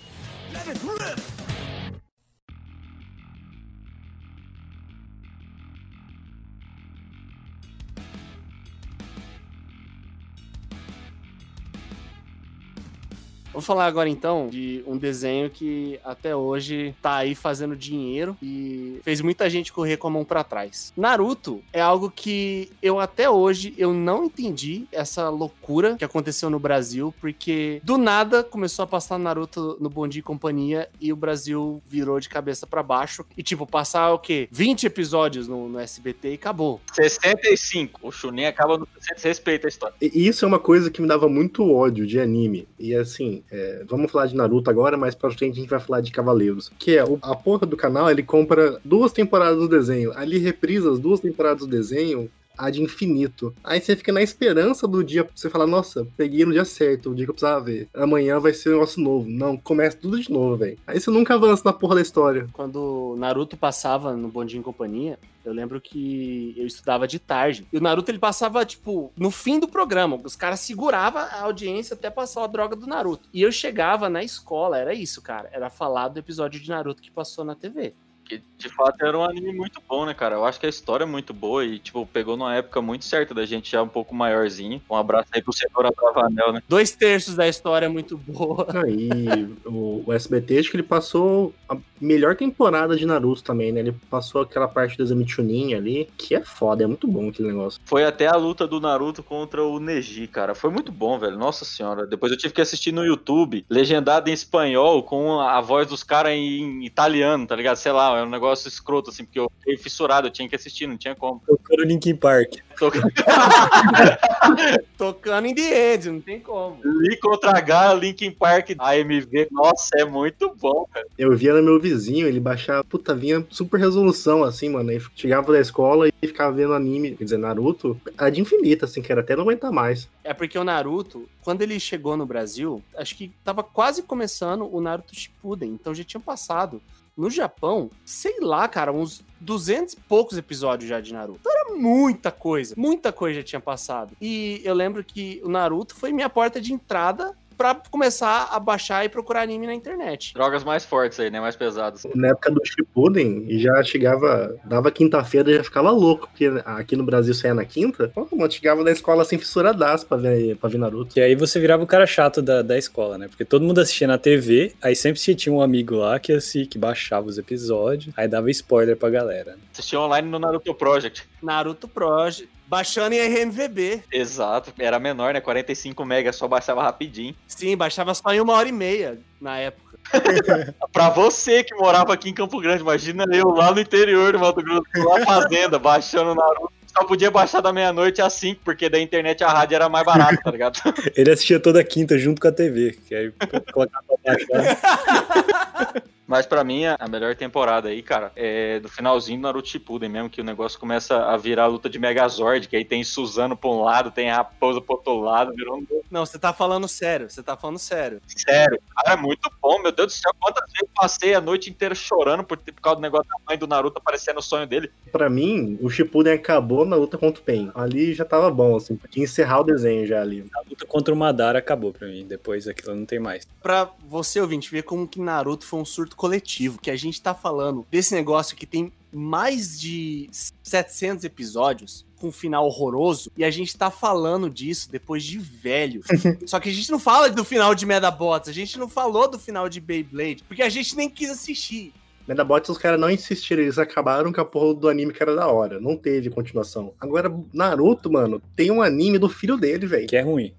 Vou 13.61 13.66
falar 13.66 13.85
agora 13.85 14.09
então 14.09 14.49
de 14.49 14.83
um 14.87 14.96
desenho 14.96 15.51
que 15.51 16.01
até 16.03 16.35
hoje 16.35 16.94
tá 17.03 17.16
aí 17.16 17.35
fazendo 17.35 17.77
dinheiro 17.77 18.35
e 18.42 18.99
fez 19.03 19.20
muita 19.20 19.51
gente 19.51 19.70
correr 19.70 19.99
com 19.99 20.07
a 20.07 20.11
mão 20.11 20.25
pra 20.25 20.42
trás. 20.42 20.94
Naruto 20.96 21.62
é 21.70 21.79
algo 21.79 22.11
que 22.11 22.73
eu 22.81 22.99
até 22.99 23.29
hoje 23.29 23.75
eu 23.77 23.92
não 23.92 24.25
entendi 24.25 24.87
essa 24.90 25.29
loucura 25.29 25.94
que 25.96 26.05
aconteceu 26.07 26.49
no 26.49 26.59
Brasil, 26.59 27.14
porque 27.20 27.83
do 27.85 27.99
nada 27.99 28.42
começou 28.42 28.83
a 28.83 28.87
passar 28.87 29.18
Naruto 29.18 29.77
no 29.79 29.90
Bom 29.90 30.09
Dia 30.09 30.20
e 30.20 30.23
Companhia 30.23 30.88
e 30.99 31.12
o 31.12 31.16
Brasil 31.16 31.83
virou 31.87 32.18
de 32.18 32.31
cabeça 32.31 32.66
pra 32.66 32.83
baixo 32.83 33.27
e 33.37 33.42
tipo 33.42 33.66
passar 33.66 34.11
o 34.14 34.18
quê? 34.18 34.49
20 34.51 34.87
episódios 34.87 35.46
no, 35.46 35.68
no 35.68 35.79
SBT 35.79 36.31
e 36.31 36.35
acabou. 36.37 36.81
65. 36.94 38.01
O 38.03 38.11
Chunin 38.11 38.46
acaba 38.46 38.79
no 38.79 38.88
60. 38.99 39.29
Respeita 39.29 39.66
a 39.66 39.68
história. 39.68 39.94
E 40.01 40.27
isso 40.27 40.46
é 40.46 40.49
uma 40.49 40.59
coisa 40.59 40.90
que 40.90 41.03
me 41.03 41.07
dava 41.07 41.29
muito 41.29 41.70
ódio 41.70 42.07
de 42.07 42.18
anime. 42.18 42.66
E 42.79 42.94
assim, 42.94 43.44
é, 43.51 43.85
vamos 43.89 44.11
falar 44.11 44.27
de 44.27 44.37
Naruto 44.37 44.71
agora, 44.71 44.97
mas 44.97 45.15
pra 45.15 45.31
frente 45.31 45.59
a 45.59 45.61
gente 45.61 45.71
vai 45.71 45.81
falar 45.81 46.01
de 46.01 46.13
Cavaleiros. 46.13 46.71
Que 46.79 46.97
é, 46.97 47.05
a 47.23 47.35
porra 47.35 47.67
do 47.67 47.77
canal, 47.77 48.11
ele 48.11 48.23
compra 48.23 48.79
duas 48.85 49.13
temporadas 49.13 49.59
do 49.59 49.69
desenho. 49.69 50.13
Ali 50.17 50.39
reprisa 50.39 50.91
as 50.91 50.99
duas 50.99 51.21
temporadas 51.21 51.61
do 51.61 51.67
desenho 51.67 52.31
a 52.57 52.71
de 52.71 52.83
infinito. 52.83 53.55
Aí 53.63 53.81
você 53.81 53.97
fica 53.97 54.13
na 54.13 54.23
esperança 54.23 54.87
do 54.87 55.03
dia, 55.03 55.29
você 55.35 55.49
fala, 55.49 55.67
nossa, 55.67 56.07
peguei 56.17 56.45
no 56.45 56.53
dia 56.53 56.65
certo, 56.65 57.11
o 57.11 57.15
dia 57.15 57.25
que 57.25 57.31
eu 57.31 57.35
precisava 57.35 57.65
ver. 57.65 57.89
Amanhã 57.95 58.39
vai 58.39 58.53
ser 58.53 58.71
um 58.71 58.73
negócio 58.73 59.03
novo. 59.03 59.29
Não, 59.29 59.57
começa 59.57 59.97
tudo 59.97 60.21
de 60.21 60.31
novo, 60.31 60.57
velho. 60.57 60.79
Aí 60.87 61.01
você 61.01 61.11
nunca 61.11 61.35
avança 61.35 61.63
na 61.65 61.73
porra 61.73 61.97
da 61.97 62.03
história. 62.03 62.47
Quando 62.53 63.15
Naruto 63.19 63.57
passava 63.57 64.17
no 64.17 64.31
Dia 64.45 64.59
em 64.59 64.63
Companhia, 64.63 65.19
eu 65.45 65.53
lembro 65.53 65.81
que 65.81 66.55
eu 66.57 66.67
estudava 66.67 67.09
de 67.09 67.19
tarde. 67.19 67.67
E 67.73 67.79
o 67.79 67.81
Naruto 67.81 68.11
ele 68.11 68.19
passava, 68.19 68.65
tipo, 68.65 69.13
no 69.17 69.31
fim 69.31 69.59
do 69.59 69.69
programa. 69.69 70.21
Os 70.23 70.37
caras 70.37 70.61
seguravam 70.61 71.23
a 71.23 71.43
audiência 71.43 71.95
até 71.95 72.11
passar 72.11 72.45
a 72.45 72.47
droga 72.47 72.77
do 72.77 72.87
Naruto. 72.87 73.29
E 73.33 73.43
eu 73.43 73.51
chegava 73.51 74.09
na 74.09 74.23
escola, 74.23 74.79
era 74.79 74.93
isso, 74.93 75.23
cara. 75.23 75.49
Era 75.53 75.71
falar 75.71 76.09
do 76.09 76.19
episódio 76.19 76.61
de 76.61 76.69
Naruto 76.69 77.03
que 77.03 77.11
passou 77.11 77.45
na 77.45 77.55
TV. 77.55 77.95
Que 78.31 78.40
de 78.57 78.69
fato 78.69 79.05
era 79.05 79.19
um 79.19 79.25
anime 79.25 79.53
muito 79.53 79.83
bom, 79.88 80.07
né, 80.07 80.14
cara? 80.14 80.37
Eu 80.37 80.45
acho 80.45 80.61
que 80.61 80.66
a 80.66 80.69
história 80.69 81.03
é 81.03 81.07
muito 81.07 81.35
boa 81.35 81.64
e, 81.64 81.81
tipo, 81.81 82.07
pegou 82.07 82.37
numa 82.37 82.55
época 82.55 82.81
muito 82.81 83.05
certa 83.05 83.35
da 83.35 83.45
gente 83.45 83.73
já 83.73 83.83
um 83.83 83.88
pouco 83.88 84.14
maiorzinho. 84.14 84.81
Um 84.88 84.95
abraço 84.95 85.31
aí 85.33 85.43
pro 85.43 85.53
setor 85.53 85.87
Abravanel, 85.87 86.53
né? 86.53 86.62
Dois 86.69 86.93
terços 86.93 87.35
da 87.35 87.49
história 87.49 87.87
é 87.87 87.88
muito 87.88 88.16
boa. 88.16 88.69
Ah, 88.69 88.88
e 88.88 89.53
o, 89.66 90.05
o 90.07 90.12
SBT, 90.12 90.59
acho 90.59 90.71
que 90.71 90.77
ele 90.77 90.85
passou 90.85 91.53
a 91.69 91.77
melhor 92.01 92.37
temporada 92.37 92.97
de 92.97 93.05
Naruto 93.05 93.43
também, 93.43 93.73
né? 93.73 93.81
Ele 93.81 93.97
passou 94.09 94.43
aquela 94.43 94.69
parte 94.69 94.97
do 94.97 95.03
exame 95.03 95.29
Chunin 95.29 95.75
ali, 95.75 96.09
que 96.16 96.35
é 96.35 96.40
foda, 96.40 96.85
é 96.85 96.87
muito 96.87 97.09
bom 97.09 97.31
aquele 97.31 97.49
negócio. 97.49 97.81
Foi 97.85 98.05
até 98.05 98.29
a 98.29 98.37
luta 98.37 98.64
do 98.64 98.81
Naruto 98.81 99.25
contra 99.25 99.64
o 99.64 99.81
Neji, 99.81 100.29
cara. 100.29 100.55
Foi 100.55 100.71
muito 100.71 100.93
bom, 100.93 101.19
velho. 101.19 101.37
Nossa 101.37 101.64
senhora. 101.64 102.07
Depois 102.07 102.31
eu 102.31 102.38
tive 102.38 102.55
que 102.55 102.61
assistir 102.61 102.93
no 102.93 103.05
YouTube, 103.05 103.64
legendado 103.69 104.31
em 104.31 104.33
espanhol, 104.33 105.03
com 105.03 105.40
a 105.40 105.61
voz 105.61 105.88
dos 105.88 106.05
caras 106.05 106.33
em 106.33 106.85
italiano, 106.85 107.47
tá 107.47 107.57
ligado? 107.57 107.77
Sei 107.77 107.90
lá, 107.90 108.20
é 108.21 108.25
um 108.25 108.31
negócio 108.31 108.69
escroto, 108.69 109.11
assim, 109.11 109.25
porque 109.25 109.39
eu 109.39 109.51
fiquei 109.59 109.77
fissurado, 109.77 110.29
eu 110.29 110.31
tinha 110.31 110.49
que 110.49 110.57
assistir, 110.57 110.87
não 110.87 110.97
tinha 110.97 111.15
como. 111.15 111.43
Tocando 111.47 111.85
Linkin 111.85 112.17
Park. 112.17 112.55
Tô- 112.79 112.91
Tocando 114.97 115.47
em 115.47 115.55
The 115.55 115.95
End, 115.95 116.11
não 116.11 116.21
tem 116.21 116.41
como. 116.41 116.79
Li 116.85 117.17
contra 117.19 117.51
H, 117.57 117.95
Linkin 117.95 118.31
Park, 118.31 118.71
AMV. 118.79 119.49
Nossa, 119.51 119.91
é 119.99 120.05
muito 120.05 120.55
bom, 120.61 120.87
cara. 120.93 121.07
Eu 121.19 121.35
via 121.37 121.55
no 121.55 121.63
meu 121.63 121.81
vizinho, 121.81 122.27
ele 122.27 122.41
baixava, 122.41 122.85
puta, 122.85 123.15
vinha 123.15 123.45
super 123.51 123.79
resolução, 123.81 124.45
assim, 124.45 124.69
mano. 124.69 124.91
Aí 124.91 125.01
chegava 125.15 125.53
da 125.53 125.61
escola 125.61 126.09
e 126.09 126.27
ficava 126.27 126.55
vendo 126.55 126.75
anime, 126.75 127.17
quer 127.17 127.25
dizer, 127.25 127.39
Naruto, 127.39 128.01
a 128.17 128.31
de 128.31 128.41
infinita, 128.41 128.85
assim, 128.85 129.03
que 129.03 129.11
era 129.11 129.21
até 129.21 129.35
não 129.35 129.43
aguentar 129.43 129.73
mais. 129.73 130.09
É 130.23 130.35
porque 130.35 130.59
o 130.59 130.65
Naruto, 130.65 131.29
quando 131.43 131.63
ele 131.63 131.81
chegou 131.81 132.17
no 132.17 132.27
Brasil, 132.27 132.83
acho 132.97 133.17
que 133.17 133.33
tava 133.45 133.63
quase 133.63 134.03
começando 134.03 134.69
o 134.73 134.81
Naruto 134.81 135.15
Shippuden, 135.15 135.71
então 135.71 135.95
já 135.95 136.05
tinha 136.05 136.21
passado. 136.21 136.81
No 137.21 137.29
Japão, 137.29 137.91
sei 138.03 138.41
lá, 138.41 138.67
cara, 138.67 138.91
uns 138.91 139.23
200 139.39 139.93
e 139.93 139.97
poucos 139.99 140.39
episódios 140.39 140.89
já 140.89 141.03
de 141.03 141.13
Naruto. 141.13 141.41
Então 141.41 141.53
era 141.53 141.77
muita 141.77 142.33
coisa, 142.33 142.75
muita 142.79 143.13
coisa 143.13 143.41
já 143.41 143.45
tinha 143.45 143.61
passado. 143.61 144.17
E 144.23 144.63
eu 144.65 144.73
lembro 144.73 145.05
que 145.05 145.39
o 145.45 145.49
Naruto 145.51 145.95
foi 145.95 146.15
minha 146.15 146.31
porta 146.31 146.59
de 146.59 146.73
entrada 146.73 147.37
pra 147.61 147.75
começar 147.90 148.49
a 148.51 148.59
baixar 148.59 149.05
e 149.05 149.09
procurar 149.11 149.42
anime 149.42 149.66
na 149.66 149.75
internet. 149.75 150.33
Drogas 150.33 150.64
mais 150.64 150.83
fortes 150.83 151.20
aí, 151.20 151.31
né? 151.31 151.42
Mais 151.42 151.55
pesadas. 151.55 152.07
Na 152.14 152.29
época 152.29 152.51
do 152.51 152.61
Shippuden, 152.64 153.44
e 153.46 153.59
já 153.59 153.83
chegava, 153.83 154.57
dava 154.64 154.90
quinta-feira 154.90 155.51
e 155.51 155.57
já 155.57 155.64
ficava 155.64 155.90
louco, 155.90 156.27
porque 156.29 156.51
aqui 156.64 156.96
no 156.96 157.05
Brasil 157.05 157.35
saía 157.35 157.53
na 157.53 157.66
quinta. 157.66 158.11
Pô, 158.14 158.27
mano, 158.33 158.51
chegava 158.51 158.83
da 158.83 158.90
escola 158.90 159.20
assim, 159.20 159.37
fissuradaço 159.37 160.07
pra 160.07 160.16
ver, 160.16 160.57
pra 160.57 160.70
ver 160.70 160.79
Naruto. 160.79 161.12
Que 161.12 161.20
aí 161.20 161.35
você 161.35 161.61
virava 161.61 161.83
o 161.83 161.87
cara 161.87 162.07
chato 162.07 162.40
da, 162.40 162.62
da 162.62 162.79
escola, 162.79 163.18
né? 163.18 163.29
Porque 163.29 163.44
todo 163.44 163.62
mundo 163.62 163.79
assistia 163.79 164.09
na 164.09 164.16
TV, 164.16 164.73
aí 164.81 164.96
sempre 164.96 165.20
se 165.20 165.35
tinha 165.35 165.55
um 165.55 165.61
amigo 165.61 165.96
lá 165.96 166.18
que, 166.18 166.33
assim, 166.33 166.64
que 166.64 166.79
baixava 166.79 167.27
os 167.27 167.37
episódios, 167.37 168.14
aí 168.16 168.27
dava 168.27 168.51
spoiler 168.51 168.96
pra 168.96 169.11
galera. 169.11 169.59
Assistia 169.70 170.01
online 170.01 170.31
no 170.31 170.38
Naruto 170.38 170.75
Project. 170.75 171.29
Naruto 171.42 171.87
Project, 171.87 172.49
baixando 172.71 173.17
em 173.17 173.19
RMVB. 173.19 174.05
Exato. 174.13 174.73
Era 174.79 175.01
menor, 175.01 175.35
né? 175.35 175.41
45 175.41 176.05
megas, 176.05 176.37
só 176.37 176.47
baixava 176.47 176.81
rapidinho. 176.83 177.35
Sim, 177.49 177.77
baixava 177.77 178.15
só 178.15 178.33
em 178.33 178.41
uma 178.41 178.53
hora 178.55 178.69
e 178.69 178.73
meia 178.73 179.19
na 179.41 179.59
época. 179.59 179.99
Pra 180.93 181.11
você 181.11 181.65
que 181.65 181.75
morava 181.75 182.15
aqui 182.15 182.31
em 182.31 182.35
Campo 182.35 182.61
Grande, 182.61 182.83
imagina 182.83 183.25
eu 183.33 183.49
lá 183.49 183.73
no 183.73 183.81
interior 183.81 184.33
do 184.33 184.39
Mato 184.39 184.63
Grosso, 184.63 184.85
lá 184.97 185.19
na 185.19 185.27
fazenda, 185.27 185.79
baixando 185.81 186.33
Naruto. 186.33 186.73
Só 186.87 187.05
podia 187.05 187.31
baixar 187.31 187.61
da 187.61 187.73
meia-noite 187.73 188.21
às 188.21 188.33
5, 188.35 188.63
porque 188.65 188.89
da 188.89 188.99
internet 189.01 189.45
a 189.45 189.49
rádio 189.49 189.77
era 189.77 189.89
mais 189.89 190.05
barata, 190.05 190.41
tá 190.43 190.51
ligado? 190.51 190.81
Ele 191.15 191.31
assistia 191.31 191.61
toda 191.61 191.85
quinta 191.85 192.19
junto 192.19 192.41
com 192.41 192.49
a 192.49 192.53
TV, 192.53 192.99
que 193.07 193.15
aí 193.15 193.33
colocava 193.73 194.05
pra 194.07 194.35
baixar. 194.35 196.03
Mas 196.31 196.47
pra 196.47 196.62
mim, 196.62 196.85
a 196.85 197.09
melhor 197.09 197.35
temporada 197.35 197.88
aí, 197.88 198.03
cara, 198.03 198.31
é 198.37 198.79
do 198.79 198.88
finalzinho 198.88 199.40
do 199.40 199.43
Naruto 199.43 199.66
Shippuden 199.66 200.09
mesmo, 200.09 200.31
que 200.31 200.40
o 200.40 200.45
negócio 200.45 200.79
começa 200.79 201.25
a 201.25 201.37
virar 201.37 201.64
a 201.64 201.66
luta 201.66 201.90
de 201.90 201.99
Megazord, 201.99 202.69
que 202.69 202.77
aí 202.77 202.85
tem 202.85 203.03
Suzano 203.03 203.57
pra 203.57 203.69
um 203.69 203.83
lado, 203.83 204.12
tem 204.12 204.31
a 204.31 204.37
Raposa 204.37 204.81
pro 204.81 204.95
outro 204.95 205.19
lado, 205.19 205.53
virou 205.53 205.79
um... 205.79 205.87
Não, 206.09 206.25
você 206.25 206.38
tá 206.38 206.53
falando 206.53 206.87
sério, 206.87 207.29
você 207.29 207.43
tá 207.43 207.57
falando 207.57 207.81
sério. 207.81 208.23
Sério, 208.29 208.81
cara, 208.95 209.19
é 209.19 209.21
muito 209.21 209.51
bom, 209.61 209.83
meu 209.83 209.90
Deus 209.90 210.07
do 210.07 210.16
céu, 210.16 210.33
quantas 210.38 210.62
vezes 210.66 210.83
eu 210.83 210.88
passei 210.95 211.35
a 211.35 211.40
noite 211.40 211.69
inteira 211.69 211.97
chorando 211.97 212.45
por, 212.45 212.57
por 212.59 212.81
causa 212.81 213.01
do 213.01 213.03
negócio 213.03 213.29
da 213.29 213.37
mãe 213.49 213.59
do 213.59 213.66
Naruto 213.66 213.99
aparecendo 213.99 214.37
no 214.37 214.43
sonho 214.43 214.69
dele. 214.69 214.88
Pra 215.11 215.29
mim, 215.29 215.81
o 215.83 215.90
Shippuden 215.90 216.35
acabou 216.35 216.87
na 216.87 216.95
luta 216.95 217.19
contra 217.19 217.43
o 217.43 217.45
Pen. 217.45 217.73
Ali 217.75 218.14
já 218.14 218.25
tava 218.25 218.49
bom, 218.53 218.77
assim, 218.77 218.95
podia 218.95 219.25
encerrar 219.25 219.62
o 219.62 219.64
desenho 219.64 220.07
já 220.07 220.21
ali. 220.21 220.47
A 220.55 220.61
luta 220.61 220.87
contra 220.87 221.12
o 221.12 221.16
Madara 221.16 221.59
acabou 221.59 221.93
pra 221.93 222.07
mim, 222.07 222.25
depois 222.25 222.69
aquilo 222.69 222.95
não 222.95 223.05
tem 223.05 223.19
mais. 223.19 223.49
Pra 223.61 223.90
você, 224.09 224.40
ouvinte, 224.40 224.71
ver 224.71 224.85
como 224.85 225.09
que 225.09 225.20
Naruto 225.20 225.66
foi 225.66 225.81
um 225.81 225.85
surto 225.85 226.20
coletivo, 226.21 226.79
que 226.79 226.91
a 226.91 226.97
gente 226.97 227.23
tá 227.23 227.35
falando 227.35 227.87
desse 227.91 228.14
negócio 228.14 228.55
que 228.55 228.66
tem 228.66 228.93
mais 229.11 229.81
de 229.81 230.29
700 230.62 231.25
episódios, 231.25 232.05
com 232.21 232.29
um 232.29 232.33
final 232.33 232.66
horroroso, 232.66 233.33
e 233.39 233.43
a 233.43 233.51
gente 233.51 233.75
tá 233.75 233.91
falando 233.91 234.51
disso 234.51 234.91
depois 234.93 235.25
de 235.25 235.39
velho. 235.39 236.03
Só 236.45 236.61
que 236.61 236.68
a 236.68 236.73
gente 236.73 236.91
não 236.91 236.99
fala 236.99 237.31
do 237.31 237.43
final 237.43 237.75
de 237.75 237.87
Medabots, 237.87 238.51
a 238.51 238.53
gente 238.53 238.79
não 238.79 238.87
falou 238.87 239.31
do 239.31 239.39
final 239.39 239.66
de 239.66 239.81
Beyblade, 239.81 240.45
porque 240.47 240.62
a 240.62 240.68
gente 240.68 240.95
nem 240.95 241.09
quis 241.09 241.31
assistir. 241.31 241.91
Medabots, 242.31 242.70
os 242.70 242.78
caras 242.78 243.01
não 243.01 243.11
insistiram, 243.11 243.61
eles 243.61 243.76
acabaram 243.76 244.33
com 244.33 244.41
a 244.41 244.45
porra 244.45 244.72
do 244.72 244.89
anime 244.89 245.12
que 245.12 245.20
era 245.20 245.35
da 245.35 245.49
hora. 245.49 245.81
Não 245.81 245.97
teve 245.97 246.31
continuação. 246.31 246.95
Agora, 247.01 247.28
Naruto, 247.53 248.09
mano, 248.09 248.41
tem 248.55 248.70
um 248.70 248.81
anime 248.81 249.18
do 249.18 249.28
filho 249.28 249.57
dele, 249.57 249.85
velho. 249.85 250.07
Que 250.07 250.16
é 250.16 250.20
ruim. 250.20 250.55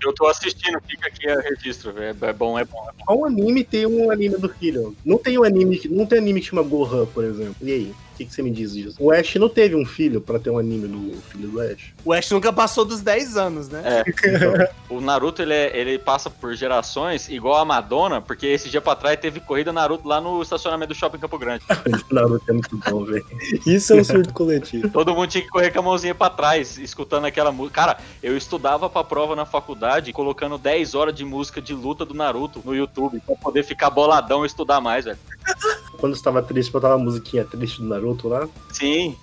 Eu 0.00 0.14
tô 0.14 0.28
assistindo, 0.28 0.78
fica 0.86 1.08
aqui 1.08 1.28
a 1.28 1.40
registro. 1.40 1.92
É, 2.00 2.10
é 2.10 2.32
bom, 2.32 2.56
é 2.56 2.64
bom. 2.64 2.88
É 2.88 2.92
bom. 2.92 3.04
Qual 3.04 3.24
anime 3.24 3.64
tem 3.64 3.86
um 3.86 4.08
anime 4.08 4.36
do 4.36 4.48
filho? 4.48 4.94
Não 5.04 5.18
tem 5.18 5.36
um 5.36 5.42
anime 5.42 5.80
não 5.90 6.06
tem 6.06 6.18
anime 6.18 6.40
que 6.40 6.46
chama 6.46 6.62
Gohan, 6.62 7.06
por 7.06 7.24
exemplo. 7.24 7.56
E 7.60 7.72
aí? 7.72 7.94
O 8.16 8.18
que, 8.18 8.24
que 8.24 8.32
você 8.32 8.40
me 8.42 8.50
diz 8.50 8.72
disso? 8.72 8.96
O 8.98 9.12
Ash 9.12 9.34
não 9.34 9.46
teve 9.46 9.76
um 9.76 9.84
filho 9.84 10.22
pra 10.22 10.38
ter 10.38 10.48
um 10.48 10.56
anime 10.58 10.88
do 10.88 11.20
filho 11.30 11.48
do 11.48 11.60
Ash. 11.60 11.92
O 12.02 12.14
Ash 12.14 12.30
nunca 12.30 12.50
passou 12.50 12.82
dos 12.82 13.02
10 13.02 13.36
anos, 13.36 13.68
né? 13.68 13.82
É. 13.84 14.70
O 14.88 15.00
Naruto, 15.00 15.42
ele, 15.42 15.52
é- 15.52 15.76
ele 15.76 15.98
passa 15.98 16.30
por 16.30 16.54
gerações, 16.54 17.28
igual 17.28 17.56
a 17.56 17.64
Madonna, 17.64 18.20
porque 18.22 18.46
esse 18.46 18.70
dia 18.70 18.80
pra 18.80 18.94
trás 18.96 19.18
teve 19.20 19.40
corrida 19.40 19.72
Naruto 19.72 20.06
lá 20.08 20.20
no 20.20 20.40
estacionamento 20.40 20.94
do 20.94 20.96
shopping 20.96 21.18
Campo 21.18 21.36
Grande. 21.36 21.62
Naruto 22.10 22.44
é 22.48 22.52
muito 22.52 22.76
bom, 22.88 23.04
velho. 23.04 23.26
Isso 23.66 23.92
é 23.92 23.96
um 24.00 24.04
surto 24.04 24.32
coletivo. 24.32 24.88
Todo 24.88 25.12
mundo 25.14 25.28
tinha 25.28 25.42
que 25.42 25.50
correr 25.50 25.70
com 25.72 25.80
a 25.80 25.82
mãozinha 25.82 26.14
pra 26.14 26.30
trás, 26.30 26.78
escutando 26.78 27.24
aquela 27.26 27.52
música. 27.52 27.74
Cara, 27.82 27.98
eu 28.22 28.34
estudava 28.36 28.88
pra 28.88 29.04
prova 29.04 29.36
na 29.36 29.44
faculdade, 29.44 30.12
colocando 30.12 30.56
10 30.56 30.94
horas 30.94 31.14
de 31.14 31.24
música 31.24 31.60
de 31.60 31.74
luta 31.74 32.04
do 32.06 32.14
Naruto 32.14 32.62
no 32.64 32.74
YouTube, 32.74 33.20
pra 33.26 33.34
poder 33.36 33.62
ficar 33.64 33.90
boladão 33.90 34.44
e 34.44 34.46
estudar 34.46 34.80
mais, 34.80 35.04
velho. 35.04 35.18
Quando 35.98 36.14
você 36.14 36.22
tava 36.22 36.42
triste, 36.42 36.70
botava 36.70 36.94
a 36.94 36.98
musiquinha 36.98 37.44
triste 37.44 37.80
do 37.80 37.88
Naruto 37.88 38.28
lá. 38.28 38.48
Sim, 38.72 39.16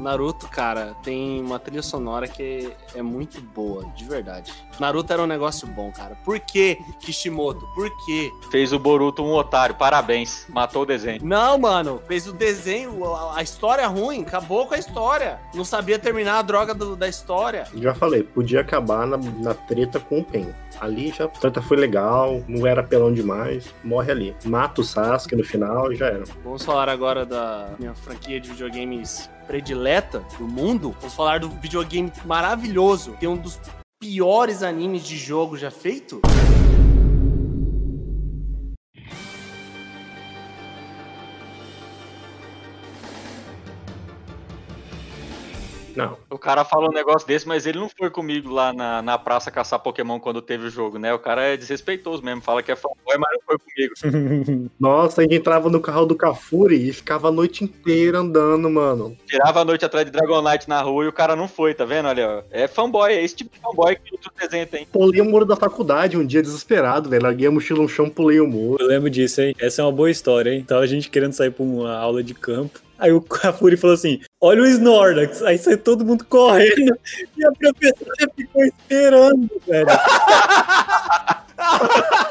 Naruto, 0.00 0.48
cara, 0.48 0.96
tem 1.02 1.40
uma 1.42 1.58
trilha 1.58 1.82
sonora 1.82 2.26
que 2.26 2.72
é 2.94 3.02
muito 3.02 3.40
boa, 3.40 3.84
de 3.94 4.04
verdade. 4.04 4.52
Naruto 4.78 5.12
era 5.12 5.22
um 5.22 5.26
negócio 5.26 5.68
bom, 5.68 5.92
cara. 5.92 6.16
Por 6.24 6.40
que 6.40 6.78
Kishimoto? 7.00 7.66
Por 7.74 7.90
quê? 8.06 8.30
fez 8.50 8.72
o 8.72 8.78
Boruto 8.78 9.22
um 9.22 9.32
otário, 9.32 9.74
parabéns. 9.74 10.46
Matou 10.48 10.82
o 10.82 10.86
desenho. 10.86 11.20
Não, 11.22 11.58
mano, 11.58 12.00
fez 12.08 12.26
o 12.26 12.32
desenho, 12.32 12.98
a, 13.34 13.42
história 13.42 13.86
ruim, 13.86 14.22
acabou 14.22 14.66
com 14.66 14.74
a 14.74 14.78
história. 14.78 15.38
Não 15.54 15.64
sabia 15.64 15.98
terminar 15.98 16.38
a 16.38 16.42
droga 16.42 16.74
do- 16.74 16.96
da 16.96 17.08
história. 17.08 17.66
Já 17.74 17.94
falei, 17.94 18.22
podia 18.22 18.60
acabar 18.60 19.06
na, 19.06 19.16
na 19.18 19.54
treta 19.54 20.00
com 20.00 20.20
o 20.20 20.24
Pen. 20.24 20.48
Ali 20.80 21.10
já 21.10 21.24
a 21.24 21.28
treta 21.28 21.60
foi 21.60 21.76
legal, 21.76 22.42
não 22.48 22.66
era 22.66 22.82
pelão 22.82 23.12
demais, 23.12 23.72
morre 23.84 24.10
ali. 24.10 24.36
Mata 24.44 24.80
o 24.80 24.84
Sasuke 24.84 25.36
no 25.36 25.44
final 25.44 25.92
e 25.92 25.96
já 25.96 26.06
era. 26.06 26.24
Vamos 26.42 26.64
falar 26.64 26.88
agora 26.88 27.26
da 27.26 27.68
minha 27.78 27.94
franquia 27.94 28.40
de 28.40 28.48
videogames 28.50 29.28
predileta 29.50 30.24
do 30.38 30.46
mundo. 30.46 30.94
Vamos 31.00 31.12
falar 31.12 31.40
do 31.40 31.48
videogame 31.48 32.12
maravilhoso, 32.24 33.14
que 33.18 33.26
é 33.26 33.28
um 33.28 33.36
dos 33.36 33.58
piores 33.98 34.62
animes 34.62 35.02
de 35.02 35.16
jogo 35.16 35.56
já 35.56 35.72
feito. 35.72 36.20
Não. 46.06 46.16
O 46.30 46.38
cara 46.38 46.64
fala 46.64 46.88
um 46.88 46.92
negócio 46.92 47.26
desse, 47.26 47.46
mas 47.46 47.66
ele 47.66 47.78
não 47.78 47.88
foi 47.88 48.10
comigo 48.10 48.50
lá 48.50 48.72
na, 48.72 49.02
na 49.02 49.18
praça 49.18 49.50
caçar 49.50 49.78
Pokémon 49.80 50.18
quando 50.18 50.42
teve 50.42 50.66
o 50.66 50.70
jogo, 50.70 50.98
né? 50.98 51.12
O 51.12 51.18
cara 51.18 51.42
é 51.42 51.56
desrespeitoso 51.56 52.22
mesmo, 52.22 52.42
fala 52.42 52.62
que 52.62 52.72
é 52.72 52.76
fanboy, 52.76 53.18
mas 53.18 53.30
não 53.32 53.40
foi 53.46 53.56
comigo. 53.58 54.70
Nossa, 54.78 55.20
a 55.20 55.24
gente 55.24 55.36
entrava 55.36 55.68
no 55.68 55.80
carro 55.80 56.06
do 56.06 56.14
Cafuri 56.14 56.88
e 56.88 56.92
ficava 56.92 57.28
a 57.28 57.32
noite 57.32 57.64
inteira 57.64 58.18
andando, 58.18 58.68
mano. 58.70 59.16
Tirava 59.26 59.60
a 59.60 59.64
noite 59.64 59.84
atrás 59.84 60.06
de 60.06 60.12
Dragonite 60.12 60.68
na 60.68 60.80
rua 60.80 61.04
e 61.04 61.08
o 61.08 61.12
cara 61.12 61.36
não 61.36 61.48
foi, 61.48 61.74
tá 61.74 61.84
vendo? 61.84 62.08
Olha, 62.08 62.28
ó. 62.28 62.42
é 62.50 62.66
fanboy, 62.66 63.12
é 63.12 63.22
esse 63.22 63.36
tipo 63.36 63.54
de 63.54 63.60
fanboy 63.60 63.96
que 63.96 64.12
outro 64.12 64.32
desenho 64.38 64.66
tem. 64.66 64.86
Pulei 64.86 65.20
o 65.20 65.24
muro 65.24 65.44
da 65.44 65.56
faculdade 65.56 66.16
um 66.16 66.26
dia 66.26 66.42
desesperado, 66.42 67.08
velho. 67.08 67.22
Larguei 67.22 67.46
a 67.46 67.50
mochila 67.50 67.82
no 67.82 67.88
chão, 67.88 68.08
pulei 68.08 68.40
o 68.40 68.46
muro. 68.46 68.82
Eu 68.82 68.88
lembro 68.88 69.10
disso, 69.10 69.40
hein? 69.40 69.54
Essa 69.58 69.82
é 69.82 69.84
uma 69.84 69.92
boa 69.92 70.10
história, 70.10 70.50
hein? 70.50 70.64
Tava 70.66 70.80
a 70.80 70.86
gente 70.86 71.10
querendo 71.10 71.32
sair 71.32 71.50
pra 71.50 71.64
uma 71.64 71.96
aula 71.96 72.22
de 72.22 72.34
campo. 72.34 72.80
Aí 73.00 73.10
o 73.10 73.20
Cafuri 73.22 73.76
falou 73.76 73.94
assim: 73.94 74.20
Olha 74.40 74.62
o 74.62 74.66
Snorlax. 74.66 75.42
Aí 75.42 75.58
saiu 75.58 75.78
todo 75.78 76.04
mundo 76.04 76.24
correndo 76.24 76.96
e 77.36 77.44
a 77.44 77.50
professora 77.52 78.30
ficou 78.36 78.62
esperando, 78.62 79.50
velho. 79.66 79.86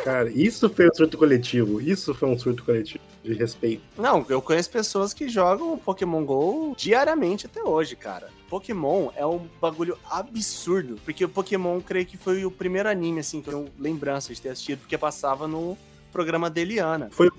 Cara, 0.03 0.29
isso 0.29 0.69
foi 0.69 0.87
um 0.87 0.93
surto 0.93 1.17
coletivo. 1.17 1.81
Isso 1.81 2.13
foi 2.13 2.29
um 2.29 2.37
surto 2.37 2.63
coletivo 2.63 3.03
de 3.23 3.33
respeito. 3.33 3.83
Não, 3.97 4.25
eu 4.29 4.41
conheço 4.41 4.69
pessoas 4.69 5.13
que 5.13 5.27
jogam 5.27 5.77
Pokémon 5.77 6.23
GO 6.23 6.73
diariamente 6.77 7.45
até 7.45 7.61
hoje, 7.61 7.95
cara. 7.95 8.29
Pokémon 8.49 9.09
é 9.15 9.25
um 9.25 9.47
bagulho 9.61 9.97
absurdo. 10.09 10.99
Porque 11.05 11.23
o 11.23 11.29
Pokémon, 11.29 11.79
creio 11.81 12.05
que 12.05 12.17
foi 12.17 12.43
o 12.45 12.51
primeiro 12.51 12.89
anime, 12.89 13.19
assim, 13.19 13.41
que 13.41 13.49
eu 13.49 13.53
tenho 13.53 13.69
lembrança 13.77 14.33
de 14.33 14.41
ter 14.41 14.49
assistido, 14.49 14.79
porque 14.79 14.97
passava 14.97 15.47
no 15.47 15.77
programa 16.11 16.49
da 16.49 16.59
Eliana. 16.59 17.09
Foi 17.11 17.29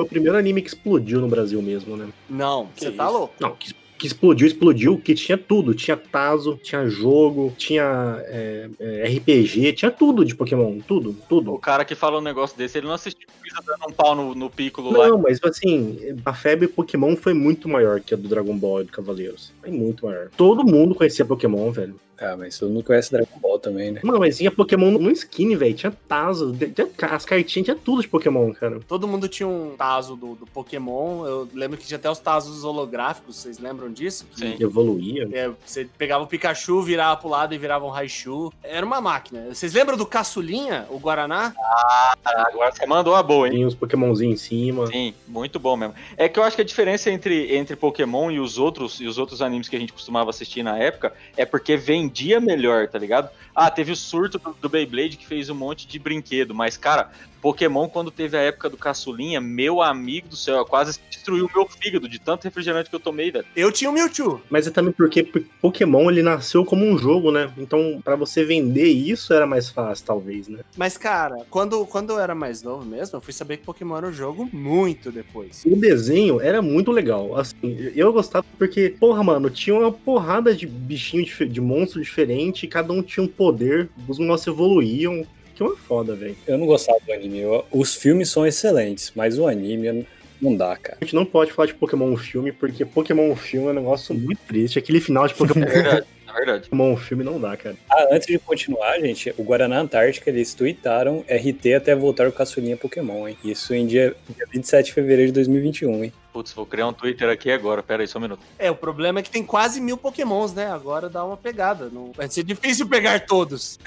o 0.00 0.06
primeiro 0.06 0.38
anime 0.38 0.62
que 0.62 0.68
explodiu 0.68 1.20
no 1.20 1.28
Brasil 1.28 1.60
mesmo, 1.60 1.96
né? 1.96 2.08
Não, 2.30 2.66
Que 2.74 2.84
você 2.84 2.90
tá 2.92 3.08
louco. 3.08 3.34
Não, 3.38 3.54
que, 3.54 3.74
que 4.02 4.08
explodiu, 4.08 4.48
explodiu, 4.48 4.98
que 4.98 5.14
tinha 5.14 5.38
tudo. 5.38 5.74
Tinha 5.74 5.96
Tazo, 5.96 6.58
tinha 6.60 6.88
jogo, 6.88 7.54
tinha 7.56 8.20
é, 8.26 8.68
é, 8.80 9.04
RPG, 9.06 9.74
tinha 9.74 9.92
tudo 9.92 10.24
de 10.24 10.34
Pokémon. 10.34 10.80
Tudo, 10.80 11.10
O 11.10 11.14
tudo. 11.28 11.58
cara 11.58 11.84
que 11.84 11.94
fala 11.94 12.18
um 12.18 12.20
negócio 12.20 12.58
desse, 12.58 12.78
ele 12.78 12.88
não 12.88 12.94
assistiu 12.94 13.28
o 13.28 13.40
Pisa 13.40 13.62
dando 13.64 13.88
um 13.88 13.92
pau 13.92 14.16
no, 14.16 14.34
no 14.34 14.50
Piccolo 14.50 14.90
lá. 14.90 15.06
Não, 15.06 15.18
mas 15.18 15.38
assim, 15.44 16.00
a 16.24 16.34
febre 16.34 16.66
Pokémon 16.66 17.14
foi 17.14 17.32
muito 17.32 17.68
maior 17.68 18.00
que 18.00 18.12
a 18.12 18.16
do 18.16 18.26
Dragon 18.26 18.58
Ball 18.58 18.80
e 18.80 18.84
do 18.86 18.90
Cavaleiros. 18.90 19.52
Foi 19.60 19.70
muito 19.70 20.04
maior. 20.04 20.30
Todo 20.36 20.64
mundo 20.64 20.96
conhecia 20.96 21.24
Pokémon, 21.24 21.70
velho. 21.70 21.94
Ah, 22.22 22.36
mas 22.36 22.56
todo 22.56 22.70
mundo 22.70 22.84
conhece 22.84 23.10
Dragon 23.10 23.38
Ball 23.40 23.58
também, 23.58 23.90
né? 23.90 24.00
Mano, 24.04 24.20
mas 24.20 24.38
tinha 24.38 24.50
Pokémon 24.50 24.92
no 24.92 25.10
skin, 25.10 25.56
velho. 25.56 25.74
Tinha 25.74 25.92
Tazo, 26.06 26.54
tinha 26.56 26.88
as 27.10 27.24
cartinhas, 27.24 27.64
tinha 27.64 27.76
tudo 27.76 28.00
de 28.00 28.08
Pokémon, 28.08 28.52
cara. 28.52 28.78
Todo 28.86 29.08
mundo 29.08 29.28
tinha 29.28 29.48
um 29.48 29.74
Tazo 29.76 30.14
do, 30.14 30.36
do 30.36 30.46
Pokémon. 30.46 31.26
Eu 31.26 31.48
lembro 31.52 31.76
que 31.76 31.84
tinha 31.84 31.98
até 31.98 32.08
os 32.08 32.20
Tazos 32.20 32.62
holográficos, 32.62 33.36
vocês 33.36 33.58
lembram 33.58 33.91
disso? 33.92 34.26
Que, 34.32 34.38
Sim. 34.38 34.56
Evoluía. 34.58 35.28
é, 35.32 35.50
você 35.64 35.86
pegava 35.98 36.24
o 36.24 36.26
Pikachu, 36.26 36.82
virava 36.82 37.16
pro 37.16 37.28
lado 37.28 37.54
e 37.54 37.58
virava 37.58 37.84
um 37.84 37.90
Raichu. 37.90 38.52
Era 38.62 38.84
uma 38.84 39.00
máquina. 39.00 39.46
Vocês 39.52 39.72
lembram 39.72 39.96
do 39.96 40.06
Caçulinha, 40.06 40.86
o 40.90 40.98
Guaraná? 40.98 41.54
Ah, 41.58 42.14
agora 42.24 42.72
você 42.72 42.86
mandou 42.86 43.14
a 43.14 43.22
boa, 43.22 43.46
hein? 43.46 43.54
Tinha 43.54 43.66
os 43.66 43.74
Pokémonzinhos 43.74 44.40
em 44.40 44.44
cima. 44.44 44.86
Sim, 44.86 45.14
muito 45.28 45.58
bom 45.58 45.76
mesmo. 45.76 45.94
É 46.16 46.28
que 46.28 46.38
eu 46.38 46.42
acho 46.42 46.56
que 46.56 46.62
a 46.62 46.64
diferença 46.64 47.10
entre, 47.10 47.54
entre 47.54 47.76
Pokémon 47.76 48.30
e 48.30 48.40
os 48.40 48.58
outros 48.58 49.00
e 49.00 49.06
os 49.06 49.18
outros 49.18 49.42
animes 49.42 49.68
que 49.68 49.76
a 49.76 49.78
gente 49.78 49.92
costumava 49.92 50.30
assistir 50.30 50.62
na 50.62 50.78
época 50.78 51.12
é 51.36 51.44
porque 51.44 51.76
vendia 51.76 52.40
melhor, 52.40 52.88
tá 52.88 52.98
ligado? 52.98 53.30
Ah, 53.54 53.70
teve 53.70 53.92
o 53.92 53.96
surto 53.96 54.38
do, 54.38 54.56
do 54.60 54.68
Beyblade 54.68 55.16
que 55.16 55.26
fez 55.26 55.50
um 55.50 55.54
monte 55.54 55.86
de 55.86 55.98
brinquedo, 55.98 56.54
mas 56.54 56.76
cara, 56.76 57.10
Pokémon 57.42 57.88
quando 57.88 58.12
teve 58.12 58.36
a 58.36 58.40
época 58.40 58.70
do 58.70 58.76
caçulinha, 58.76 59.40
meu 59.40 59.82
amigo 59.82 60.28
do 60.28 60.36
céu, 60.36 60.64
quase 60.64 60.98
destruiu 61.10 61.46
o 61.46 61.50
meu 61.52 61.68
fígado 61.68 62.08
de 62.08 62.20
tanto 62.20 62.44
refrigerante 62.44 62.88
que 62.88 62.94
eu 62.94 63.00
tomei, 63.00 63.32
velho. 63.32 63.44
Eu 63.56 63.72
tinha 63.72 63.90
o 63.90 63.92
Mewtwo. 63.92 64.40
Mas 64.48 64.66
é 64.66 64.70
também 64.70 64.92
porque 64.92 65.24
Pokémon 65.60 66.08
ele 66.08 66.22
nasceu 66.22 66.64
como 66.64 66.86
um 66.86 66.96
jogo, 66.96 67.32
né? 67.32 67.52
Então, 67.58 68.00
pra 68.04 68.14
você 68.14 68.44
vender 68.44 68.86
isso 68.86 69.34
era 69.34 69.46
mais 69.46 69.68
fácil, 69.68 70.06
talvez, 70.06 70.46
né? 70.46 70.60
Mas, 70.76 70.96
cara, 70.96 71.44
quando, 71.50 71.84
quando 71.86 72.10
eu 72.10 72.20
era 72.20 72.34
mais 72.34 72.62
novo 72.62 72.86
mesmo, 72.86 73.16
eu 73.16 73.20
fui 73.20 73.32
saber 73.32 73.56
que 73.56 73.64
Pokémon 73.64 73.96
era 73.96 74.06
um 74.06 74.12
jogo 74.12 74.48
muito 74.52 75.10
depois. 75.10 75.64
O 75.66 75.74
desenho 75.74 76.40
era 76.40 76.62
muito 76.62 76.92
legal. 76.92 77.36
Assim, 77.36 77.90
eu 77.94 78.12
gostava 78.12 78.46
porque, 78.56 78.94
porra, 79.00 79.22
mano, 79.24 79.50
tinha 79.50 79.76
uma 79.76 79.90
porrada 79.90 80.54
de 80.54 80.66
bichinho, 80.66 81.26
de 81.48 81.60
monstro 81.60 82.00
diferente, 82.00 82.68
cada 82.68 82.92
um 82.92 83.02
tinha 83.02 83.24
um 83.24 83.28
poder, 83.28 83.88
os 84.06 84.18
negócios 84.18 84.46
evoluíam. 84.46 85.26
Que 85.54 85.62
uma 85.62 85.76
foda, 85.76 86.14
velho. 86.14 86.36
Eu 86.46 86.56
não 86.58 86.66
gostava 86.66 86.98
do 87.06 87.12
anime. 87.12 87.40
Eu- 87.40 87.64
os 87.70 87.94
filmes 87.94 88.28
são 88.30 88.46
excelentes, 88.46 89.12
mas 89.14 89.38
o 89.38 89.46
anime 89.46 90.06
não 90.40 90.56
dá, 90.56 90.76
cara. 90.76 90.98
A 91.00 91.04
gente 91.04 91.14
não 91.14 91.24
pode 91.24 91.52
falar 91.52 91.66
de 91.66 91.74
Pokémon 91.74 92.16
filme, 92.16 92.52
porque 92.52 92.84
Pokémon 92.84 93.34
filme 93.36 93.68
é 93.68 93.70
um 93.70 93.74
negócio 93.74 94.14
muito 94.14 94.40
triste. 94.46 94.78
Aquele 94.78 95.00
final 95.00 95.26
de 95.28 95.34
Pokémon, 95.34 95.64
É 95.66 95.70
verdade, 95.70 96.06
é 96.28 96.32
verdade. 96.32 96.62
Pokémon 96.68 96.96
filme 96.96 97.22
não 97.22 97.38
dá, 97.40 97.56
cara. 97.56 97.76
Ah, 97.90 98.08
antes 98.12 98.26
de 98.26 98.38
continuar, 98.38 98.98
gente, 99.00 99.32
o 99.36 99.42
Guaraná 99.42 99.78
Antártica, 99.80 100.30
eles 100.30 100.54
tweetaram 100.54 101.22
RT 101.28 101.74
até 101.74 101.94
voltar 101.94 102.26
o 102.26 102.32
caçulinha 102.32 102.76
Pokémon, 102.76 103.28
hein? 103.28 103.36
Isso 103.44 103.74
em 103.74 103.86
dia, 103.86 104.16
dia 104.34 104.46
27 104.50 104.86
de 104.86 104.92
fevereiro 104.94 105.26
de 105.28 105.34
2021, 105.34 106.04
hein? 106.04 106.12
Putz, 106.32 106.52
vou 106.52 106.64
criar 106.64 106.86
um 106.86 106.94
Twitter 106.94 107.28
aqui 107.28 107.50
agora, 107.50 107.82
pera 107.82 108.02
aí, 108.02 108.08
só 108.08 108.18
um 108.18 108.22
minuto. 108.22 108.40
É, 108.58 108.70
o 108.70 108.74
problema 108.74 109.20
é 109.20 109.22
que 109.22 109.30
tem 109.30 109.44
quase 109.44 109.80
mil 109.80 109.98
Pokémons, 109.98 110.54
né? 110.54 110.66
Agora 110.66 111.10
dá 111.10 111.22
uma 111.24 111.36
pegada. 111.36 111.90
Não... 111.92 112.10
Vai 112.12 112.28
ser 112.30 112.42
difícil 112.42 112.88
pegar 112.88 113.20
todos. 113.26 113.78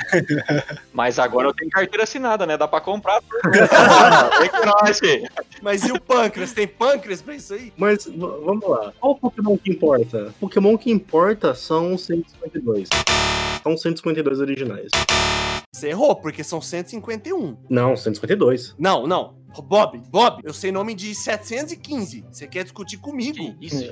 Mas 0.93 1.18
agora 1.18 1.48
eu 1.48 1.54
tenho 1.54 1.72
carteira 1.72 2.04
assinada, 2.04 2.46
né? 2.46 2.56
Dá 2.56 2.68
pra 2.68 2.80
comprar. 2.80 3.20
Nós, 4.84 5.00
filho. 5.00 5.28
Mas 5.62 5.84
e 5.84 5.91
o 5.91 6.00
Pâncreas? 6.00 6.54
Tem 6.54 6.68
Pâncreas 6.68 7.22
pra 7.22 7.34
isso 7.34 7.56
aí? 7.56 7.74
Mas 7.76 8.06
vamos 8.06 8.68
lá. 8.68 8.93
Qual 9.00 9.14
o 9.14 9.16
Pokémon 9.16 9.58
que 9.58 9.72
importa? 9.72 10.28
O 10.28 10.48
Pokémon 10.48 10.78
que 10.78 10.91
importa 10.91 11.56
são 11.56 11.96
os 11.96 12.06
152. 12.06 12.89
São 13.64 13.76
152 13.76 14.39
originais. 14.39 14.91
Você 15.74 15.89
errou, 15.89 16.16
porque 16.16 16.43
são 16.43 16.62
151. 16.62 17.58
Não, 17.68 17.98
152. 17.98 18.76
Não, 18.78 19.08
não. 19.08 19.36
Bob, 19.62 20.01
Bob, 20.10 20.41
eu 20.43 20.53
sei 20.53 20.72
nome 20.72 20.93
de 20.93 21.14
715. 21.16 22.26
Você 22.32 22.47
quer 22.47 22.64
discutir 22.64 22.97
comigo? 22.97 23.38
Que 23.56 23.66
isso. 23.66 23.84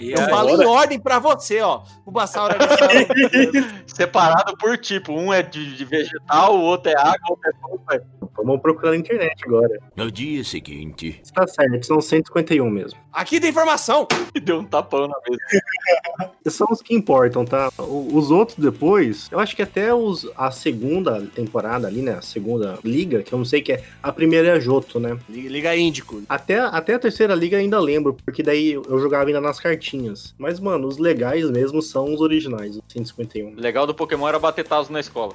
E 0.00 0.10
Eu 0.12 0.18
falo 0.28 0.48
agora- 0.50 0.64
em 0.64 0.66
ordem 0.66 0.98
pra 1.00 1.18
você, 1.18 1.60
ó. 1.60 1.82
Bulbasaur, 2.04 2.50
Arissauro. 2.52 2.94
Separado 3.86 4.56
por 4.58 4.76
tipo. 4.78 5.12
Um 5.12 5.32
é 5.32 5.42
de, 5.42 5.76
de 5.76 5.84
vegetal, 5.84 6.56
o 6.56 6.62
outro 6.62 6.90
é 6.90 6.96
água, 6.98 7.16
o 7.28 7.70
outro 7.72 7.84
é. 7.92 8.00
Vamos 8.36 8.60
procurar 8.60 8.90
na 8.90 8.96
internet 8.98 9.34
agora. 9.46 9.80
No 9.96 10.10
dia 10.12 10.44
seguinte, 10.44 11.22
Tá 11.34 11.46
certo, 11.46 11.86
são 11.86 12.00
151 12.00 12.68
mesmo. 12.68 12.98
Aqui 13.12 13.40
tem 13.40 13.48
informação. 13.50 14.06
E 14.34 14.40
deu 14.40 14.58
um 14.60 14.64
tapão 14.64 15.08
na 15.08 15.14
mesa. 15.28 16.30
São 16.48 16.68
os 16.70 16.80
que 16.80 16.94
importam, 16.94 17.44
tá? 17.44 17.70
O- 17.78 18.16
Os 18.16 18.30
outros 18.30 18.56
depois, 18.58 19.28
eu 19.32 19.40
acho 19.40 19.56
que 19.56 19.62
até 19.62 19.92
os, 19.92 20.30
a 20.36 20.50
segunda 20.50 21.20
temporada 21.34 21.86
ali, 21.88 22.02
né? 22.02 22.12
A 22.12 22.22
segunda 22.22 22.78
liga, 22.84 23.22
que 23.22 23.32
eu 23.32 23.38
não 23.38 23.44
sei 23.44 23.60
que 23.62 23.72
é. 23.72 23.82
A 24.02 24.12
primeira 24.12 24.48
é 24.48 24.52
a 24.52 24.60
Joto, 24.60 24.95
né? 25.00 25.18
Liga, 25.28 25.76
Índico. 25.76 26.22
Até, 26.28 26.58
até 26.58 26.94
a 26.94 26.98
terceira 26.98 27.34
liga 27.34 27.56
ainda 27.56 27.78
lembro, 27.78 28.14
porque 28.14 28.42
daí 28.42 28.72
eu 28.72 28.98
jogava 28.98 29.26
ainda 29.26 29.40
nas 29.40 29.60
cartinhas. 29.60 30.34
Mas, 30.38 30.60
mano, 30.60 30.86
os 30.86 30.98
legais 30.98 31.48
mesmo 31.50 31.82
são 31.82 32.12
os 32.12 32.20
originais, 32.20 32.76
os 32.76 32.82
151. 32.88 33.54
O 33.54 33.60
legal 33.60 33.86
do 33.86 33.94
Pokémon 33.94 34.28
era 34.28 34.38
bater 34.38 34.66
Tazo 34.66 34.92
na 34.92 35.00
escola. 35.00 35.34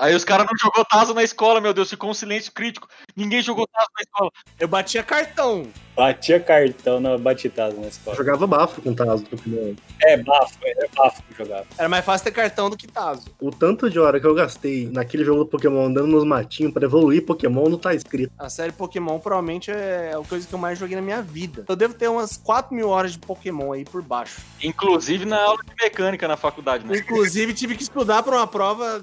Aí 0.00 0.14
os 0.14 0.24
caras 0.24 0.46
não 0.46 0.56
jogou 0.58 0.82
Tazo 0.82 1.12
na 1.12 1.22
escola, 1.22 1.60
meu 1.60 1.74
Deus, 1.74 1.90
ficou 1.90 2.08
um 2.08 2.14
silêncio 2.14 2.50
crítico. 2.52 2.88
Ninguém 3.14 3.42
jogou 3.42 3.66
Tazo 3.66 3.88
na 3.94 4.02
escola. 4.02 4.30
Eu 4.58 4.66
batia 4.66 5.02
cartão. 5.02 5.70
Batia 5.94 6.40
cartão 6.40 7.00
na 7.00 7.18
batitado 7.18 7.78
na 7.80 7.88
escola. 7.88 8.16
jogava 8.16 8.46
bafo 8.46 8.80
com 8.80 8.94
Tazo 8.94 9.24
do 9.24 9.30
Pokémon. 9.30 9.74
É, 10.02 10.16
bafo, 10.16 10.54
é 10.64 10.88
bafo 10.96 11.22
que 11.22 11.36
jogava. 11.36 11.66
Era 11.76 11.88
mais 11.88 12.04
fácil 12.04 12.24
ter 12.24 12.30
cartão 12.30 12.70
do 12.70 12.76
que 12.76 12.86
Tazo. 12.86 13.28
O 13.40 13.50
tanto 13.50 13.90
de 13.90 13.98
hora 13.98 14.18
que 14.18 14.26
eu 14.26 14.34
gastei 14.34 14.88
naquele 14.90 15.24
jogo 15.24 15.44
do 15.44 15.50
Pokémon 15.50 15.86
andando 15.86 16.06
nos 16.06 16.24
matinhos 16.24 16.72
pra 16.72 16.84
evoluir 16.84 17.24
Pokémon 17.24 17.68
não 17.68 17.78
tá 17.78 17.94
escrito. 17.94 18.32
A 18.38 18.48
série 18.48 18.72
Pokémon 18.72 19.18
provavelmente 19.18 19.70
é 19.70 20.12
a 20.14 20.26
coisa 20.26 20.46
que 20.46 20.54
eu 20.54 20.58
mais 20.58 20.78
joguei 20.78 20.96
na 20.96 21.02
minha 21.02 21.22
vida. 21.22 21.64
Eu 21.68 21.76
devo 21.76 21.94
ter 21.94 22.08
umas 22.08 22.36
4 22.36 22.74
mil 22.74 22.88
horas 22.88 23.12
de 23.12 23.18
Pokémon 23.18 23.72
aí 23.72 23.84
por 23.84 24.02
baixo. 24.02 24.40
Inclusive 24.62 25.24
na 25.24 25.40
aula 25.42 25.60
de 25.64 25.72
mecânica 25.82 26.26
na 26.26 26.36
faculdade, 26.36 26.86
né? 26.86 26.96
Inclusive, 26.96 27.52
tive 27.52 27.76
que 27.76 27.82
estudar 27.82 28.22
pra 28.22 28.36
uma 28.36 28.46
prova 28.46 29.02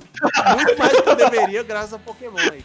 muito 0.55 0.79
mais 0.79 0.93
do 0.93 1.03
que 1.03 1.09
eu 1.09 1.15
deveria, 1.15 1.63
graças 1.63 1.93
a 1.93 1.99
Pokémon 1.99 2.37
aí. 2.37 2.63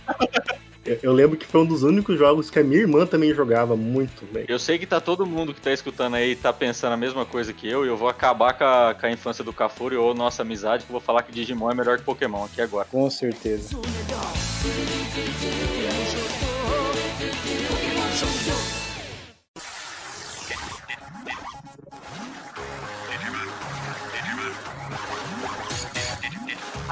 Eu, 0.84 0.98
eu 1.02 1.12
lembro 1.12 1.36
que 1.36 1.46
foi 1.46 1.60
um 1.60 1.66
dos 1.66 1.82
únicos 1.82 2.18
jogos 2.18 2.50
que 2.50 2.58
a 2.58 2.64
minha 2.64 2.80
irmã 2.80 3.06
também 3.06 3.32
jogava 3.32 3.76
muito, 3.76 4.26
velho. 4.32 4.46
Eu 4.48 4.58
sei 4.58 4.78
que 4.78 4.86
tá 4.86 5.00
todo 5.00 5.24
mundo 5.24 5.54
que 5.54 5.60
tá 5.60 5.72
escutando 5.72 6.14
aí 6.14 6.34
tá 6.34 6.52
pensando 6.52 6.92
a 6.92 6.96
mesma 6.96 7.24
coisa 7.24 7.52
que 7.52 7.68
eu, 7.68 7.84
e 7.84 7.88
eu 7.88 7.96
vou 7.96 8.08
acabar 8.08 8.54
com 8.54 8.64
a, 8.64 8.94
com 8.94 9.06
a 9.06 9.10
infância 9.10 9.44
do 9.44 9.52
Cafuri 9.52 9.96
ou 9.96 10.14
nossa 10.14 10.42
amizade, 10.42 10.84
que 10.84 10.90
eu 10.90 10.94
vou 10.94 11.00
falar 11.00 11.22
que 11.22 11.32
Digimon 11.32 11.70
é 11.70 11.74
melhor 11.74 11.98
que 11.98 12.04
Pokémon 12.04 12.44
aqui 12.44 12.60
agora. 12.60 12.86
Com 12.90 13.08
certeza. 13.08 13.76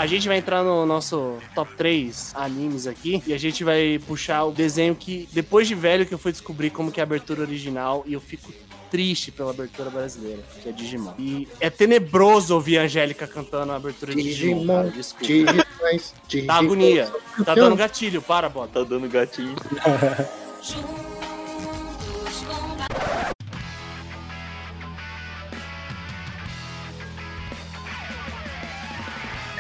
A 0.01 0.07
gente 0.07 0.27
vai 0.27 0.39
entrar 0.39 0.65
no 0.65 0.87
nosso 0.87 1.37
top 1.55 1.77
3 1.77 2.33
animes 2.35 2.87
aqui 2.87 3.23
e 3.27 3.35
a 3.35 3.39
gente 3.39 3.63
vai 3.63 4.01
puxar 4.07 4.45
o 4.45 4.51
desenho 4.51 4.95
que, 4.95 5.29
depois 5.31 5.69
de 5.69 5.75
velho, 5.75 6.07
que 6.07 6.15
eu 6.15 6.19
fui 6.19 6.33
descobrir 6.33 6.71
como 6.71 6.91
que 6.91 7.01
é 7.01 7.03
a 7.03 7.05
abertura 7.05 7.43
original 7.43 8.03
e 8.07 8.15
eu 8.15 8.21
fico 8.21 8.51
triste 8.91 9.31
pela 9.31 9.51
abertura 9.51 9.91
brasileira, 9.91 10.43
que 10.63 10.71
é 10.71 10.73
Digimon. 10.73 11.13
E 11.19 11.47
é 11.61 11.69
tenebroso 11.69 12.55
ouvir 12.55 12.79
a 12.79 12.85
Angélica 12.85 13.27
cantando 13.27 13.73
a 13.73 13.77
abertura 13.77 14.15
de 14.15 14.23
Digimon, 14.23 14.61
Digimon, 14.61 14.75
cara, 14.75 14.89
desculpa. 14.89 15.27
Digimais, 15.27 16.15
Dá 16.47 16.55
agonia. 16.55 17.13
Tá 17.45 17.55
dando 17.55 17.77
gatilho, 17.77 18.23
para, 18.23 18.49
bota. 18.49 18.81
Tá 18.81 18.89
dando 18.89 19.07
gatinho. 19.07 19.55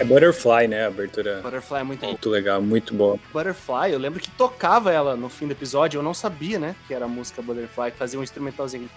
É 0.00 0.04
Butterfly, 0.04 0.66
né? 0.66 0.84
A 0.84 0.86
abertura. 0.86 1.40
Butterfly 1.42 1.80
é 1.80 1.82
muito. 1.82 2.06
Muito 2.06 2.30
legal, 2.30 2.62
muito 2.62 2.94
boa. 2.94 3.18
Butterfly, 3.34 3.92
eu 3.92 3.98
lembro 3.98 4.18
que 4.18 4.30
tocava 4.30 4.90
ela 4.90 5.14
no 5.14 5.28
fim 5.28 5.46
do 5.46 5.52
episódio, 5.52 5.98
eu 5.98 6.02
não 6.02 6.14
sabia, 6.14 6.58
né? 6.58 6.74
Que 6.88 6.94
era 6.94 7.04
a 7.04 7.08
música 7.08 7.42
Butterfly, 7.42 7.90
que 7.90 7.98
fazia 7.98 8.18
um 8.18 8.22
instrumentalzinho. 8.22 8.88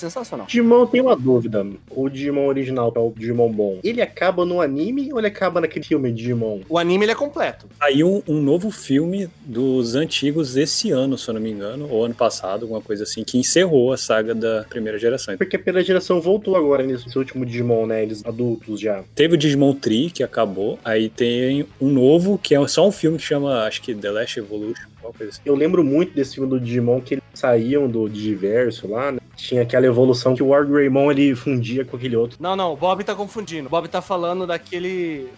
Sensacional. 0.00 0.46
Digimon, 0.46 0.80
eu 0.80 0.86
tenho 0.86 1.04
uma 1.04 1.16
dúvida. 1.16 1.66
O 1.90 2.08
Digimon 2.08 2.46
original, 2.46 2.92
é 2.96 2.98
o 2.98 3.12
Digimon 3.14 3.52
bom, 3.52 3.78
ele 3.84 4.00
acaba 4.00 4.44
no 4.44 4.60
anime 4.60 5.12
ou 5.12 5.18
ele 5.18 5.26
acaba 5.26 5.60
naquele 5.60 5.84
filme 5.84 6.10
Digimon? 6.10 6.60
O 6.68 6.78
anime 6.78 7.04
ele 7.04 7.12
é 7.12 7.14
completo. 7.14 7.66
Saiu 7.78 8.22
um, 8.26 8.34
um 8.36 8.42
novo 8.42 8.70
filme 8.70 9.28
dos 9.44 9.94
antigos 9.94 10.56
esse 10.56 10.90
ano, 10.90 11.18
se 11.18 11.28
eu 11.28 11.34
não 11.34 11.40
me 11.40 11.50
engano, 11.50 11.88
ou 11.90 12.04
ano 12.04 12.14
passado, 12.14 12.62
alguma 12.62 12.80
coisa 12.80 13.04
assim, 13.04 13.24
que 13.24 13.38
encerrou 13.38 13.92
a 13.92 13.96
saga 13.96 14.34
da 14.34 14.64
primeira 14.68 14.98
geração. 14.98 15.36
Porque 15.36 15.56
a 15.56 15.58
primeira 15.58 15.86
geração 15.86 16.20
voltou 16.20 16.56
agora 16.56 16.82
nesse 16.82 17.16
último 17.18 17.44
Digimon, 17.44 17.86
né? 17.86 18.02
Eles 18.02 18.24
adultos 18.24 18.80
já. 18.80 19.02
Teve 19.14 19.34
o 19.34 19.38
Digimon 19.38 19.74
Tree, 19.74 20.10
que 20.10 20.22
acabou. 20.22 20.78
Aí 20.84 21.08
tem 21.08 21.66
um 21.80 21.90
novo, 21.90 22.38
que 22.38 22.54
é 22.54 22.68
só 22.68 22.86
um 22.86 22.92
filme 22.92 23.18
que 23.18 23.24
chama, 23.24 23.64
acho 23.64 23.82
que 23.82 23.94
The 23.94 24.10
Last 24.10 24.38
Evolution, 24.38 24.88
alguma 25.10 25.12
coisa 25.12 25.32
assim. 25.32 25.42
Eu 25.44 25.54
lembro 25.54 25.84
muito 25.84 26.14
desse 26.14 26.34
filme 26.34 26.48
do 26.48 26.60
Digimon 26.60 27.00
que 27.00 27.14
eles 27.14 27.24
saíam 27.34 27.88
do 27.88 28.08
Digiverso 28.08 28.88
lá, 28.88 29.12
né? 29.12 29.18
Tinha 29.36 29.62
aquela 29.62 29.86
evolução 29.86 30.34
que 30.34 30.42
o 30.42 30.48
Wargreymon 30.48 31.10
ele 31.10 31.34
fundia 31.34 31.84
com 31.84 31.96
aquele 31.96 32.16
outro. 32.16 32.38
Não, 32.40 32.54
não, 32.54 32.72
o 32.72 32.76
Bob 32.76 33.02
tá 33.04 33.14
confundindo. 33.14 33.66
O 33.66 33.70
Bob 33.70 33.88
tá 33.88 34.00
falando 34.00 34.46
daquele. 34.46 35.28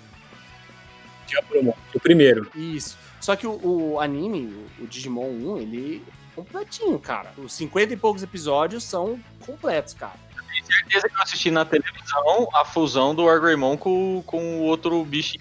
Diabromon, 1.27 1.73
o 1.95 2.01
primeiro. 2.01 2.49
Isso. 2.55 2.99
Só 3.21 3.37
que 3.37 3.47
o, 3.47 3.61
o 3.65 4.01
anime, 4.01 4.53
o, 4.81 4.85
o 4.85 4.87
Digimon 4.87 5.31
1, 5.31 5.59
ele 5.59 6.03
é 6.07 6.35
completinho, 6.35 6.99
cara. 6.99 7.33
Os 7.39 7.53
50 7.53 7.95
e 7.95 7.97
poucos 7.97 8.23
episódios 8.23 8.83
são 8.85 9.19
completos, 9.47 9.95
cara. 9.95 10.19
Certeza 10.65 11.09
que 11.09 11.15
eu 11.17 11.23
assisti 11.23 11.51
na 11.51 11.65
televisão 11.65 12.49
a 12.55 12.65
fusão 12.65 13.15
do 13.15 13.25
Wargreymon 13.25 13.77
com, 13.77 14.23
com 14.27 14.61
o 14.61 14.63
outro 14.63 15.03
bicho, 15.05 15.35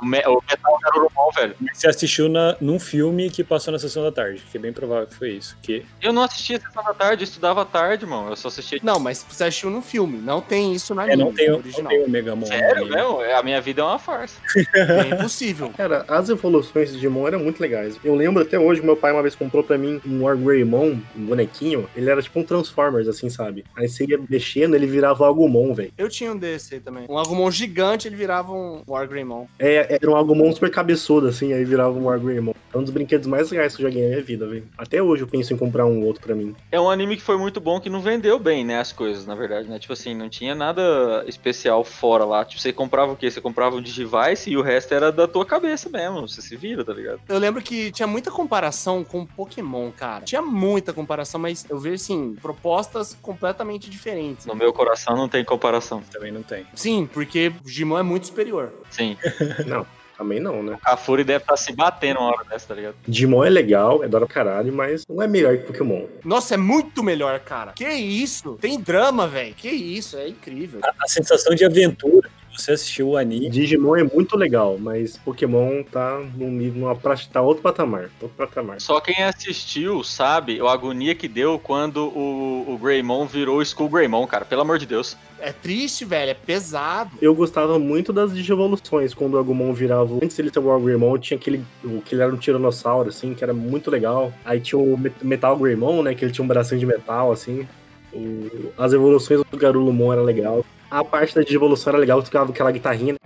o, 0.00 0.04
Me- 0.06 0.22
o 0.26 0.42
Metal 0.48 0.78
Garurumon, 0.82 1.30
velho. 1.34 1.54
Você 1.72 1.88
assistiu 1.88 2.28
na, 2.28 2.56
num 2.60 2.78
filme 2.78 3.30
que 3.30 3.42
passou 3.44 3.72
na 3.72 3.78
sessão 3.78 4.02
da 4.02 4.12
tarde, 4.12 4.42
que 4.50 4.56
é 4.56 4.60
bem 4.60 4.72
provável 4.72 5.06
que 5.06 5.14
foi 5.14 5.30
isso. 5.30 5.56
Que 5.62 5.84
Eu 6.00 6.12
não 6.12 6.22
assistia 6.22 6.60
Sessão 6.60 6.82
da 6.84 6.94
Tarde, 6.94 7.22
eu 7.22 7.24
estudava 7.28 7.62
à 7.62 7.64
tarde, 7.64 8.04
mano. 8.06 8.30
Eu 8.30 8.36
só 8.36 8.48
assistia. 8.48 8.78
Não, 8.82 8.98
mas 8.98 9.24
você 9.28 9.44
assistiu 9.44 9.70
no 9.70 9.80
filme. 9.82 10.18
Não 10.18 10.40
tem 10.40 10.72
isso 10.72 10.94
no 10.94 11.00
é, 11.00 11.04
anime 11.04 11.24
não, 11.24 11.32
tem, 11.32 11.48
o- 11.48 11.52
não 11.52 11.58
original. 11.58 11.88
tem 11.90 12.04
o 12.04 12.08
Megamon. 12.10 12.46
Sério, 12.46 12.82
ali. 12.84 12.90
mesmo? 12.94 13.20
A 13.20 13.42
minha 13.42 13.60
vida 13.60 13.80
é 13.80 13.84
uma 13.84 13.98
farsa. 13.98 14.40
É 14.74 15.14
impossível. 15.14 15.70
Cara, 15.76 16.04
as 16.08 16.28
evoluções 16.28 16.88
de 16.88 16.94
Digimon 16.96 17.26
eram 17.26 17.38
muito 17.40 17.60
legais. 17.60 17.98
Eu 18.02 18.14
lembro 18.14 18.42
até 18.42 18.58
hoje, 18.58 18.82
meu 18.82 18.96
pai 18.96 19.12
uma 19.12 19.22
vez 19.22 19.34
comprou 19.34 19.62
pra 19.62 19.78
mim 19.78 20.00
um 20.06 20.22
Wargreymon, 20.24 20.98
um 21.16 21.26
bonequinho. 21.26 21.88
Ele 21.94 22.10
era 22.10 22.20
tipo 22.22 22.38
um 22.40 22.44
Transformers, 22.44 23.06
assim, 23.08 23.28
sabe? 23.30 23.64
Aí 23.76 23.88
você 23.88 24.04
ia 24.04 24.18
mexendo, 24.58 24.74
ele 24.74 24.86
virava 24.86 25.22
o 25.22 25.26
Agumon, 25.26 25.72
velho. 25.72 25.92
Eu 25.96 26.08
tinha 26.08 26.32
um 26.32 26.36
desse 26.36 26.74
aí 26.74 26.80
também. 26.80 27.06
Um 27.08 27.18
Agumon 27.18 27.50
gigante, 27.50 28.08
ele 28.08 28.16
virava 28.16 28.52
um 28.52 28.82
Wargreymon. 28.86 29.46
É, 29.58 29.94
era 29.94 30.10
um 30.10 30.16
Agumon 30.16 30.52
super 30.52 30.70
cabeçudo, 30.70 31.28
assim, 31.28 31.52
aí 31.52 31.64
virava 31.64 31.96
um 31.96 32.04
Wargreymon. 32.04 32.52
É 32.72 32.78
um 32.78 32.82
dos 32.82 32.90
brinquedos 32.90 33.26
mais 33.26 33.50
legais 33.50 33.76
que 33.76 33.82
eu 33.82 33.88
joguei 33.88 34.02
na 34.02 34.08
minha 34.10 34.22
vida, 34.22 34.46
velho. 34.46 34.66
Até 34.76 35.02
hoje 35.02 35.22
eu 35.22 35.28
penso 35.28 35.52
em 35.52 35.56
comprar 35.56 35.86
um 35.86 36.04
outro 36.04 36.22
pra 36.22 36.34
mim. 36.34 36.54
É 36.70 36.80
um 36.80 36.90
anime 36.90 37.16
que 37.16 37.22
foi 37.22 37.36
muito 37.36 37.60
bom, 37.60 37.80
que 37.80 37.88
não 37.88 38.00
vendeu 38.00 38.38
bem, 38.38 38.64
né, 38.64 38.78
as 38.78 38.92
coisas, 38.92 39.26
na 39.26 39.34
verdade, 39.34 39.68
né? 39.68 39.78
Tipo 39.78 39.92
assim, 39.92 40.14
não 40.14 40.28
tinha 40.28 40.54
nada 40.54 41.24
especial 41.26 41.84
fora 41.84 42.24
lá. 42.24 42.44
Tipo, 42.44 42.60
você 42.60 42.72
comprava 42.72 43.12
o 43.12 43.16
quê? 43.16 43.30
Você 43.30 43.40
comprava 43.40 43.76
um 43.76 43.82
Digivice 43.82 44.50
e 44.50 44.56
o 44.56 44.62
resto 44.62 44.92
era 44.92 45.10
da 45.12 45.26
tua 45.26 45.46
cabeça 45.46 45.88
mesmo. 45.88 46.28
Você 46.28 46.42
se 46.42 46.56
vira, 46.56 46.84
tá 46.84 46.92
ligado? 46.92 47.20
Eu 47.28 47.38
lembro 47.38 47.62
que 47.62 47.90
tinha 47.92 48.06
muita 48.06 48.30
comparação 48.30 49.04
com 49.04 49.24
Pokémon, 49.24 49.90
cara. 49.90 50.24
Tinha 50.24 50.42
muita 50.42 50.92
comparação, 50.92 51.40
mas 51.40 51.64
eu 51.68 51.78
vejo, 51.78 51.94
assim, 51.96 52.36
propostas 52.40 53.16
completamente 53.20 53.88
diferentes. 53.88 54.46
No 54.48 54.54
meu 54.54 54.72
coração 54.72 55.14
não 55.14 55.28
tem 55.28 55.44
comparação. 55.44 56.02
Também 56.10 56.32
não 56.32 56.42
tem. 56.42 56.66
Sim, 56.74 57.06
porque 57.12 57.48
o 57.48 57.66
Digimon 57.66 57.98
é 57.98 58.02
muito 58.02 58.28
superior. 58.28 58.72
Sim. 58.88 59.14
Não, 59.66 59.86
também 60.16 60.40
não, 60.40 60.62
né? 60.62 60.78
A 60.82 60.96
Fúria 60.96 61.24
deve 61.24 61.44
estar 61.44 61.56
se 61.58 61.70
batendo 61.72 62.18
uma 62.20 62.30
hora 62.30 62.44
dessa, 62.44 62.68
tá 62.68 62.74
ligado? 62.74 62.96
Digimon 63.06 63.44
é 63.44 63.50
legal, 63.50 64.02
é 64.02 64.08
da 64.08 64.16
hora 64.18 64.26
pra 64.26 64.34
caralho, 64.34 64.72
mas 64.72 65.06
não 65.06 65.22
é 65.22 65.28
melhor 65.28 65.58
que 65.58 65.64
Pokémon. 65.64 66.06
Nossa, 66.24 66.54
é 66.54 66.56
muito 66.56 67.02
melhor, 67.04 67.38
cara. 67.40 67.72
Que 67.72 67.86
isso? 67.88 68.56
Tem 68.60 68.80
drama, 68.80 69.28
velho. 69.28 69.54
Que 69.54 69.68
isso? 69.68 70.16
É 70.16 70.28
incrível. 70.28 70.80
A 70.82 71.06
sensação 71.06 71.54
de 71.54 71.64
aventura 71.64 72.30
você 72.56 72.72
assistiu 72.72 73.10
o 73.10 73.16
anime. 73.16 73.48
Digimon 73.48 73.96
é 73.96 74.02
muito 74.04 74.36
legal, 74.36 74.76
mas 74.78 75.16
Pokémon 75.18 75.82
tá 75.82 76.20
num 76.36 76.50
nível, 76.50 76.80
numa 76.82 76.94
praça, 76.96 77.24
tá 77.32 77.40
outro 77.40 77.62
patamar. 77.62 78.10
Outro 78.20 78.36
patamar. 78.36 78.80
Só 78.80 79.00
quem 79.00 79.22
assistiu 79.22 80.02
sabe 80.04 80.60
a 80.60 80.70
agonia 80.72 81.14
que 81.14 81.28
deu 81.28 81.58
quando 81.58 82.06
o, 82.08 82.64
o 82.68 82.78
Greymon 82.78 83.26
virou 83.26 83.62
Skull 83.62 83.88
Greymon, 83.88 84.26
cara. 84.26 84.44
Pelo 84.44 84.62
amor 84.62 84.78
de 84.78 84.86
Deus. 84.86 85.16
É 85.40 85.52
triste, 85.52 86.04
velho. 86.04 86.30
É 86.30 86.34
pesado. 86.34 87.10
Eu 87.22 87.34
gostava 87.34 87.78
muito 87.78 88.12
das 88.12 88.34
digievoluções, 88.34 89.14
quando 89.14 89.34
o 89.34 89.38
Agumon 89.38 89.72
virava. 89.72 90.16
Antes 90.22 90.36
dele 90.36 90.50
ser 90.52 90.58
o 90.58 90.66
Wargreymon, 90.66 91.16
tinha 91.18 91.38
aquele. 91.38 91.64
O 91.84 92.00
que 92.02 92.14
ele 92.14 92.22
era 92.22 92.32
um 92.34 92.36
tiranossauro, 92.36 93.08
assim, 93.08 93.34
que 93.34 93.44
era 93.44 93.52
muito 93.54 93.90
legal. 93.90 94.32
Aí 94.44 94.58
tinha 94.60 94.78
o 94.80 94.96
Met- 94.98 95.24
Metal 95.24 95.56
Greymon, 95.56 96.02
né? 96.02 96.14
Que 96.14 96.24
ele 96.24 96.32
tinha 96.32 96.44
um 96.44 96.48
bracinho 96.48 96.80
de 96.80 96.86
metal, 96.86 97.30
assim. 97.30 97.66
O- 98.12 98.72
As 98.76 98.92
evoluções 98.92 99.40
do 99.48 99.56
Garurumon 99.56 100.12
era 100.12 100.22
legal. 100.22 100.64
A 100.90 101.04
parte 101.04 101.34
da 101.34 101.42
digievolução 101.42 101.90
era 101.90 101.98
legal, 101.98 102.22
tocava 102.22 102.50
aquela 102.50 102.70
guitarrinha. 102.70 103.16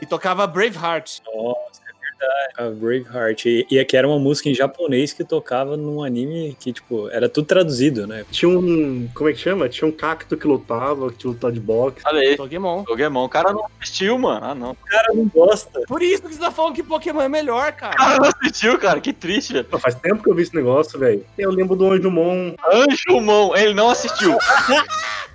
E 0.00 0.06
tocava 0.06 0.46
Braveheart. 0.46 1.20
Nossa, 1.24 1.73
verdade. 2.24 2.52
A 2.56 2.70
Braveheart. 2.70 3.46
E, 3.46 3.66
e 3.70 3.78
aqui 3.78 3.96
era 3.96 4.06
uma 4.06 4.18
música 4.18 4.48
em 4.48 4.54
japonês 4.54 5.12
que 5.12 5.24
tocava 5.24 5.76
num 5.76 6.02
anime 6.02 6.56
que, 6.58 6.72
tipo, 6.72 7.08
era 7.10 7.28
tudo 7.28 7.46
traduzido, 7.46 8.06
né? 8.06 8.24
Tinha 8.30 8.48
um. 8.48 9.08
Como 9.14 9.28
é 9.28 9.32
que 9.32 9.38
chama? 9.38 9.68
Tinha 9.68 9.88
um 9.88 9.92
cacto 9.92 10.36
que 10.36 10.46
lutava, 10.46 11.12
que 11.12 11.26
lutava 11.26 11.52
de 11.52 11.60
boxe. 11.60 11.98
Aí. 12.06 12.36
Pokémon. 12.36 12.84
Pokémon. 12.84 13.24
O 13.24 13.28
cara 13.28 13.52
não 13.52 13.66
assistiu, 13.80 14.18
mano. 14.18 14.44
Ah, 14.44 14.54
não. 14.54 14.70
O 14.72 14.76
cara 14.86 15.12
não 15.14 15.26
gosta. 15.26 15.80
Por 15.86 16.02
isso 16.02 16.22
que 16.22 16.34
você 16.34 16.40
tá 16.40 16.50
falando 16.50 16.74
que 16.74 16.82
Pokémon 16.82 17.22
é 17.22 17.28
melhor, 17.28 17.70
O 17.70 17.74
cara. 17.74 17.96
cara 17.96 18.18
não 18.18 18.28
assistiu, 18.28 18.78
cara. 18.78 19.00
Que 19.00 19.12
triste, 19.12 19.52
velho. 19.52 19.64
Pô, 19.64 19.78
Faz 19.78 19.94
tempo 19.94 20.22
que 20.22 20.30
eu 20.30 20.34
vi 20.34 20.42
esse 20.42 20.54
negócio, 20.54 20.98
velho. 20.98 21.24
Eu 21.38 21.50
lembro 21.50 21.76
do 21.76 21.90
Anjumon. 21.90 22.54
Anjumon. 22.72 23.54
Ele 23.56 23.74
não 23.74 23.90
assistiu. 23.90 24.36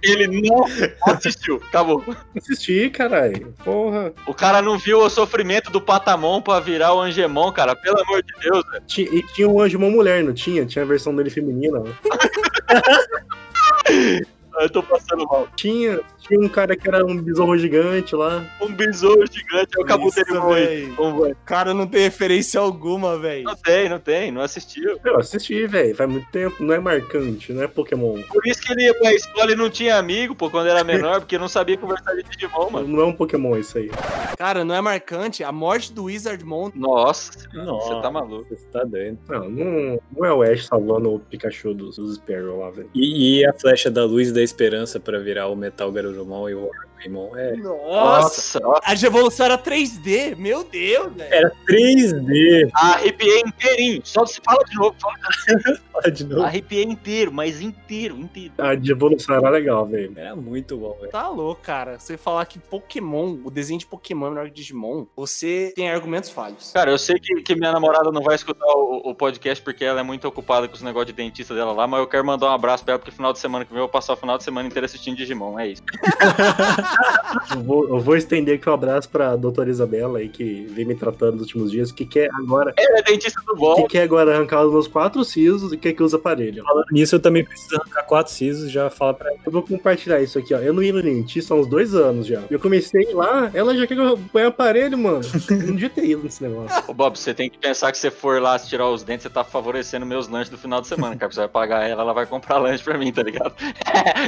Ele 0.02 0.28
não 0.28 0.66
assistiu. 1.14 1.62
Acabou. 1.68 2.04
Assisti, 2.38 2.90
caralho. 2.90 3.54
Porra. 3.64 4.14
O 4.26 4.34
cara 4.34 4.62
não 4.62 4.78
viu 4.78 5.00
o 5.02 5.10
sofrimento 5.10 5.70
do 5.72 5.82
Patamon 5.82 6.42
pra 6.42 6.60
virar 6.80 6.94
o 6.94 7.02
Angemon, 7.02 7.52
cara. 7.52 7.76
Pelo 7.76 8.00
amor 8.00 8.24
de 8.24 8.32
Deus, 8.40 8.64
velho. 8.72 9.18
E 9.18 9.24
tinha 9.34 9.50
um 9.50 9.60
Anjumon 9.60 9.92
mulher, 9.92 10.24
não 10.24 10.34
tinha? 10.34 10.66
Tinha 10.66 10.86
a 10.86 10.88
versão 10.88 11.14
dele 11.14 11.30
feminina. 11.30 11.84
Eu 14.64 14.70
tô 14.70 14.84
passando 14.84 15.26
mal. 15.26 15.48
Tinha, 15.56 16.00
tinha 16.20 16.40
um 16.40 16.50
cara 16.50 16.76
que 16.76 16.88
era 16.88 17.06
um 17.06 17.22
besouro 17.22 17.58
gigante 17.58 18.16
lá. 18.16 18.46
Um 18.62 18.74
besouro 18.74 19.26
gigante. 19.32 19.78
É 19.78 19.82
o 19.82 19.86
cabo 19.86 20.08
Isso, 20.08 20.24
dele? 20.24 20.94
O 20.98 21.36
cara 21.46 21.74
não 21.74 21.88
tem 21.88 22.02
referência 22.02 22.60
alguma, 22.60 23.18
velho. 23.18 23.44
Não 23.44 23.56
tem, 23.56 23.90
não 23.90 24.00
tem. 24.00 24.32
Não 24.32 24.42
assistiu. 24.42 25.00
Eu 25.04 25.18
assisti, 25.18 25.66
velho. 25.68 25.96
Faz 25.96 26.10
muito 26.10 26.30
tempo. 26.32 26.64
Não 26.64 26.74
é 26.74 26.80
marcante, 26.80 27.54
não 27.54 27.64
é 27.64 27.68
Pokémon. 27.68 28.22
Por 28.24 28.46
isso 28.46 28.62
que 28.62 28.72
ele 28.74 28.84
ia 28.84 28.94
pra 28.94 29.14
escola 29.14 29.52
e 29.52 29.56
não 29.56 29.70
tinha 29.70 29.98
amigo, 29.98 30.36
pô, 30.36 30.50
quando 30.50 30.68
era 30.68 30.84
menor, 30.84 31.20
porque 31.22 31.38
não 31.38 31.48
sabia 31.48 31.78
conversar 31.78 32.14
de 32.16 32.24
Digimon, 32.24 32.70
mano. 32.70 32.88
Não 32.88 33.02
é 33.02 33.06
um 33.06 33.14
Pokémon 33.14 33.58
isso 33.58 33.78
aí. 33.78 33.90
Cara, 34.38 34.64
não 34.64 34.76
é 34.76 34.82
marcante. 34.82 35.44
A 35.44 35.52
morte 35.52 35.94
do 35.94 36.06
Wizardmon. 36.06 36.72
Nossa, 36.76 37.32
Nossa. 37.54 37.96
você 37.96 38.02
tá 38.02 38.12
maluco. 38.12 38.48
Você 38.50 38.66
tá 38.72 38.84
doido. 38.84 39.18
Não, 39.28 39.50
não, 39.50 40.00
não 40.16 40.26
é 40.26 40.34
o 40.34 40.42
Ash 40.42 40.66
salvando 40.66 41.14
o 41.14 41.20
Pikachu 41.20 41.74
dos, 41.74 41.98
dos 41.98 42.16
Sparrow 42.16 42.60
lá, 42.60 42.70
velho. 42.70 42.90
E, 42.94 43.40
e 43.40 43.46
a 43.46 43.54
flecha 43.54 43.90
da 43.90 44.06
luz 44.06 44.32
da 44.32 44.42
esperança 44.50 45.00
pra 45.00 45.20
virar 45.20 45.48
o 45.48 45.56
Metal 45.56 45.92
Garurumon 45.92 46.50
e 46.50 46.56
o 46.56 46.68
Wargreymon. 46.68 47.36
É. 47.36 47.56
Nossa! 47.56 48.60
Nossa. 48.60 48.82
A 48.84 48.94
evolução 48.94 49.46
era 49.46 49.58
3D. 49.58 50.36
Meu 50.36 50.64
Deus, 50.64 51.14
velho. 51.14 51.34
Era 51.34 51.52
3D. 51.68 52.70
Arrepiei 52.74 53.42
inteirinho. 53.42 54.02
Só 54.04 54.26
se 54.26 54.40
fala 54.44 54.64
de 54.66 54.76
novo. 54.76 54.96
Fala. 55.00 55.16
Fala 56.00 56.12
de 56.12 56.24
novo. 56.24 56.44
Arrepiei 56.44 56.84
inteiro, 56.84 57.32
mas 57.32 57.62
inteiro, 57.62 58.18
inteiro. 58.18 58.54
A 58.58 58.76
de 58.76 58.92
evolução 58.92 59.36
era 59.36 59.50
legal, 59.50 59.86
velho. 59.86 60.14
Era 60.16 60.36
muito 60.36 60.78
bom, 60.78 60.94
velho. 60.94 61.12
Tá 61.12 61.28
louco, 61.28 61.62
cara. 61.62 62.00
Você 62.00 62.16
falar 62.16 62.46
que 62.46 62.58
Pokémon, 62.60 63.38
o 63.44 63.52
desenho 63.52 63.80
de 63.80 63.86
Pokémon 63.86 64.28
é 64.28 64.30
melhor 64.30 64.46
que 64.46 64.56
Digimon, 64.56 65.06
você 65.16 65.74
tem 65.76 65.90
argumentos 65.90 66.30
falhos. 66.30 66.72
Cara, 66.72 66.92
eu 66.92 66.98
sei 66.98 67.20
que, 67.20 67.42
que 67.42 67.56
minha 67.56 67.72
namorada 67.72 68.12
não 68.12 68.22
vai 68.22 68.36
escutar 68.36 68.66
o, 68.66 69.10
o 69.10 69.16
podcast 69.16 69.64
porque 69.64 69.84
ela 69.84 70.00
é 70.00 70.04
muito 70.04 70.28
ocupada 70.28 70.68
com 70.68 70.76
os 70.76 70.82
negócios 70.82 71.08
de 71.08 71.14
dentista 71.14 71.54
dela 71.54 71.74
lá, 71.74 71.86
mas 71.88 72.00
eu 72.00 72.08
quero 72.08 72.26
mandar 72.26 72.48
um 72.48 72.54
abraço 72.54 72.84
pra 72.84 72.94
ela 72.94 73.00
porque 73.00 73.12
final 73.12 73.34
de 73.34 73.40
semana 73.40 73.66
que 73.66 73.72
vem 73.72 73.80
eu 73.80 73.86
vou 73.86 73.92
passar 73.92 74.14
o 74.14 74.18
final 74.18 74.29
de 74.38 74.44
semana 74.44 74.68
inteiro 74.68 74.86
assistindo 74.86 75.16
Digimon. 75.18 75.60
É 75.60 75.68
isso. 75.68 75.82
Eu 77.56 77.64
vou, 77.64 77.88
eu 77.88 78.00
vou 78.00 78.16
estender 78.18 78.56
aqui 78.56 78.70
um 78.70 78.74
abraço 78.74 79.10
pra 79.10 79.36
doutora 79.36 79.70
Isabela 79.70 80.20
aí, 80.20 80.30
que 80.30 80.66
vem 80.72 80.86
me 80.86 80.96
tratando 80.96 81.34
nos 81.34 81.42
últimos 81.44 81.72
dias, 81.72 81.92
que 81.92 82.06
quer 82.06 82.30
agora. 82.34 82.74
Ela 82.78 83.00
é 83.00 83.04
dentista 83.04 83.40
do 83.42 83.54
Que 83.54 83.60
bom. 83.60 83.88
quer 83.88 84.04
agora 84.04 84.34
arrancar 84.36 84.64
os 84.66 84.72
meus 84.72 84.88
quatro 84.88 85.24
sisos 85.24 85.72
e 85.74 85.78
quer 85.78 85.94
que 85.94 86.02
use 86.04 86.16
aparelho. 86.16 86.64
Falando 86.64 86.86
nisso, 86.92 87.16
eu 87.16 87.20
também 87.20 87.44
preciso 87.44 87.76
arrancar 87.80 88.04
quatro 88.04 88.32
sisos, 88.34 88.72
já 88.72 88.90
fala 88.90 89.14
pra 89.14 89.30
ela. 89.30 89.40
Eu 89.46 89.52
vou 89.52 89.62
compartilhar 89.62 90.20
isso 90.22 90.38
aqui, 90.40 90.54
ó. 90.54 90.58
Eu 90.60 90.74
não 90.74 90.82
ia 90.82 90.94
no 90.94 91.02
dentista 91.02 91.54
há 91.54 91.58
uns 91.58 91.68
dois 91.68 91.94
anos 91.96 92.26
já. 92.28 92.42
Eu 92.50 92.60
comecei 92.60 93.14
lá, 93.14 93.50
ela 93.54 93.76
já 93.76 93.86
quer 93.88 93.96
que 93.96 94.02
eu 94.02 94.18
ponha 94.32 94.48
aparelho, 94.48 94.98
mano. 94.98 95.22
Eu 95.50 95.58
não 95.58 95.74
devia 95.74 95.90
ter 95.90 96.06
ido 96.06 96.24
nesse 96.24 96.44
negócio. 96.44 96.84
Ô, 96.88 96.94
Bob, 96.94 97.18
você 97.18 97.34
tem 97.34 97.50
que 97.50 97.58
pensar 97.58 97.92
que 97.92 97.98
se 97.98 98.02
você 98.02 98.12
for 98.12 98.42
lá 98.42 98.58
tirar 98.58 98.90
os 98.90 99.04
dentes, 99.04 99.24
você 99.24 99.30
tá 99.30 99.44
favorecendo 99.44 100.06
meus 100.06 100.28
lanches 100.28 100.50
do 100.50 100.58
final 100.58 100.82
de 100.82 100.88
semana, 100.88 101.16
cara. 101.16 101.32
Você 101.32 101.40
vai 101.40 101.50
pagar 101.50 101.88
ela, 101.88 102.02
ela 102.02 102.14
vai 102.14 102.26
comprar 102.26 102.58
lanche 102.58 102.84
pra 102.84 102.98
mim, 102.98 103.12
tá 103.12 103.22
ligado? 103.24 103.54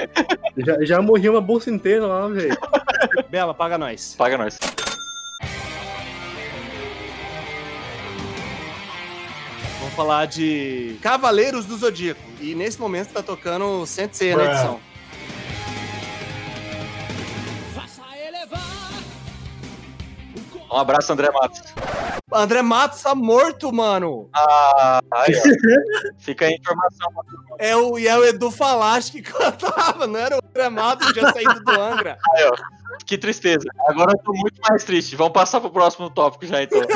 Já, 0.58 0.86
já 0.86 1.02
morri 1.02 1.30
uma 1.30 1.42
bolsa 1.42 1.70
inteira 1.70 2.06
lá, 2.06 2.28
velho. 2.28 2.58
Bela, 3.30 3.54
paga 3.54 3.78
nós. 3.78 4.16
Paga 4.18 4.38
nós. 4.38 4.58
Vamos 9.80 9.96
falar 9.96 10.26
de 10.28 10.98
Cavaleiros 11.02 11.66
do 11.66 11.78
Zodíaco. 11.78 12.22
E 12.40 12.56
nesse 12.56 12.80
momento 12.80 13.14
tá 13.14 13.22
tocando 13.22 13.86
Sensei 13.86 14.36
na 14.36 14.46
edição. 14.46 14.91
Um 20.72 20.78
abraço, 20.78 21.12
André 21.12 21.30
Matos. 21.32 21.62
André 22.32 22.62
Matos 22.62 23.02
tá 23.02 23.14
morto, 23.14 23.74
mano. 23.74 24.30
Ah, 24.34 25.02
aí. 25.12 25.34
Fica 26.18 26.46
a 26.46 26.52
informação. 26.52 27.10
É 27.60 27.76
o, 27.76 28.00
e 28.00 28.08
é 28.08 28.18
o 28.18 28.24
Edu 28.24 28.50
Falache 28.50 29.12
que 29.12 29.22
cantava, 29.34 30.08
não 30.08 30.18
era 30.18 30.38
o 30.38 30.42
André 30.50 30.70
Matos 30.70 31.08
que 31.08 31.14
tinha 31.14 31.32
saído 31.32 31.62
do 31.62 31.72
Angra. 31.72 32.18
Aí, 32.36 32.46
ó. 32.46 32.56
Que 33.06 33.18
tristeza. 33.18 33.68
Agora 33.88 34.14
eu 34.14 34.24
tô 34.24 34.32
muito 34.32 34.62
mais 34.70 34.84
triste. 34.86 35.16
Vamos 35.16 35.34
passar 35.34 35.60
pro 35.60 35.70
próximo 35.70 36.10
tópico 36.10 36.46
já, 36.46 36.64
então. 36.64 36.80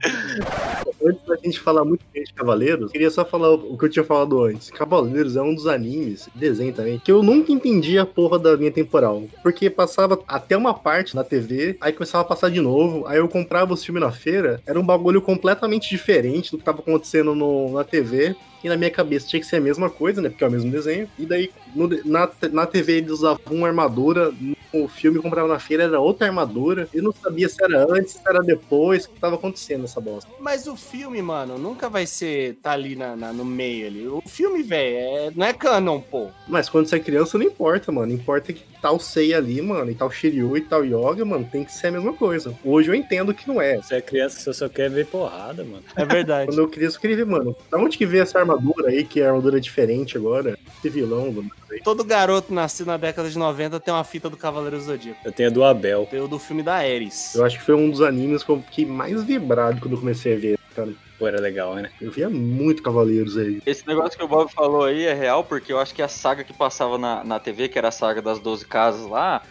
Antes 1.02 1.26
da 1.26 1.36
gente 1.36 1.58
falar 1.60 1.84
muito 1.84 2.04
bem 2.12 2.22
de 2.24 2.32
Cavaleiros, 2.32 2.92
queria 2.92 3.10
só 3.10 3.24
falar 3.24 3.50
o 3.52 3.76
que 3.76 3.84
eu 3.86 3.88
tinha 3.88 4.04
falado 4.04 4.42
antes. 4.44 4.70
Cavaleiros 4.70 5.36
é 5.36 5.42
um 5.42 5.54
dos 5.54 5.66
animes, 5.66 6.28
desenho 6.34 6.72
também, 6.72 6.98
que 6.98 7.10
eu 7.10 7.22
nunca 7.22 7.52
entendi 7.52 7.98
a 7.98 8.04
porra 8.04 8.38
da 8.38 8.52
linha 8.54 8.70
temporal. 8.70 9.24
Porque 9.42 9.70
passava 9.70 10.18
até 10.28 10.56
uma 10.56 10.74
parte 10.74 11.16
na 11.16 11.24
TV, 11.24 11.76
aí 11.80 11.92
começava 11.92 12.22
a 12.22 12.26
passar 12.26 12.50
de 12.50 12.60
novo, 12.60 13.06
aí 13.06 13.18
eu 13.18 13.28
comprava 13.28 13.72
os 13.72 13.84
filmes 13.84 14.02
na 14.02 14.12
feira, 14.12 14.60
era 14.66 14.78
um 14.78 14.84
bagulho 14.84 15.22
completamente 15.22 15.88
diferente 15.88 16.50
do 16.50 16.58
que 16.58 16.64
tava 16.64 16.80
acontecendo 16.80 17.34
no, 17.34 17.72
na 17.72 17.84
TV. 17.84 18.36
E 18.62 18.68
na 18.68 18.76
minha 18.76 18.90
cabeça 18.90 19.26
tinha 19.26 19.40
que 19.40 19.46
ser 19.46 19.56
a 19.56 19.60
mesma 19.60 19.88
coisa, 19.88 20.20
né? 20.20 20.28
Porque 20.28 20.44
é 20.44 20.46
o 20.46 20.50
mesmo 20.50 20.70
desenho. 20.70 21.08
E 21.18 21.24
daí, 21.26 21.50
no- 21.74 21.88
na, 22.04 22.28
na 22.52 22.66
TV 22.66 22.98
eles 22.98 23.10
usavam 23.10 23.40
uma 23.50 23.66
armadura, 23.68 24.32
no 24.72 24.86
filme 24.86 25.18
comprava 25.18 25.48
na 25.48 25.58
feira 25.58 25.84
era 25.84 25.98
outra 25.98 26.26
armadura. 26.26 26.88
Eu 26.94 27.02
não 27.02 27.12
sabia 27.12 27.48
se 27.48 27.62
era 27.62 27.84
antes, 27.90 28.12
se 28.14 28.20
era 28.26 28.40
depois, 28.42 29.04
o 29.04 29.10
que 29.10 29.18
tava 29.20 29.34
acontecendo 29.36 29.82
nessa 29.82 30.00
bosta. 30.00 30.30
Mas 30.38 30.66
o 30.66 30.76
filme, 30.76 31.20
mano, 31.22 31.58
nunca 31.58 31.88
vai 31.88 32.06
ser 32.06 32.56
tá 32.62 32.72
ali 32.72 32.94
na, 32.94 33.16
na- 33.16 33.32
no 33.32 33.44
meio 33.44 33.86
ali. 33.86 34.06
O 34.06 34.22
filme, 34.26 34.62
velho, 34.62 34.96
é, 34.96 35.32
não 35.34 35.46
é 35.46 35.52
canon, 35.52 36.00
pô. 36.00 36.28
Mas 36.46 36.68
quando 36.68 36.86
você 36.86 36.96
é 36.96 37.00
criança, 37.00 37.36
não 37.38 37.46
importa, 37.46 37.90
mano. 37.90 38.12
Importa 38.12 38.52
que 38.52 38.62
o 38.88 38.98
Sei 38.98 39.34
ali, 39.34 39.60
mano, 39.60 39.90
e 39.90 39.96
o 40.02 40.10
Shiryu 40.10 40.56
e 40.56 40.60
tal 40.60 40.84
Yoga, 40.84 41.24
mano, 41.24 41.48
tem 41.50 41.64
que 41.64 41.72
ser 41.72 41.88
a 41.88 41.92
mesma 41.92 42.12
coisa. 42.12 42.54
Hoje 42.64 42.88
eu 42.88 42.94
entendo 42.94 43.34
que 43.34 43.46
não 43.48 43.60
é. 43.60 43.76
Você 43.76 43.96
é 43.96 44.00
criança, 44.00 44.40
você 44.40 44.52
só 44.52 44.68
quer 44.68 44.88
ver 44.88 45.06
porrada, 45.06 45.64
mano. 45.64 45.82
É 45.96 46.04
verdade. 46.04 46.46
Quando 46.46 46.58
eu 46.58 46.68
criança, 46.68 46.96
eu 46.96 47.00
queria 47.00 47.16
ver, 47.16 47.26
mano, 47.26 47.56
da 47.70 47.78
onde 47.78 47.98
que 47.98 48.06
veio 48.06 48.22
essa 48.22 48.38
armadura 48.38 48.88
aí, 48.88 49.04
que 49.04 49.20
é 49.20 49.26
armadura 49.26 49.60
diferente 49.60 50.16
agora? 50.16 50.58
Esse 50.78 50.88
vilão, 50.88 51.32
mano. 51.32 51.50
Todo 51.84 52.04
garoto 52.04 52.52
nascido 52.52 52.88
na 52.88 52.96
década 52.96 53.28
de 53.28 53.38
90 53.38 53.78
tem 53.80 53.92
uma 53.92 54.04
fita 54.04 54.28
do 54.28 54.36
Cavaleiro 54.36 54.76
do 54.76 54.82
Zodíaco. 54.82 55.20
Eu 55.24 55.32
tenho 55.32 55.48
a 55.48 55.52
do 55.52 55.64
Abel. 55.64 56.06
Tem 56.10 56.20
o 56.20 56.28
do 56.28 56.38
filme 56.38 56.62
da 56.62 56.74
Ares. 56.74 57.34
Eu 57.34 57.44
acho 57.44 57.58
que 57.58 57.64
foi 57.64 57.74
um 57.74 57.90
dos 57.90 58.00
animes 58.00 58.42
que 58.42 58.50
eu 58.50 58.62
fiquei 58.62 58.86
mais 58.86 59.22
vibrado 59.22 59.80
quando 59.80 59.92
eu 59.92 59.98
comecei 59.98 60.34
a 60.34 60.38
ver, 60.38 60.58
cara. 60.74 60.92
Pô, 61.20 61.28
era 61.28 61.38
legal, 61.38 61.74
né? 61.74 61.90
Eu 62.00 62.10
via 62.10 62.30
muito 62.30 62.82
Cavaleiros 62.82 63.36
aí. 63.36 63.60
Esse 63.66 63.86
negócio 63.86 64.18
que 64.18 64.24
o 64.24 64.28
Bob 64.28 64.50
falou 64.50 64.84
aí 64.84 65.04
é 65.04 65.12
real, 65.12 65.44
porque 65.44 65.70
eu 65.70 65.78
acho 65.78 65.94
que 65.94 66.00
a 66.00 66.08
saga 66.08 66.42
que 66.42 66.54
passava 66.54 66.96
na, 66.96 67.22
na 67.22 67.38
TV, 67.38 67.68
que 67.68 67.76
era 67.76 67.88
a 67.88 67.92
saga 67.92 68.22
das 68.22 68.40
12 68.40 68.64
casas 68.64 69.06
lá, 69.06 69.42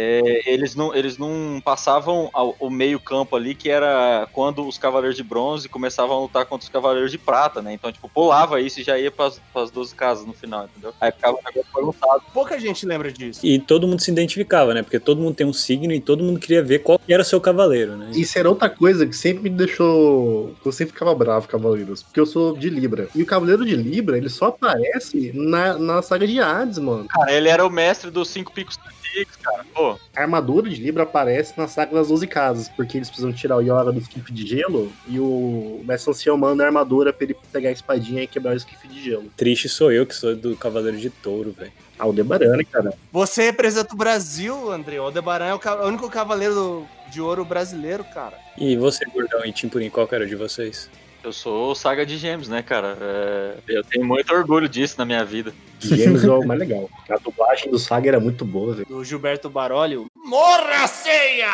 é, 0.00 0.42
eles, 0.52 0.76
não, 0.76 0.94
eles 0.94 1.18
não 1.18 1.60
passavam 1.64 2.30
ao- 2.32 2.54
o 2.60 2.70
meio 2.70 3.00
campo 3.00 3.34
ali, 3.34 3.52
que 3.52 3.68
era 3.68 4.28
quando 4.32 4.64
os 4.64 4.78
Cavaleiros 4.78 5.16
de 5.16 5.24
Bronze 5.24 5.68
começavam 5.68 6.16
a 6.16 6.20
lutar 6.20 6.46
contra 6.46 6.62
os 6.64 6.68
Cavaleiros 6.68 7.10
de 7.10 7.18
Prata, 7.18 7.60
né? 7.60 7.72
Então, 7.72 7.90
tipo, 7.90 8.08
pulava 8.08 8.60
isso 8.60 8.78
e 8.80 8.84
já 8.84 8.96
ia 8.96 9.10
pras, 9.10 9.40
pras 9.52 9.72
12 9.72 9.92
casas 9.96 10.24
no 10.24 10.32
final, 10.32 10.66
entendeu? 10.66 10.94
Aí 11.00 11.10
ficava 11.10 11.36
um 11.36 11.40
negócio. 11.44 12.00
Pouca 12.32 12.60
gente 12.60 12.86
lembra 12.86 13.10
disso. 13.10 13.40
E 13.44 13.58
todo 13.58 13.88
mundo 13.88 14.00
se 14.00 14.12
identificava, 14.12 14.72
né? 14.72 14.82
Porque 14.84 15.00
todo 15.00 15.20
mundo 15.20 15.34
tem 15.34 15.46
um 15.46 15.52
signo 15.52 15.92
e 15.92 16.00
todo 16.00 16.22
mundo 16.22 16.38
queria 16.38 16.62
ver 16.62 16.78
qual 16.78 16.96
que 16.98 17.12
era 17.12 17.22
o 17.22 17.26
seu 17.26 17.40
cavaleiro, 17.40 17.96
né? 17.96 18.10
Isso 18.14 18.38
era 18.38 18.48
outra 18.48 18.70
coisa 18.70 19.04
que 19.04 19.16
sempre 19.16 19.50
me 19.50 19.56
deixou. 19.56 20.54
Eu 20.64 20.70
sempre 20.70 20.92
ficava 20.92 21.12
bravo 21.12 21.46
com 21.46 21.52
Cavaleiros, 21.58 22.04
porque 22.04 22.20
eu 22.20 22.26
sou 22.26 22.56
de 22.56 22.70
Libra. 22.70 23.08
E 23.16 23.22
o 23.22 23.26
Cavaleiro 23.26 23.64
de 23.66 23.74
Libra, 23.74 24.16
ele 24.16 24.28
só 24.28 24.46
aparece 24.46 25.32
na, 25.34 25.76
na 25.76 26.02
saga 26.02 26.24
de 26.24 26.38
Hades, 26.38 26.78
mano. 26.78 27.06
Cara, 27.08 27.32
ele 27.32 27.48
era 27.48 27.66
o 27.66 27.70
mestre 27.70 28.10
dos 28.12 28.28
cinco 28.28 28.52
picos 28.52 28.78
cara. 29.42 29.64
Pô, 29.74 29.98
A 30.14 30.20
armadura 30.20 30.68
de 30.68 30.76
Libra 30.80 31.02
aparece 31.04 31.54
na 31.56 31.66
saga 31.68 31.94
das 31.94 32.08
12 32.08 32.26
casas, 32.26 32.68
porque 32.68 32.96
eles 32.98 33.08
precisam 33.08 33.32
tirar 33.32 33.56
o 33.56 33.60
Yoga 33.60 33.92
do 33.92 33.98
esquife 33.98 34.32
de 34.32 34.46
gelo 34.46 34.92
e 35.06 35.18
o 35.20 35.80
Mestre 35.84 36.10
Ancião 36.10 36.36
manda 36.36 36.62
a 36.64 36.66
armadura 36.66 37.12
pra 37.12 37.24
ele 37.24 37.36
pegar 37.52 37.68
a 37.70 37.72
espadinha 37.72 38.22
e 38.22 38.26
quebrar 38.26 38.52
o 38.54 38.56
esquife 38.56 38.86
de 38.88 39.02
gelo. 39.02 39.24
Triste 39.36 39.68
sou 39.68 39.90
eu 39.92 40.06
que 40.06 40.14
sou 40.14 40.34
do 40.36 40.56
Cavaleiro 40.56 40.96
de 40.98 41.10
Touro, 41.10 41.52
velho. 41.52 41.72
Ah, 41.98 42.06
o 42.06 42.12
Debarane, 42.12 42.64
cara. 42.64 42.92
Você 43.12 43.42
representa 43.46 43.92
o 43.92 43.96
Brasil, 43.98 44.70
André. 44.70 45.00
O 45.00 45.04
Aldebaran 45.04 45.46
é 45.46 45.54
o, 45.54 45.58
ca- 45.58 45.82
o 45.84 45.88
único 45.88 46.08
cavaleiro 46.08 46.86
de 47.10 47.20
ouro 47.20 47.44
brasileiro, 47.44 48.04
cara. 48.04 48.36
E 48.56 48.76
você, 48.76 49.04
Gordão 49.06 49.44
e 49.44 49.52
Timpurim, 49.52 49.90
qual 49.90 50.06
que 50.06 50.14
era 50.14 50.24
de 50.24 50.36
vocês? 50.36 50.88
Eu 51.28 51.32
sou 51.32 51.74
saga 51.74 52.06
de 52.06 52.16
gêmeos, 52.16 52.48
né, 52.48 52.62
cara? 52.62 52.96
É, 53.00 53.54
Eu 53.68 53.84
tenho 53.84 54.04
muito 54.04 54.32
orgulho 54.34 54.68
disso 54.68 54.94
na 54.98 55.04
minha 55.04 55.24
vida. 55.24 55.52
Gêmeos 55.78 56.24
é 56.24 56.30
o 56.30 56.44
mais 56.46 56.58
legal. 56.58 56.88
A 57.08 57.16
dublagem 57.18 57.70
do 57.70 57.78
Saga 57.78 58.08
era 58.08 58.18
muito 58.18 58.44
boa, 58.44 58.74
velho. 58.74 58.86
Do 58.88 59.04
Gilberto 59.04 59.48
Baroli, 59.48 59.96
o 59.96 60.06
Morra 60.16 60.86
Ceia! 60.88 61.52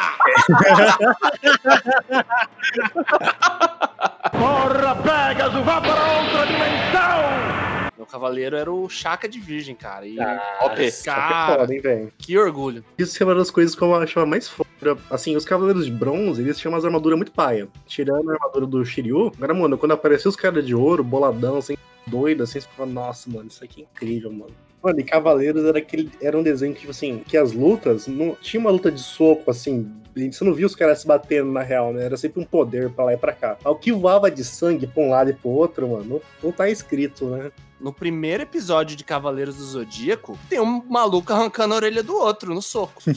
Porra, 4.30 4.94
Pegasus, 5.02 5.64
vá 5.64 5.80
para 5.80 6.18
outra 6.18 6.46
dimensão! 6.46 7.73
Meu 8.04 8.10
cavaleiro 8.10 8.54
era 8.54 8.70
o 8.70 8.86
Chaka 8.86 9.26
de 9.26 9.40
Virgem, 9.40 9.74
cara. 9.74 10.06
E, 10.06 10.18
ok. 10.60 10.92
cara, 11.02 11.60
Foda, 11.60 11.74
hein, 11.74 11.80
velho. 11.80 12.12
que 12.18 12.36
orgulho. 12.36 12.84
Isso 12.98 13.22
é 13.22 13.24
uma 13.26 13.34
das 13.34 13.50
coisas 13.50 13.74
que 13.74 13.80
eu 13.80 13.94
achava 13.94 14.26
mais 14.26 14.46
foda. 14.46 14.68
Assim, 15.10 15.34
os 15.34 15.44
Cavaleiros 15.46 15.86
de 15.86 15.90
Bronze, 15.90 16.42
eles 16.42 16.58
tinham 16.58 16.74
umas 16.74 16.84
armaduras 16.84 17.16
muito 17.16 17.32
paia. 17.32 17.66
Tirando 17.86 18.30
a 18.30 18.34
armadura 18.34 18.66
do 18.66 18.84
Shiryu, 18.84 19.32
agora, 19.38 19.54
mano, 19.54 19.78
quando 19.78 19.92
apareceu 19.92 20.28
os 20.28 20.36
caras 20.36 20.66
de 20.66 20.74
ouro, 20.74 21.02
boladão, 21.02 21.56
assim, 21.56 21.78
doido, 22.06 22.42
assim, 22.42 22.60
você 22.60 22.68
fala, 22.76 22.90
nossa, 22.90 23.30
mano, 23.30 23.48
isso 23.48 23.64
aqui 23.64 23.80
é 23.80 23.84
incrível, 23.84 24.30
mano. 24.30 24.52
Mano, 24.82 25.00
e 25.00 25.04
Cavaleiros 25.04 25.64
era, 25.64 25.78
aquele, 25.78 26.10
era 26.20 26.38
um 26.38 26.42
desenho 26.42 26.74
que, 26.74 26.80
tipo 26.80 26.90
assim, 26.90 27.22
que 27.26 27.38
as 27.38 27.52
lutas, 27.52 28.06
não 28.06 28.36
tinha 28.38 28.60
uma 28.60 28.70
luta 28.70 28.92
de 28.92 29.00
soco, 29.00 29.50
assim, 29.50 29.90
você 30.14 30.44
não 30.44 30.54
via 30.54 30.66
os 30.66 30.76
caras 30.76 31.00
se 31.00 31.06
batendo 31.06 31.50
na 31.50 31.62
real, 31.62 31.92
né? 31.92 32.04
Era 32.04 32.16
sempre 32.16 32.40
um 32.40 32.44
poder 32.44 32.90
pra 32.90 33.06
lá 33.06 33.14
e 33.14 33.16
pra 33.16 33.32
cá. 33.32 33.56
O 33.64 33.74
que 33.74 33.90
voava 33.90 34.30
de 34.30 34.44
sangue 34.44 34.86
pra 34.86 35.02
um 35.02 35.10
lado 35.10 35.30
e 35.30 35.32
pro 35.32 35.48
outro, 35.48 35.88
mano, 35.88 36.04
não, 36.04 36.20
não 36.42 36.52
tá 36.52 36.68
escrito, 36.68 37.26
né? 37.26 37.50
No 37.84 37.92
primeiro 37.92 38.42
episódio 38.44 38.96
de 38.96 39.04
Cavaleiros 39.04 39.56
do 39.56 39.62
Zodíaco, 39.62 40.38
tem 40.48 40.58
um 40.58 40.82
maluco 40.88 41.30
arrancando 41.30 41.74
a 41.74 41.76
orelha 41.76 42.02
do 42.02 42.16
outro 42.16 42.54
no 42.54 42.62
soco. 42.62 43.02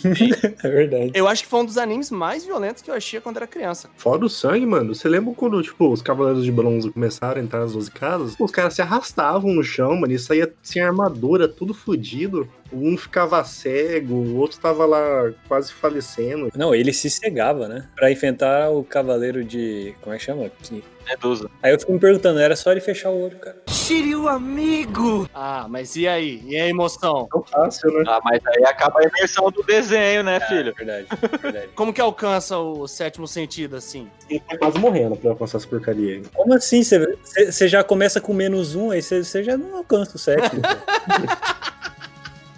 É 0.62 0.70
verdade. 0.70 1.12
Eu 1.14 1.26
acho 1.26 1.44
que 1.44 1.50
foi 1.50 1.62
um 1.62 1.66
dos 1.66 1.78
animes 1.78 2.12
mais 2.12 2.44
violentos 2.44 2.82
que 2.82 2.92
eu 2.92 2.96
achei 2.96 3.22
quando 3.22 3.38
era 3.38 3.48
criança. 3.48 3.90
Fora 3.96 4.26
o 4.26 4.30
sangue, 4.30 4.66
mano, 4.66 4.94
você 4.94 5.08
lembra 5.08 5.34
quando, 5.34 5.62
tipo, 5.62 5.90
os 5.90 6.02
Cavaleiros 6.02 6.44
de 6.44 6.52
Bronze 6.52 6.92
começaram 6.92 7.40
a 7.40 7.44
entrar 7.44 7.60
nas 7.62 7.72
12 7.72 7.92
casas? 7.92 8.36
Os 8.38 8.52
caras 8.52 8.74
se 8.74 8.82
arrastavam 8.82 9.54
no 9.54 9.64
chão, 9.64 9.96
mano, 9.96 10.12
e 10.12 10.20
saía 10.20 10.54
sem 10.62 10.82
armadura, 10.82 11.48
tudo 11.48 11.74
fudido. 11.74 12.50
Um 12.74 12.98
ficava 12.98 13.42
cego, 13.46 14.16
o 14.16 14.36
outro 14.36 14.60
tava 14.60 14.86
lá 14.86 15.32
quase 15.48 15.72
falecendo. 15.72 16.50
Não, 16.54 16.76
ele 16.76 16.92
se 16.92 17.10
cegava, 17.10 17.70
né? 17.70 17.88
Pra 17.96 18.12
enfrentar 18.12 18.70
o 18.72 18.84
cavaleiro 18.84 19.46
de. 19.46 19.96
Como 20.02 20.14
é 20.14 20.18
que 20.18 20.26
chama? 20.26 20.50
Que- 20.62 20.84
Medusa. 21.08 21.50
Aí 21.64 21.72
eu 21.74 21.80
fico 21.80 21.92
me 21.94 22.00
perguntando, 22.00 22.40
era 22.40 22.56
só 22.56 22.72
ele 22.72 22.82
fechar 22.82 23.10
o 23.10 23.24
olho, 23.26 23.38
cara. 23.40 23.58
Shiryu 23.70 24.28
amigo! 24.28 25.30
Ah, 25.34 25.66
mas 25.70 25.96
e 25.96 26.08
aí? 26.08 26.42
E 26.46 26.56
a 26.60 26.68
emoção? 26.68 27.28
Tão 27.32 27.44
fácil, 27.44 27.92
né? 27.94 28.04
Ah, 28.08 28.20
mas 28.24 28.42
aí 28.46 28.64
acaba 28.66 29.00
a 29.00 29.04
imersão 29.04 29.50
do 29.52 29.64
desenho, 29.64 30.24
né, 30.24 30.40
filho? 30.42 30.74
Verdade, 30.76 31.08
verdade. 31.42 31.70
Como 31.76 31.94
que 31.94 32.02
alcança 32.02 32.58
o 32.58 32.88
sétimo 32.88 33.28
sentido, 33.28 33.76
assim? 33.78 34.10
Ele 34.30 34.40
tá 34.42 34.58
quase 34.58 34.78
morrendo 34.78 35.16
pra 35.16 35.32
alcançar 35.32 35.58
essa 35.58 35.68
porcaria 35.68 36.16
aí. 36.16 36.24
Como 36.34 36.54
assim? 36.54 36.84
Você- 36.84 37.68
já 37.68 37.84
começa 37.84 38.20
com 38.22 38.34
menos 38.34 38.76
um, 38.76 38.92
aí 38.92 39.02
você 39.02 39.24
você 39.24 39.44
já 39.44 39.58
não 39.58 39.78
alcança 39.78 40.16
o 40.16 40.20
sétimo. 40.20 40.62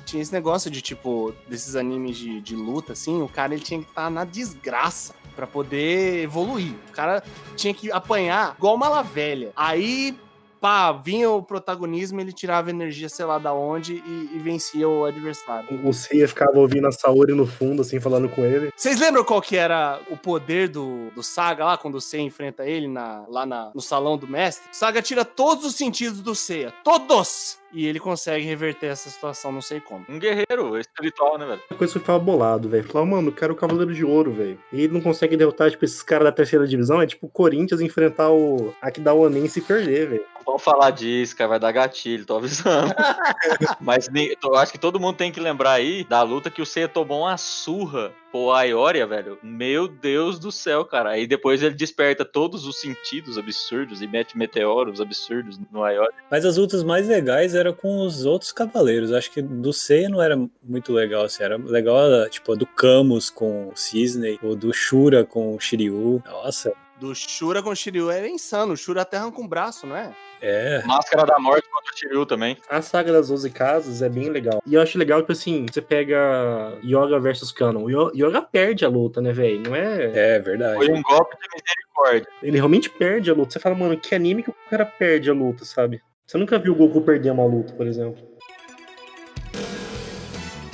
Tinha 0.09 0.21
esse 0.21 0.33
negócio 0.33 0.71
de, 0.71 0.81
tipo, 0.81 1.33
desses 1.47 1.75
animes 1.75 2.17
de, 2.17 2.41
de 2.41 2.55
luta, 2.55 2.93
assim, 2.93 3.21
o 3.21 3.27
cara 3.27 3.53
ele 3.53 3.63
tinha 3.63 3.79
que 3.81 3.87
estar 3.89 4.09
na 4.09 4.23
desgraça 4.25 5.13
pra 5.35 5.45
poder 5.45 6.23
evoluir. 6.23 6.73
O 6.89 6.91
cara 6.91 7.23
tinha 7.55 7.73
que 7.73 7.91
apanhar 7.91 8.55
igual 8.57 8.75
uma 8.75 8.89
lavelha. 8.89 9.51
Aí, 9.55 10.17
pá, 10.59 10.91
vinha 10.91 11.29
o 11.29 11.41
protagonismo, 11.43 12.19
ele 12.19 12.33
tirava 12.33 12.69
energia, 12.69 13.07
sei 13.07 13.23
lá 13.23 13.37
da 13.37 13.53
onde, 13.53 13.93
e, 14.05 14.29
e 14.35 14.39
vencia 14.39 14.89
o 14.89 15.05
adversário. 15.05 15.69
O 15.87 15.93
Seiya 15.93 16.27
ficava 16.27 16.57
ouvindo 16.59 16.87
a 16.87 16.91
Saori 16.91 17.33
no 17.33 17.45
fundo, 17.45 17.81
assim, 17.83 17.99
falando 17.99 18.27
com 18.27 18.43
ele. 18.43 18.69
Vocês 18.75 18.99
lembram 18.99 19.23
qual 19.23 19.41
que 19.41 19.55
era 19.55 20.01
o 20.09 20.17
poder 20.17 20.67
do, 20.69 21.09
do 21.11 21.21
Saga 21.23 21.63
lá, 21.63 21.77
quando 21.77 21.95
o 21.95 22.01
Seiya 22.01 22.25
enfrenta 22.25 22.65
ele 22.65 22.87
na, 22.87 23.23
lá 23.29 23.45
na- 23.45 23.71
no 23.73 23.81
salão 23.81 24.17
do 24.17 24.27
mestre? 24.27 24.67
O 24.71 24.75
Saga 24.75 25.01
tira 25.01 25.23
todos 25.23 25.63
os 25.63 25.75
sentidos 25.75 26.19
do 26.21 26.33
Seiya. 26.35 26.73
Todos! 26.83 27.58
E 27.71 27.85
ele 27.85 27.99
consegue 27.99 28.45
reverter 28.45 28.87
essa 28.87 29.09
situação, 29.09 29.51
não 29.51 29.61
sei 29.61 29.79
como. 29.79 30.05
Um 30.09 30.17
guerreiro 30.17 30.77
espiritual, 30.77 31.37
né, 31.37 31.45
velho? 31.45 31.61
Uma 31.69 31.77
coisa 31.77 31.93
que 31.93 31.97
eu 31.97 32.01
ficava 32.01 32.19
bolado, 32.19 32.67
velho. 32.67 32.83
Falava, 32.83 33.09
mano, 33.09 33.29
eu 33.29 33.33
quero 33.33 33.53
o 33.53 33.55
Cavaleiro 33.55 33.93
de 33.93 34.03
Ouro, 34.03 34.31
velho. 34.31 34.59
E 34.73 34.81
ele 34.81 34.93
não 34.93 35.01
consegue 35.01 35.37
derrotar, 35.37 35.69
tipo, 35.69 35.85
esses 35.85 36.01
caras 36.01 36.25
da 36.25 36.31
terceira 36.31 36.67
divisão. 36.67 37.01
É 37.01 37.07
tipo 37.07 37.27
o 37.27 37.29
Corinthians 37.29 37.81
enfrentar 37.81 38.31
o 38.31 38.73
Aquidauanense 38.81 39.59
e 39.59 39.61
perder, 39.61 40.09
velho. 40.09 40.25
Vamos 40.45 40.63
falar 40.63 40.89
disso, 40.89 41.35
cara, 41.35 41.49
vai 41.49 41.59
dar 41.59 41.71
gatilho, 41.71 42.25
tô 42.25 42.37
avisando. 42.37 42.91
Mas 43.79 44.09
eu 44.41 44.55
acho 44.55 44.71
que 44.71 44.79
todo 44.79 44.99
mundo 44.99 45.15
tem 45.15 45.31
que 45.31 45.39
lembrar 45.39 45.73
aí 45.73 46.03
da 46.03 46.23
luta 46.23 46.49
que 46.49 46.61
o 46.61 46.65
Seiya 46.65 46.87
tomou 46.87 47.21
uma 47.21 47.37
surra 47.37 48.11
Pô, 48.31 48.51
a 48.51 48.61
Ioria, 48.61 49.07
velho, 49.07 49.39
meu 49.41 49.87
Deus 49.87 50.37
do 50.37 50.51
céu, 50.51 50.85
cara. 50.85 51.09
Aí 51.09 51.25
depois 51.25 51.63
ele 51.63 51.73
desperta 51.73 52.23
todos 52.23 52.67
os 52.67 52.79
sentidos 52.79 53.39
absurdos 53.39 54.03
e 54.03 54.07
mete 54.07 54.37
meteoros 54.37 55.01
absurdos 55.01 55.59
no 55.71 55.79
Ioria. 55.87 56.13
Mas 56.29 56.45
as 56.45 56.57
lutas 56.57 56.83
mais 56.83 57.07
legais 57.07 57.55
eram 57.59 57.73
com 57.73 58.05
os 58.05 58.25
outros 58.25 58.51
cavaleiros. 58.51 59.11
Acho 59.11 59.31
que 59.31 59.41
do 59.41 59.71
Seiya 59.73 60.09
não 60.09 60.21
era 60.21 60.35
muito 60.63 60.91
legal, 60.93 61.23
assim. 61.23 61.43
Era 61.43 61.57
legal, 61.57 62.29
tipo, 62.29 62.53
a 62.53 62.55
do 62.55 62.65
Camus 62.65 63.29
com 63.29 63.69
o 63.69 63.75
Cisne, 63.75 64.39
ou 64.41 64.55
do 64.55 64.73
Shura 64.73 65.25
com 65.25 65.55
o 65.55 65.59
Shiryu. 65.59 66.21
Nossa, 66.25 66.73
Do 66.99 67.13
Shura 67.15 67.61
com 67.63 67.69
o 67.69 67.75
Shiryu 67.75 68.09
era 68.09 68.27
insano. 68.27 68.73
O 68.73 68.77
Shura 68.77 69.01
até 69.03 69.17
arranca 69.17 69.41
um 69.41 69.47
braço, 69.47 69.85
não 69.87 69.95
é? 69.95 70.13
é. 70.41 70.81
Máscara 70.85 71.25
da 71.25 71.39
Morte 71.39 71.67
contra 71.69 71.93
o 71.93 71.97
Shiryu 71.97 72.25
também. 72.25 72.57
A 72.69 72.81
saga 72.81 73.11
das 73.11 73.27
12 73.29 73.49
casas 73.51 74.01
é 74.01 74.09
bem 74.09 74.29
legal. 74.29 74.61
E 74.65 74.73
eu 74.73 74.81
acho 74.81 74.97
legal 74.97 75.23
que, 75.23 75.31
assim, 75.31 75.65
você 75.71 75.81
pega 75.81 76.77
Yoga 76.83 77.19
versus 77.19 77.51
Canon. 77.51 77.89
Yoga 78.13 78.41
perde 78.41 78.85
a 78.85 78.89
luta, 78.89 79.21
né, 79.21 79.31
velho? 79.31 79.61
Não 79.61 79.75
é. 79.75 80.35
É 80.35 80.39
verdade. 80.39 80.75
Foi 80.75 80.91
um 80.91 81.01
golpe 81.01 81.35
de 81.37 81.47
misericórdia. 81.53 82.27
Ele 82.43 82.57
realmente 82.57 82.89
perde 82.89 83.29
a 83.29 83.33
luta. 83.33 83.51
Você 83.51 83.59
fala, 83.59 83.75
mano, 83.75 83.97
que 83.97 84.13
anime 84.15 84.43
que 84.43 84.49
o 84.49 84.55
cara 84.69 84.85
perde 84.85 85.29
a 85.29 85.33
luta, 85.33 85.65
sabe? 85.65 86.01
Você 86.29 86.37
nunca 86.37 86.59
viu 86.59 86.73
o 86.73 86.75
Goku 86.75 87.01
perder 87.01 87.31
uma 87.31 87.43
luta, 87.43 87.73
por 87.73 87.87
exemplo. 87.87 88.23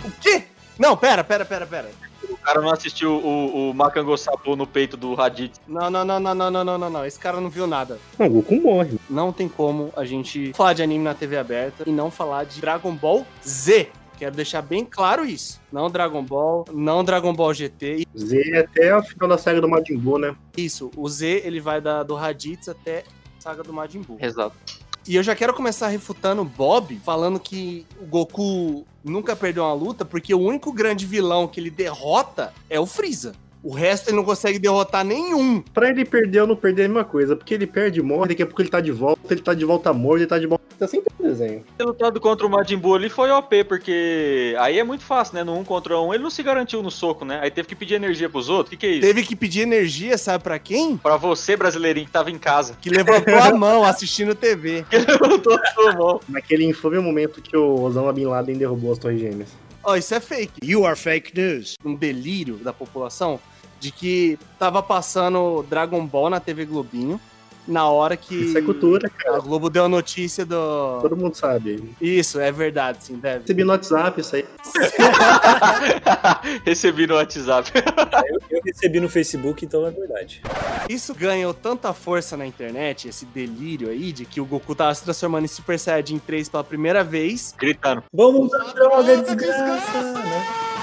O 0.03 0.11
quê? 0.19 0.43
Não, 0.77 0.97
pera, 0.97 1.23
pera, 1.23 1.45
pera, 1.45 1.65
pera. 1.65 1.89
O 2.29 2.35
cara 2.35 2.59
não 2.59 2.69
assistiu 2.71 3.13
o, 3.13 3.69
o 3.69 3.73
Makango 3.73 4.17
Sapo 4.17 4.57
no 4.57 4.67
peito 4.67 4.97
do 4.97 5.13
Raditz. 5.13 5.61
Não, 5.65 5.89
não, 5.89 6.03
não, 6.03 6.19
não, 6.19 6.35
não, 6.35 6.51
não, 6.51 6.63
não, 6.65 6.77
não, 6.77 6.89
não. 6.89 7.05
Esse 7.05 7.17
cara 7.17 7.39
não 7.39 7.49
viu 7.49 7.65
nada. 7.65 7.97
Não, 8.19 8.27
o 8.27 8.29
Goku 8.31 8.55
morre. 8.55 8.99
Não 9.09 9.31
tem 9.31 9.47
como 9.47 9.93
a 9.95 10.03
gente 10.03 10.51
falar 10.51 10.73
de 10.73 10.83
anime 10.83 11.05
na 11.05 11.13
TV 11.13 11.37
aberta 11.37 11.85
e 11.87 11.91
não 11.93 12.11
falar 12.11 12.43
de 12.43 12.59
Dragon 12.59 12.93
Ball 12.93 13.25
Z. 13.41 13.87
Quero 14.17 14.35
deixar 14.35 14.61
bem 14.61 14.83
claro 14.83 15.23
isso. 15.23 15.61
Não 15.71 15.89
Dragon 15.89 16.21
Ball, 16.21 16.65
não 16.73 17.01
Dragon 17.01 17.33
Ball 17.33 17.53
GT. 17.53 18.05
Z 18.13 18.41
é 18.51 18.59
até 18.59 18.93
o 18.93 19.01
final 19.01 19.29
da 19.29 19.37
saga 19.37 19.61
do 19.61 19.69
Majin 19.69 19.95
Buu, 19.95 20.19
né? 20.19 20.35
Isso, 20.57 20.91
o 20.97 21.07
Z 21.07 21.43
ele 21.45 21.61
vai 21.61 21.79
da, 21.79 22.03
do 22.03 22.13
Raditz 22.13 22.67
até 22.67 23.05
a 23.37 23.41
saga 23.41 23.63
do 23.63 23.71
Majin 23.71 24.01
Buu. 24.01 24.17
Exato. 24.19 24.74
E 25.07 25.15
eu 25.15 25.21
já 25.21 25.35
quero 25.35 25.53
começar 25.53 25.87
refutando 25.89 26.41
o 26.41 26.45
Bob, 26.45 26.99
falando 27.05 27.39
que 27.39 27.85
o 28.01 28.05
Goku 28.07 28.87
nunca 29.03 29.35
perdeu 29.35 29.63
uma 29.63 29.73
luta, 29.73 30.03
porque 30.03 30.33
o 30.33 30.39
único 30.39 30.73
grande 30.73 31.05
vilão 31.05 31.47
que 31.47 31.59
ele 31.59 31.69
derrota 31.69 32.51
é 32.67 32.79
o 32.79 32.87
Freeza. 32.87 33.33
O 33.61 33.71
resto 33.71 34.09
ele 34.09 34.17
não 34.17 34.23
consegue 34.23 34.57
derrotar 34.57 35.05
nenhum. 35.05 35.61
Pra 35.61 35.89
ele 35.89 36.05
perder 36.05 36.41
ou 36.41 36.47
não 36.47 36.55
perder 36.55 36.83
é 36.83 36.85
a 36.85 36.87
mesma 36.87 37.03
coisa, 37.03 37.35
porque 37.35 37.53
ele 37.53 37.67
perde 37.67 37.99
e 37.99 38.03
morre, 38.03 38.29
daqui 38.29 38.41
a 38.41 38.47
pouco 38.47 38.63
ele 38.63 38.69
tá 38.69 38.81
de 38.81 38.91
volta, 38.91 39.31
ele 39.31 39.41
tá 39.41 39.53
de 39.53 39.63
volta 39.63 39.93
morto, 39.93 40.21
ele 40.21 40.27
tá 40.27 40.39
de 40.39 40.47
volta. 40.47 40.64
Tá 40.77 40.87
sempre 40.87 41.11
no 41.17 41.27
desenho. 41.27 41.63
Ter 41.77 41.83
lutado 41.83 42.19
contra 42.19 42.45
o 42.45 42.49
Majin 42.49 42.77
Buu 42.77 42.95
ali 42.95 43.09
foi 43.09 43.31
OP, 43.31 43.63
porque 43.63 44.55
aí 44.59 44.77
é 44.77 44.83
muito 44.83 45.03
fácil, 45.03 45.35
né? 45.35 45.43
No 45.43 45.57
um 45.57 45.63
contra 45.63 45.99
um, 45.99 46.13
ele 46.13 46.23
não 46.23 46.29
se 46.29 46.43
garantiu 46.43 46.83
no 46.83 46.91
soco, 46.91 47.23
né? 47.23 47.39
Aí 47.41 47.49
teve 47.49 47.67
que 47.67 47.75
pedir 47.75 47.95
energia 47.95 48.29
pros 48.29 48.49
outros. 48.49 48.67
O 48.67 48.71
que, 48.71 48.77
que 48.77 48.85
é 48.85 48.89
isso? 48.89 49.01
Teve 49.01 49.23
que 49.23 49.35
pedir 49.35 49.61
energia, 49.61 50.17
sabe 50.17 50.43
pra 50.43 50.59
quem? 50.59 50.97
Pra 50.97 51.17
você, 51.17 51.55
brasileirinho, 51.55 52.05
que 52.05 52.11
tava 52.11 52.29
em 52.29 52.37
casa. 52.37 52.77
Que 52.81 52.89
levantou 52.89 53.35
a 53.35 53.51
mão 53.55 53.83
assistindo 53.83 54.35
TV. 54.35 54.85
Que 54.89 54.97
levantou 54.97 55.53
a 55.53 55.65
sua 55.67 55.93
mão. 55.93 56.19
Naquele 56.27 56.65
infame 56.65 56.99
momento 56.99 57.41
que 57.41 57.55
o 57.55 57.81
Osama 57.81 58.11
Bin 58.11 58.25
Laden 58.25 58.57
derrubou 58.57 58.91
as 58.91 58.97
Torres 58.97 59.19
Gêmeas. 59.19 59.49
Ó, 59.83 59.95
isso 59.95 60.13
é 60.13 60.19
fake. 60.19 60.53
You 60.63 60.85
are 60.85 60.95
fake 60.95 61.31
news. 61.37 61.75
Um 61.85 61.95
delírio 61.95 62.55
da 62.55 62.73
população 62.73 63.39
de 63.79 63.91
que 63.91 64.39
tava 64.57 64.81
passando 64.81 65.63
Dragon 65.69 66.05
Ball 66.05 66.29
na 66.29 66.39
TV 66.39 66.65
Globinho 66.65 67.19
na 67.67 67.89
hora 67.89 68.15
que 68.15 68.35
Isso 68.35 68.57
é 68.57 68.61
cultura, 68.61 69.09
cara. 69.09 69.37
a 69.37 69.39
Globo 69.39 69.69
deu 69.69 69.85
a 69.85 69.89
notícia 69.89 70.45
do. 70.45 70.99
Todo 71.01 71.17
mundo 71.17 71.35
sabe. 71.35 71.95
Isso, 71.99 72.39
é 72.39 72.51
verdade, 72.51 73.03
sim, 73.03 73.17
deve. 73.17 73.41
Recebi 73.41 73.63
no 73.63 73.71
WhatsApp 73.71 74.21
isso 74.21 74.35
aí. 74.35 74.45
Recebi 76.65 77.07
no 77.07 77.15
WhatsApp. 77.15 77.71
Eu, 78.27 78.39
eu 78.49 78.61
recebi 78.65 78.99
no 78.99 79.09
Facebook, 79.09 79.65
então 79.65 79.85
é 79.85 79.91
verdade. 79.91 80.41
Isso 80.89 81.13
ganhou 81.13 81.53
tanta 81.53 81.93
força 81.93 82.35
na 82.37 82.45
internet, 82.45 83.07
esse 83.07 83.25
delírio 83.25 83.89
aí, 83.89 84.11
de 84.11 84.25
que 84.25 84.39
o 84.41 84.45
Goku 84.45 84.73
tava 84.73 84.93
se 84.95 85.03
transformando 85.03 85.45
em 85.45 85.47
Super 85.47 85.77
Saiyajin 85.77 86.19
3 86.19 86.49
pela 86.49 86.63
primeira 86.63 87.03
vez. 87.03 87.53
Gritando. 87.57 88.03
Vamos 88.13 88.49
dar 88.49 88.73
droga, 88.73 89.17
desgraça! 89.17 90.01
Né? 90.01 90.74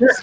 Isso 0.00 0.22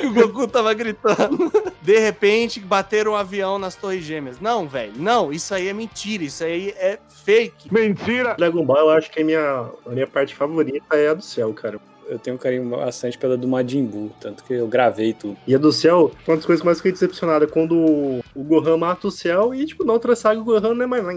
que 0.00 0.06
o 0.06 0.12
Goku 0.12 0.48
tava 0.48 0.74
gritando. 0.74 1.52
De 1.80 1.98
repente, 1.98 2.58
bateram 2.58 3.12
um 3.12 3.16
avião 3.16 3.58
nas 3.58 3.76
Torres 3.76 4.04
Gêmeas. 4.04 4.40
Não, 4.40 4.66
velho, 4.68 4.92
não, 4.96 5.32
isso 5.32 5.54
aí 5.54 5.68
é 5.68 5.72
mentira, 5.72 6.24
isso 6.24 6.42
aí 6.42 6.70
é 6.76 6.98
fake. 7.24 7.72
Mentira. 7.72 8.34
Dragon 8.36 8.64
Ball, 8.64 8.78
eu 8.78 8.90
acho 8.90 9.10
que 9.10 9.22
a 9.22 9.24
minha, 9.24 9.70
a 9.86 9.90
minha 9.90 10.06
parte 10.06 10.34
favorita 10.34 10.96
é 10.96 11.08
a 11.08 11.14
do 11.14 11.22
céu, 11.22 11.52
cara. 11.54 11.78
eu 12.08 12.18
tenho 12.18 12.34
um 12.34 12.38
carinho 12.38 12.68
bastante 12.70 13.16
pela 13.16 13.36
do 13.36 13.46
Majin 13.46 13.84
Buu, 13.84 14.10
tanto 14.20 14.42
que 14.42 14.52
eu 14.52 14.66
gravei 14.66 15.12
tudo. 15.12 15.36
E 15.46 15.54
a 15.54 15.58
do 15.58 15.72
céu, 15.72 16.10
uma 16.26 16.36
das 16.36 16.44
coisas 16.44 16.60
que 16.60 16.66
mais 16.66 16.78
fiquei 16.78 16.92
decepcionada 16.92 17.44
é 17.44 17.48
quando 17.48 17.76
o 17.76 18.20
o 18.34 18.42
Gohan 18.42 18.76
mata 18.76 19.06
o 19.06 19.10
céu 19.10 19.54
e, 19.54 19.64
tipo, 19.64 19.84
na 19.84 19.92
outra 19.92 20.16
saga 20.16 20.40
o 20.40 20.44
Gohan 20.44 20.74
não 20.74 20.82
é 20.82 20.86
mais 20.86 21.04
lá, 21.04 21.12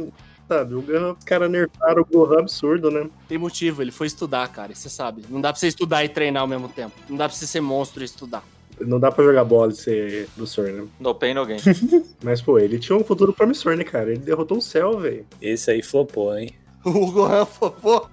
sabe? 0.53 0.75
O 0.75 0.81
Gohan, 0.81 1.13
os 1.17 1.23
caras 1.23 1.49
nerfaram 1.49 2.01
o 2.01 2.05
Gohan 2.05 2.39
absurdo, 2.39 2.91
né? 2.91 3.09
Tem 3.27 3.37
motivo, 3.37 3.81
ele 3.81 3.91
foi 3.91 4.07
estudar, 4.07 4.47
cara, 4.49 4.73
você 4.73 4.89
sabe. 4.89 5.23
Não 5.29 5.41
dá 5.41 5.51
pra 5.51 5.59
você 5.59 5.67
estudar 5.67 6.03
e 6.03 6.09
treinar 6.09 6.41
ao 6.41 6.47
mesmo 6.47 6.69
tempo. 6.69 6.93
Não 7.09 7.17
dá 7.17 7.27
pra 7.27 7.35
você 7.35 7.47
ser 7.47 7.61
monstro 7.61 8.01
e 8.01 8.05
estudar. 8.05 8.43
Não 8.79 8.99
dá 8.99 9.11
pra 9.11 9.23
jogar 9.23 9.43
bola 9.43 9.71
e 9.71 9.75
ser 9.75 10.27
professor, 10.35 10.69
né? 10.69 10.85
No 10.99 11.13
pain, 11.13 11.33
no 11.33 11.45
gain. 11.45 11.59
Mas, 12.23 12.41
pô, 12.41 12.57
ele 12.57 12.79
tinha 12.79 12.97
um 12.97 13.03
futuro 13.03 13.33
promissor, 13.33 13.75
né, 13.75 13.83
cara? 13.83 14.11
Ele 14.11 14.19
derrotou 14.19 14.57
o 14.57 14.61
céu, 14.61 14.99
velho. 14.99 15.25
Esse 15.41 15.71
aí 15.71 15.81
flopou, 15.81 16.37
hein? 16.37 16.53
O 16.85 17.11
Gohan 17.11 17.45
flopou. 17.45 18.09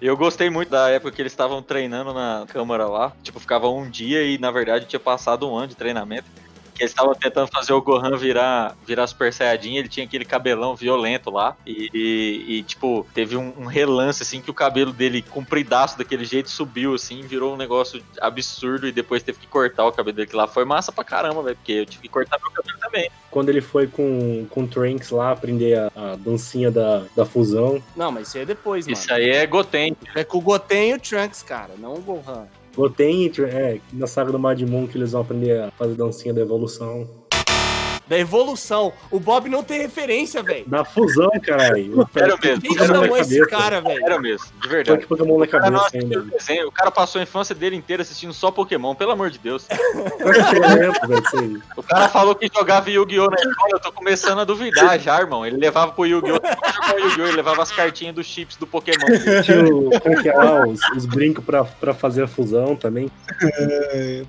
Eu 0.00 0.16
gostei 0.16 0.48
muito 0.50 0.68
da 0.68 0.88
época 0.88 1.10
que 1.10 1.22
eles 1.22 1.32
estavam 1.32 1.60
treinando 1.60 2.12
na 2.12 2.44
câmara 2.46 2.86
lá. 2.86 3.12
Tipo, 3.24 3.40
ficava 3.40 3.68
um 3.68 3.90
dia 3.90 4.22
e, 4.22 4.38
na 4.38 4.52
verdade, 4.52 4.86
tinha 4.86 5.00
passado 5.00 5.48
um 5.48 5.56
ano 5.56 5.68
de 5.68 5.76
treinamento. 5.76 6.26
Que 6.74 6.82
eles 6.82 6.90
estavam 6.92 7.14
tentando 7.14 7.48
fazer 7.48 7.72
o 7.72 7.80
Gohan 7.82 8.16
virar, 8.16 8.74
virar 8.86 9.06
Super 9.06 9.32
Saiyajin, 9.32 9.76
ele 9.76 9.88
tinha 9.88 10.06
aquele 10.06 10.24
cabelão 10.24 10.74
violento 10.74 11.30
lá. 11.30 11.56
E, 11.66 11.90
e- 11.92 12.44
e, 12.58 12.62
tipo, 12.62 13.06
teve 13.14 13.36
um, 13.36 13.52
um 13.58 13.66
relance, 13.66 14.22
assim, 14.22 14.40
que 14.40 14.50
o 14.50 14.54
cabelo 14.54 14.92
dele, 14.92 15.22
compridaço 15.22 15.98
daquele 15.98 16.24
jeito, 16.24 16.50
subiu, 16.50 16.94
assim, 16.94 17.20
virou 17.22 17.54
um 17.54 17.56
negócio 17.56 18.02
absurdo. 18.20 18.86
E 18.88 18.92
depois 18.92 19.22
teve 19.22 19.38
que 19.38 19.46
cortar 19.46 19.84
o 19.86 19.92
cabelo 19.92 20.16
dele 20.16 20.28
que 20.28 20.36
lá. 20.36 20.46
Foi 20.48 20.64
massa 20.64 20.90
pra 20.90 21.04
caramba, 21.04 21.42
velho, 21.42 21.56
porque 21.56 21.72
eu 21.72 21.86
tive 21.86 22.02
que 22.02 22.08
cortar 22.08 22.38
meu 22.40 22.50
cabelo 22.50 22.78
também. 22.78 23.10
Quando 23.30 23.48
ele 23.48 23.60
foi 23.60 23.86
com, 23.86 24.46
com 24.50 24.62
o 24.64 24.66
Trunks 24.68 25.10
lá 25.10 25.30
aprender 25.32 25.78
a, 25.78 25.90
a 25.94 26.16
dancinha 26.16 26.70
da, 26.70 27.04
da 27.16 27.24
fusão. 27.24 27.82
Não, 27.96 28.10
mas 28.12 28.28
isso 28.28 28.36
aí 28.36 28.42
é 28.42 28.46
depois, 28.46 28.86
mano. 28.86 28.98
Isso 28.98 29.12
aí 29.12 29.30
é 29.30 29.46
Goten. 29.46 29.96
É 30.14 30.24
com 30.24 30.38
o 30.38 30.40
Goten 30.40 30.90
e 30.90 30.94
o 30.94 31.00
Trunks, 31.00 31.42
cara, 31.42 31.70
não 31.78 31.94
o 31.94 32.00
Gohan. 32.00 32.46
Goten, 32.74 33.30
é, 33.44 33.80
na 33.92 34.06
saga 34.06 34.32
do 34.32 34.38
Majin 34.38 34.66
Buu 34.66 34.88
que 34.88 34.96
eles 34.96 35.12
vão 35.12 35.20
aprender 35.20 35.60
a 35.60 35.70
fazer 35.72 35.94
dancinha 35.94 36.32
da 36.32 36.40
evolução. 36.40 37.06
Da 38.12 38.18
evolução. 38.18 38.92
O 39.10 39.18
Bob 39.18 39.48
não 39.48 39.64
tem 39.64 39.80
referência, 39.80 40.42
velho. 40.42 40.66
Da 40.66 40.84
fusão, 40.84 41.30
caralho. 41.42 42.06
Era 42.14 42.36
mesmo. 42.36 42.60
Quem 42.60 42.76
chamou 42.76 43.16
esse 43.16 43.46
cara, 43.46 43.80
velho? 43.80 44.04
Era 44.04 44.20
mesmo, 44.20 44.48
de 44.60 44.68
verdade. 44.68 45.00
que 45.00 45.06
Pokémon 45.06 45.38
na 45.38 45.44
O 45.46 45.48
cara, 45.48 45.70
não 45.70 45.80
cabeça 45.80 46.18
o 46.18 46.22
desenho, 46.24 46.68
o 46.68 46.72
cara 46.72 46.90
passou 46.90 47.20
a 47.20 47.22
infância 47.22 47.54
dele 47.54 47.74
inteira 47.74 48.02
assistindo 48.02 48.34
só 48.34 48.50
Pokémon, 48.50 48.94
pelo 48.94 49.12
amor 49.12 49.30
de 49.30 49.38
Deus. 49.38 49.66
É. 49.70 49.76
O 51.74 51.82
cara 51.82 52.08
falou 52.08 52.34
que 52.34 52.50
jogava 52.54 52.90
Yu-Gi-Oh! 52.90 53.30
na 53.30 53.36
escola, 53.36 53.70
eu 53.72 53.80
tô 53.80 53.92
começando 53.92 54.40
a 54.40 54.44
duvidar 54.44 54.98
já, 54.98 55.18
irmão. 55.18 55.46
Ele 55.46 55.56
levava 55.56 55.92
pro 55.92 56.04
Yu-Gi-Oh! 56.04 56.38
Não 56.38 56.72
jogava 56.74 57.00
Yu-Gi-Oh! 57.00 57.26
Ele 57.26 57.36
levava 57.36 57.62
as 57.62 57.72
cartinhas 57.72 58.14
dos 58.14 58.26
chips 58.26 58.56
do 58.56 58.66
Pokémon. 58.66 59.06
Tinha 59.42 60.00
como 60.00 60.22
que 60.22 60.28
é 60.28 60.34
lá, 60.34 60.66
os, 60.66 60.80
os 60.96 61.06
brincos 61.06 61.44
pra, 61.44 61.64
pra 61.64 61.94
fazer 61.94 62.22
a 62.22 62.26
fusão 62.26 62.76
também. 62.76 63.10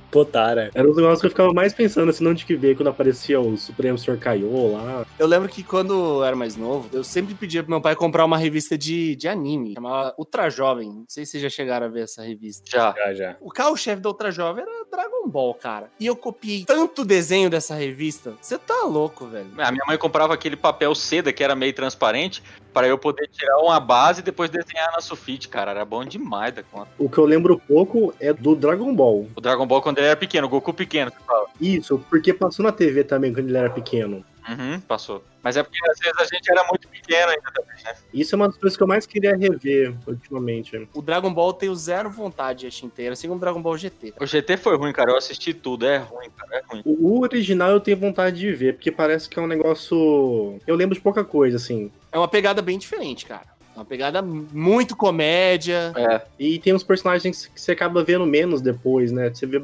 Potara. 0.10 0.72
Era 0.74 0.90
um 0.90 0.96
negócio 0.96 1.20
que 1.20 1.26
eu 1.26 1.32
ficava 1.32 1.54
mais 1.54 1.74
pensando, 1.74 2.10
assim, 2.10 2.26
onde 2.26 2.46
que 2.46 2.56
ver 2.56 2.76
quando 2.76 2.88
aparecia 2.88 3.40
o 3.42 3.58
Supremo 3.74 3.98
Sr. 3.98 4.18
Kaiô 4.20 4.72
lá. 4.74 5.06
Eu 5.18 5.26
lembro 5.26 5.50
que 5.50 5.64
quando 5.64 5.94
eu 5.94 6.24
era 6.24 6.36
mais 6.36 6.56
novo, 6.56 6.88
eu 6.94 7.04
sempre 7.04 7.34
pedia 7.34 7.64
pro 7.64 7.72
meu 7.72 7.82
pai 7.82 7.96
comprar 7.96 8.24
uma 8.24 8.38
revista 8.38 8.78
de, 8.78 9.16
de 9.16 9.28
anime, 9.28 9.74
chamava 9.74 10.14
Ultra 10.18 10.50
Jovem. 10.50 10.90
Não 10.90 11.06
sei 11.08 11.26
se 11.26 11.32
vocês 11.32 11.44
já 11.44 11.50
chegaram 11.50 11.88
a 11.88 11.90
ver 11.90 12.04
essa 12.04 12.22
revista. 12.22 12.64
Já. 12.66 12.94
Já, 12.96 13.14
já. 13.14 13.36
O 13.42 13.50
carro-chefe 13.50 14.02
da 14.02 14.10
Ultra 14.10 14.32
Jovem 14.32 14.64
era 14.64 14.86
Dragon 14.92 15.28
Ball, 15.28 15.54
cara. 15.56 15.90
E 16.00 16.06
eu 16.06 16.16
copiei 16.16 16.66
tanto 16.66 17.04
desenho 17.04 17.50
dessa 17.50 17.74
revista. 17.74 18.36
Você 18.40 18.58
tá 18.58 18.84
louco, 18.84 19.26
velho. 19.26 19.50
A 19.58 19.72
minha 19.72 19.86
mãe 19.88 19.98
comprava 19.98 20.34
aquele 20.34 20.56
papel 20.56 20.94
seda 20.94 21.34
que 21.34 21.44
era 21.44 21.56
meio 21.56 21.74
transparente 21.74 22.44
para 22.74 22.88
eu 22.88 22.98
poder 22.98 23.30
tirar 23.32 23.58
uma 23.60 23.80
base 23.80 24.22
e 24.22 24.24
depois 24.24 24.50
desenhar 24.50 24.92
na 24.94 25.02
sulfite, 25.02 25.48
cara. 25.48 25.72
Era 25.72 25.86
bom 25.86 26.04
demais 26.04 26.54
da 26.54 26.64
conta. 26.64 26.90
O 26.98 27.10
que 27.10 27.18
eu 27.18 27.26
lembro 27.26 27.62
pouco 27.68 28.14
é 28.20 28.34
do 28.34 28.56
Dragon 28.56 28.94
Ball. 28.94 29.28
O 29.36 29.42
Dragon 29.42 29.66
Ball 29.66 29.82
quando 29.82 30.00
ele 30.00 30.08
era 30.08 30.16
pequeno, 30.16 30.48
o 30.48 30.50
Goku 30.50 30.74
pequeno, 30.74 31.12
você 31.12 31.24
fala. 31.26 31.48
Isso, 31.62 32.04
porque 32.10 32.34
passou 32.34 32.66
na 32.66 32.72
TV 32.72 33.04
também 33.04 33.34
quando 33.34 33.48
ele 33.48 33.58
era 33.58 33.70
pequeno. 33.70 34.26
Uhum, 34.50 34.80
passou. 34.82 35.24
Mas 35.42 35.58
é 35.58 35.64
porque 35.64 35.78
às 35.90 36.00
vezes 36.00 36.20
a 36.20 36.36
gente 36.36 36.50
era 36.50 36.64
muito 36.66 36.88
pequeno 36.88 37.32
ainda 37.32 37.52
também, 37.54 37.84
né? 37.84 37.96
Isso 38.14 38.34
é 38.34 38.38
uma 38.38 38.48
das 38.48 38.58
coisas 38.58 38.78
que 38.78 38.84
eu 38.84 38.88
mais 38.88 39.06
queria 39.06 39.36
rever 39.36 39.96
ultimamente. 40.08 40.88
O 40.94 41.02
Dragon 41.02 41.34
Ball 41.34 41.50
eu 41.50 41.54
tenho 41.54 41.76
zero 41.76 42.10
vontade 42.10 42.62
de 42.62 42.68
assistir 42.68 42.86
inteira, 42.86 43.14
assim 43.14 43.28
como 43.28 43.38
o 43.38 43.42
Dragon 43.42 43.62
Ball 43.62 43.78
GT. 43.78 44.14
O 44.20 44.26
GT 44.26 44.58
foi 44.58 44.78
ruim, 44.78 44.94
cara. 44.94 45.12
Eu 45.12 45.18
assisti 45.18 45.54
tudo. 45.54 45.86
É 45.86 45.98
ruim, 45.98 46.30
cara. 46.30 46.58
É 46.58 46.64
ruim. 46.70 46.82
O 46.86 47.22
original 47.22 47.72
eu 47.72 47.80
tenho 47.80 47.98
vontade 47.98 48.40
de 48.40 48.52
ver, 48.54 48.76
porque 48.76 48.92
parece 48.92 49.30
que 49.30 49.40
é 49.40 49.42
um 49.42 49.48
negócio. 49.48 50.60
Eu 50.66 50.76
lembro 50.76 50.96
de 50.96 51.02
pouca 51.02 51.24
coisa, 51.24 51.58
assim. 51.58 51.92
É 52.12 52.18
uma 52.18 52.28
pegada 52.28 52.62
bem 52.62 52.78
diferente, 52.78 53.26
cara. 53.26 53.54
É 53.76 53.80
uma 53.80 53.86
pegada 53.86 54.22
muito 54.22 54.96
comédia. 54.96 55.92
É. 55.96 56.22
E 56.38 56.60
tem 56.60 56.74
uns 56.74 56.84
personagens 56.84 57.48
que 57.48 57.60
você 57.60 57.72
acaba 57.72 58.04
vendo 58.04 58.26
menos 58.26 58.62
depois, 58.62 59.12
né? 59.12 59.30
Você 59.34 59.46
vê, 59.46 59.60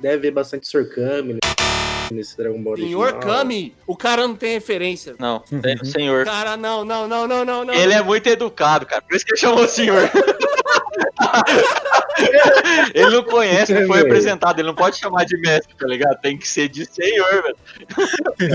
deve 0.00 0.18
ver 0.18 0.30
bastante 0.30 0.66
Sr. 0.66 0.88
Kami 0.88 1.38
nesse 2.10 2.36
Dragon 2.36 2.62
Ball 2.62 2.76
Senhor 2.76 3.00
original. 3.00 3.20
Kami, 3.20 3.74
o 3.86 3.96
cara 3.96 4.26
não 4.26 4.34
tem 4.34 4.52
referência. 4.52 5.14
Não, 5.18 5.40
tem 5.40 5.76
o 5.76 5.84
senhor. 5.84 6.24
Cara, 6.24 6.56
não, 6.56 6.84
não, 6.84 7.08
não, 7.08 7.26
não, 7.26 7.44
não, 7.44 7.64
não. 7.64 7.74
Ele 7.74 7.92
é 7.92 8.02
muito 8.02 8.28
educado, 8.28 8.86
cara. 8.86 9.02
Por 9.02 9.14
isso 9.14 9.24
que 9.24 9.32
ele 9.32 9.40
chamou 9.40 9.64
o 9.64 9.68
senhor. 9.68 10.10
ele 12.94 13.10
não 13.10 13.22
conhece, 13.22 13.74
não 13.74 13.86
foi 13.86 14.00
apresentado. 14.00 14.58
Ele 14.58 14.68
não 14.68 14.74
pode 14.74 14.98
chamar 14.98 15.24
de 15.24 15.36
mestre, 15.38 15.74
tá 15.76 15.86
ligado? 15.86 16.20
Tem 16.20 16.36
que 16.36 16.46
ser 16.46 16.68
de 16.68 16.84
senhor, 16.84 17.42
velho. 17.42 17.56
É 18.40 18.48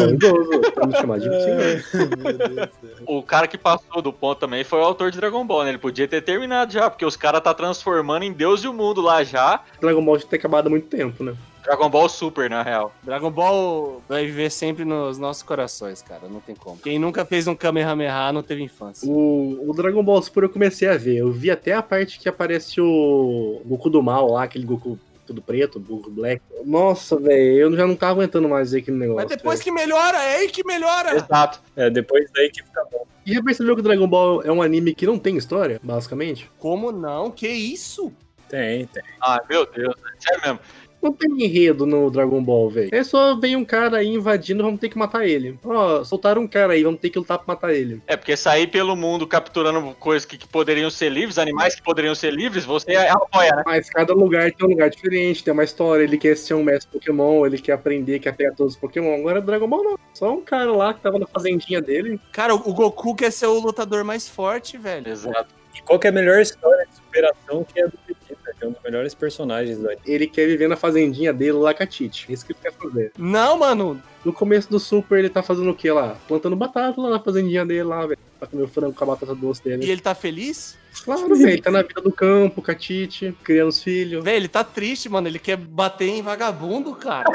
vamos 0.76 0.98
chamar 0.98 1.20
de 1.20 1.26
senhor. 1.26 2.70
O 3.06 3.24
cara 3.24 3.48
que 3.48 3.58
passou 3.58 4.02
do 4.02 4.14
ponto 4.14 4.40
também 4.40 4.64
foi 4.64 4.80
o 4.80 4.84
autor 4.84 5.12
de 5.12 5.18
Dragon 5.18 5.46
Ball, 5.46 5.64
né? 5.64 5.70
Ele 5.70 5.78
podia 5.78 6.08
ter 6.08 6.22
terminado 6.22 6.72
já, 6.72 6.90
porque 6.90 7.06
os 7.06 7.16
caras 7.16 7.42
tá 7.42 7.54
transformando 7.54 8.24
em 8.24 8.32
Deus 8.32 8.64
e 8.64 8.68
o 8.68 8.74
mundo 8.74 9.02
lá 9.02 9.24
já. 9.24 9.62
Dragon 9.82 10.04
Ball 10.04 10.20
já 10.20 10.28
tem 10.28 10.38
acabado 10.38 10.68
há 10.68 10.70
muito 10.70 10.88
tempo, 10.88 11.24
né? 11.24 11.36
Dragon 11.64 11.90
Ball 11.90 12.10
Super, 12.10 12.50
na 12.50 12.64
real. 12.64 12.94
Dragon 13.04 13.32
Ball 13.32 14.02
vai 14.08 14.26
viver 14.26 14.50
sempre 14.50 14.86
nos 14.86 15.18
nossos 15.18 15.44
corações, 15.44 16.02
cara. 16.02 16.28
Não 16.28 16.40
tem 16.40 16.56
como. 16.56 16.78
Quem 16.78 16.98
nunca 16.98 17.26
fez 17.26 17.48
um 17.48 17.56
Kamehameha 17.56 18.32
não 18.32 18.42
teve 18.42 18.64
infância. 18.64 19.08
O, 19.10 19.70
o 19.70 19.74
Dragon 19.74 20.04
Ball 20.04 20.22
Super 20.22 20.44
eu 20.44 20.50
comecei 20.50 20.88
a 20.88 20.98
ver. 20.98 21.18
Eu 21.18 21.32
vi 21.32 21.52
até 21.52 21.74
a 21.74 21.82
parte 21.82 22.20
que 22.20 22.30
aparece 22.30 22.80
o 22.82 23.62
Goku 23.66 23.90
do 23.90 24.02
mal 24.02 24.32
lá, 24.32 24.44
aquele 24.44 24.66
Goku 24.66 24.98
tudo 25.30 25.44
preto, 25.44 25.80
Goku 25.80 26.10
Black. 26.10 26.42
Nossa, 26.66 27.16
velho, 27.20 27.60
eu 27.60 27.78
já 27.78 27.86
não 27.86 27.96
tava 27.96 28.14
aguentando 28.14 28.50
mais 28.50 28.72
ver 28.72 28.80
aquele 28.80 28.98
negócio. 28.98 29.28
Mas 29.28 29.38
depois 29.38 29.60
velho. 29.60 29.64
que 29.64 29.72
melhora, 29.72 30.18
é 30.18 30.36
aí 30.38 30.50
que 30.50 30.66
melhora. 30.66 31.16
Exato. 31.16 31.62
É, 31.76 31.88
depois 31.90 32.30
daí 32.34 32.50
que 32.50 32.64
fica 32.64 32.84
bom. 32.92 33.06
E 33.26 33.34
já 33.34 33.44
percebeu 33.44 33.76
que 33.76 33.82
o 33.82 33.84
Dragon 33.84 34.08
Ball 34.08 34.42
é 34.42 34.52
um 34.52 34.62
anime 34.62 34.96
que 34.96 35.06
não 35.06 35.20
tem 35.20 35.38
história, 35.38 35.80
basicamente? 35.84 36.50
Como 36.58 36.92
não? 36.92 37.30
Que 37.30 37.48
isso? 37.48 38.12
Tem, 38.50 38.88
tem. 38.88 39.04
Ah, 39.22 39.40
meu 39.48 39.68
Deus. 39.68 39.94
Sério 40.18 40.42
mesmo. 40.44 40.60
Não 41.02 41.14
tem 41.14 41.30
enredo 41.44 41.86
no 41.86 42.10
Dragon 42.10 42.44
Ball, 42.44 42.70
velho. 42.70 42.90
É 42.92 43.04
só 43.04 43.36
vem 43.36 43.56
um 43.56 43.64
cara 43.64 43.98
aí 43.98 44.08
invadindo, 44.08 44.64
vamos 44.64 44.80
ter 44.80 44.90
que 44.90 44.98
matar 44.98 45.26
ele. 45.26 45.58
Ó, 45.64 46.04
soltaram 46.04 46.42
um 46.42 46.48
cara 46.48 46.74
aí, 46.74 46.84
vamos 46.84 47.00
ter 47.00 47.10
que 47.10 47.20
lutar 47.20 47.38
pra 47.38 47.54
matar 47.54 47.74
ele. 47.74 48.02
É 48.06 48.18
porque 48.18 48.36
sair 48.36 48.68
pelo 48.68 48.96
mundo 48.96 49.26
capturando 49.26 49.96
coisas 49.96 50.26
que, 50.26 50.38
que 50.38 50.48
poderiam 50.48 50.90
ser 50.90 51.10
livres, 51.10 51.38
animais 51.38 51.76
que 51.76 51.82
poderiam 51.82 52.14
ser 52.14 52.34
livres, 52.34 52.66
você 52.66 52.96
apoia, 52.96 53.56
né? 53.56 53.64
Mas 53.66 53.90
cada 53.90 54.14
lugar 54.14 54.52
tem 54.52 54.68
um 54.68 54.72
lugar 54.72 54.90
diferente, 54.90 55.44
tem 55.44 55.54
uma 55.54 55.64
história. 55.64 56.04
Ele 56.04 56.18
quer 56.18 56.36
ser 56.36 56.54
um 56.54 56.64
mestre 56.64 56.92
Pokémon, 56.92 57.46
ele 57.46 57.58
quer 57.58 57.74
aprender, 57.74 58.20
quer 58.20 58.36
pegar 58.36 58.54
todos 58.54 58.74
os 58.74 58.80
Pokémon. 58.80 59.16
Agora 59.16 59.42
Dragon 59.42 59.68
Ball 59.68 59.84
não. 59.84 60.00
Só 60.14 60.34
um 60.34 60.42
cara 60.42 60.72
lá 60.72 60.94
que 60.94 61.02
tava 61.02 61.18
na 61.18 61.28
fazendinha 61.28 61.82
dele. 61.82 62.20
Cara, 62.32 62.54
o 62.54 62.74
Goku 62.74 63.16
quer 63.16 63.32
ser 63.32 63.46
o 63.46 63.60
lutador 63.60 64.04
mais 64.04 64.28
forte, 64.28 64.78
velho. 64.78 65.08
Exato. 65.08 65.60
E 65.76 65.82
qual 65.82 66.00
que 66.00 66.08
é 66.08 66.10
a 66.10 66.14
melhor 66.14 66.42
história 66.42 66.86
de 66.86 66.96
superação 66.96 67.64
que 67.64 67.80
é 67.80 67.84
a 67.84 67.88
do 67.88 67.98
Vegeta, 68.06 68.20
que 68.28 68.29
é 68.62 68.68
um 68.68 68.72
dos 68.72 68.82
melhores 68.84 69.14
personagens. 69.14 69.78
Ele 70.06 70.28
quer 70.28 70.48
viver 70.48 70.68
na 70.68 70.76
fazendinha 70.76 71.32
dele 71.34 71.54
lá 71.54 71.74
com 71.74 71.84
a 71.84 71.86
Tite. 71.88 72.26
É 72.30 72.34
isso 72.34 72.46
que 72.46 72.52
ele 72.54 72.60
quer 72.62 72.74
fazer. 72.74 73.12
Não, 73.18 73.58
mano. 73.60 74.02
No 74.26 74.34
começo 74.34 74.70
do 74.70 74.80
Super, 74.80 75.20
ele 75.20 75.30
tá 75.30 75.42
fazendo 75.42 75.70
o 75.72 75.76
que 75.76 75.90
lá? 75.90 76.18
Plantando 76.28 76.56
batata 76.56 77.00
lá 77.00 77.10
na 77.10 77.20
fazendinha 77.20 77.66
dele 77.66 77.84
lá, 77.84 78.06
velho. 78.06 78.20
Pra 78.38 78.48
comer 78.48 78.64
o 78.64 78.68
frango 78.68 78.94
com 78.94 79.04
a 79.04 79.08
batata 79.08 79.34
doce 79.36 79.62
E 79.66 79.70
dele. 79.70 79.90
ele 79.90 80.02
tá 80.02 80.14
feliz? 80.14 80.78
Claro, 81.06 81.30
velho. 81.36 81.50
Ele 81.50 81.62
tá 81.62 81.72
na 81.72 81.82
vida 81.82 82.02
do 82.02 82.12
campo, 82.12 82.62
com 82.62 82.72
a 82.72 82.76
Tite, 82.76 83.34
criando 83.44 83.70
os 83.70 83.82
filhos. 83.82 84.24
Velho, 84.24 84.36
ele 84.38 84.48
tá 84.50 84.64
triste, 84.64 85.08
mano. 85.08 85.28
Ele 85.28 85.40
quer 85.40 85.56
bater 85.56 86.10
em 86.10 86.22
vagabundo, 86.22 86.94
cara. 86.96 87.30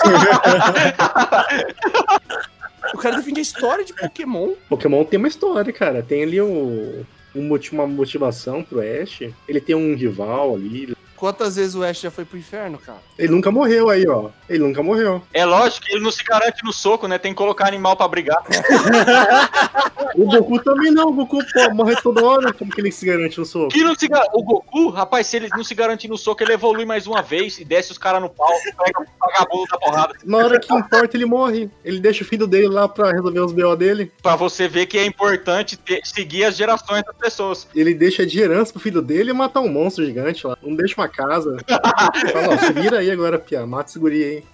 o 2.94 2.98
cara 2.98 3.16
defende 3.16 3.40
a 3.40 3.42
história 3.42 3.84
de 3.84 3.92
Pokémon. 3.94 4.52
Pokémon 4.68 5.04
tem 5.04 5.18
uma 5.18 5.28
história, 5.28 5.72
cara. 5.72 6.02
Tem 6.02 6.22
ali 6.22 6.38
moti- 7.34 7.72
uma 7.72 7.86
motivação 7.86 8.62
pro 8.62 8.80
Ash. 8.80 9.22
Ele 9.48 9.60
tem 9.60 9.74
um 9.74 9.94
rival 9.94 10.54
ali. 10.54 10.94
Quantas 11.16 11.56
vezes 11.56 11.74
o 11.74 11.82
Ash 11.84 12.00
já 12.00 12.10
foi 12.10 12.24
pro 12.24 12.36
inferno, 12.38 12.78
cara? 12.78 12.98
Ele 13.18 13.32
nunca 13.32 13.50
morreu 13.50 13.88
aí, 13.88 14.06
ó. 14.06 14.28
Ele 14.48 14.58
nunca 14.58 14.82
morreu. 14.82 15.22
É 15.32 15.44
lógico 15.44 15.86
que 15.86 15.92
ele 15.94 16.02
não 16.02 16.10
se 16.10 16.22
garante 16.24 16.62
no 16.64 16.72
soco, 16.72 17.06
né? 17.08 17.18
Tem 17.18 17.32
que 17.32 17.38
colocar 17.38 17.66
animal 17.66 17.96
pra 17.96 18.08
brigar. 18.08 18.42
O 20.16 20.26
Goku 20.26 20.62
também 20.62 20.92
não. 20.92 21.08
O 21.08 21.12
Goku 21.12 21.38
pô, 21.52 21.74
morre 21.74 21.96
toda 21.96 22.24
hora. 22.24 22.52
Como 22.52 22.70
que 22.70 22.80
ele 22.80 22.92
se 22.92 23.04
garante 23.04 23.38
no 23.38 23.44
soco? 23.44 23.68
Que 23.68 23.82
não 23.82 23.94
se 23.96 24.06
gar... 24.06 24.24
O 24.32 24.42
Goku, 24.44 24.88
rapaz, 24.90 25.26
se 25.26 25.36
ele 25.36 25.48
não 25.56 25.64
se 25.64 25.74
garantir 25.74 26.06
no 26.08 26.16
soco, 26.16 26.40
ele 26.42 26.52
evolui 26.52 26.84
mais 26.84 27.06
uma 27.06 27.20
vez 27.20 27.58
e 27.58 27.64
desce 27.64 27.90
os 27.90 27.98
caras 27.98 28.22
no 28.22 28.28
pau, 28.30 28.48
pega 28.84 29.00
o 29.00 29.04
vagabundo 29.18 29.66
da 29.70 29.78
porrada. 29.78 30.14
Na 30.24 30.38
hora 30.38 30.60
que 30.60 30.72
importa, 30.72 31.16
ele 31.16 31.26
morre. 31.26 31.68
Ele 31.84 31.98
deixa 31.98 32.22
o 32.22 32.26
filho 32.26 32.46
dele 32.46 32.68
lá 32.68 32.88
pra 32.88 33.10
resolver 33.10 33.40
os 33.40 33.52
BO 33.52 33.74
dele. 33.76 34.12
Pra 34.22 34.36
você 34.36 34.68
ver 34.68 34.86
que 34.86 34.98
é 34.98 35.04
importante 35.04 35.76
ter- 35.76 36.00
seguir 36.04 36.44
as 36.44 36.56
gerações 36.56 37.02
das 37.04 37.16
pessoas. 37.16 37.66
Ele 37.74 37.92
deixa 37.92 38.24
de 38.24 38.38
herança 38.40 38.72
pro 38.72 38.80
filho 38.82 39.02
dele 39.02 39.30
e 39.30 39.34
matar 39.34 39.60
um 39.60 39.68
monstro 39.68 40.04
gigante 40.06 40.46
lá. 40.46 40.56
Não 40.62 40.76
deixa 40.76 40.94
uma 40.96 41.08
casa. 41.16 41.56
Fala, 42.32 42.54
ó, 42.54 42.58
se 42.58 42.72
vira 42.72 42.98
aí 42.98 43.10
agora, 43.10 43.38
Pia. 43.38 43.66
Mata 43.66 43.90
esse 43.90 43.98
guri 43.98 44.24
aí. 44.24 44.44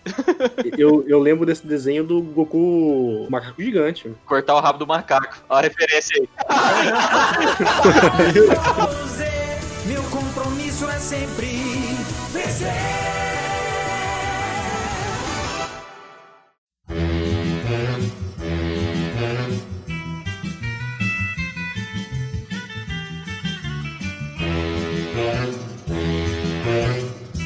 Eu, 0.78 1.04
eu 1.06 1.18
lembro 1.18 1.46
desse 1.46 1.66
desenho 1.66 2.04
do 2.04 2.22
Goku 2.22 3.26
macaco 3.30 3.62
gigante. 3.62 4.10
Cortar 4.26 4.54
o 4.54 4.60
rabo 4.60 4.78
do 4.78 4.86
macaco. 4.86 5.36
Olha 5.48 5.58
a 5.58 5.62
referência 5.62 6.16
aí. 6.20 6.28
Meu 9.86 10.02
compromisso 10.04 10.88
é 10.88 10.98
sempre 10.98 11.46
vencer. 12.32 13.19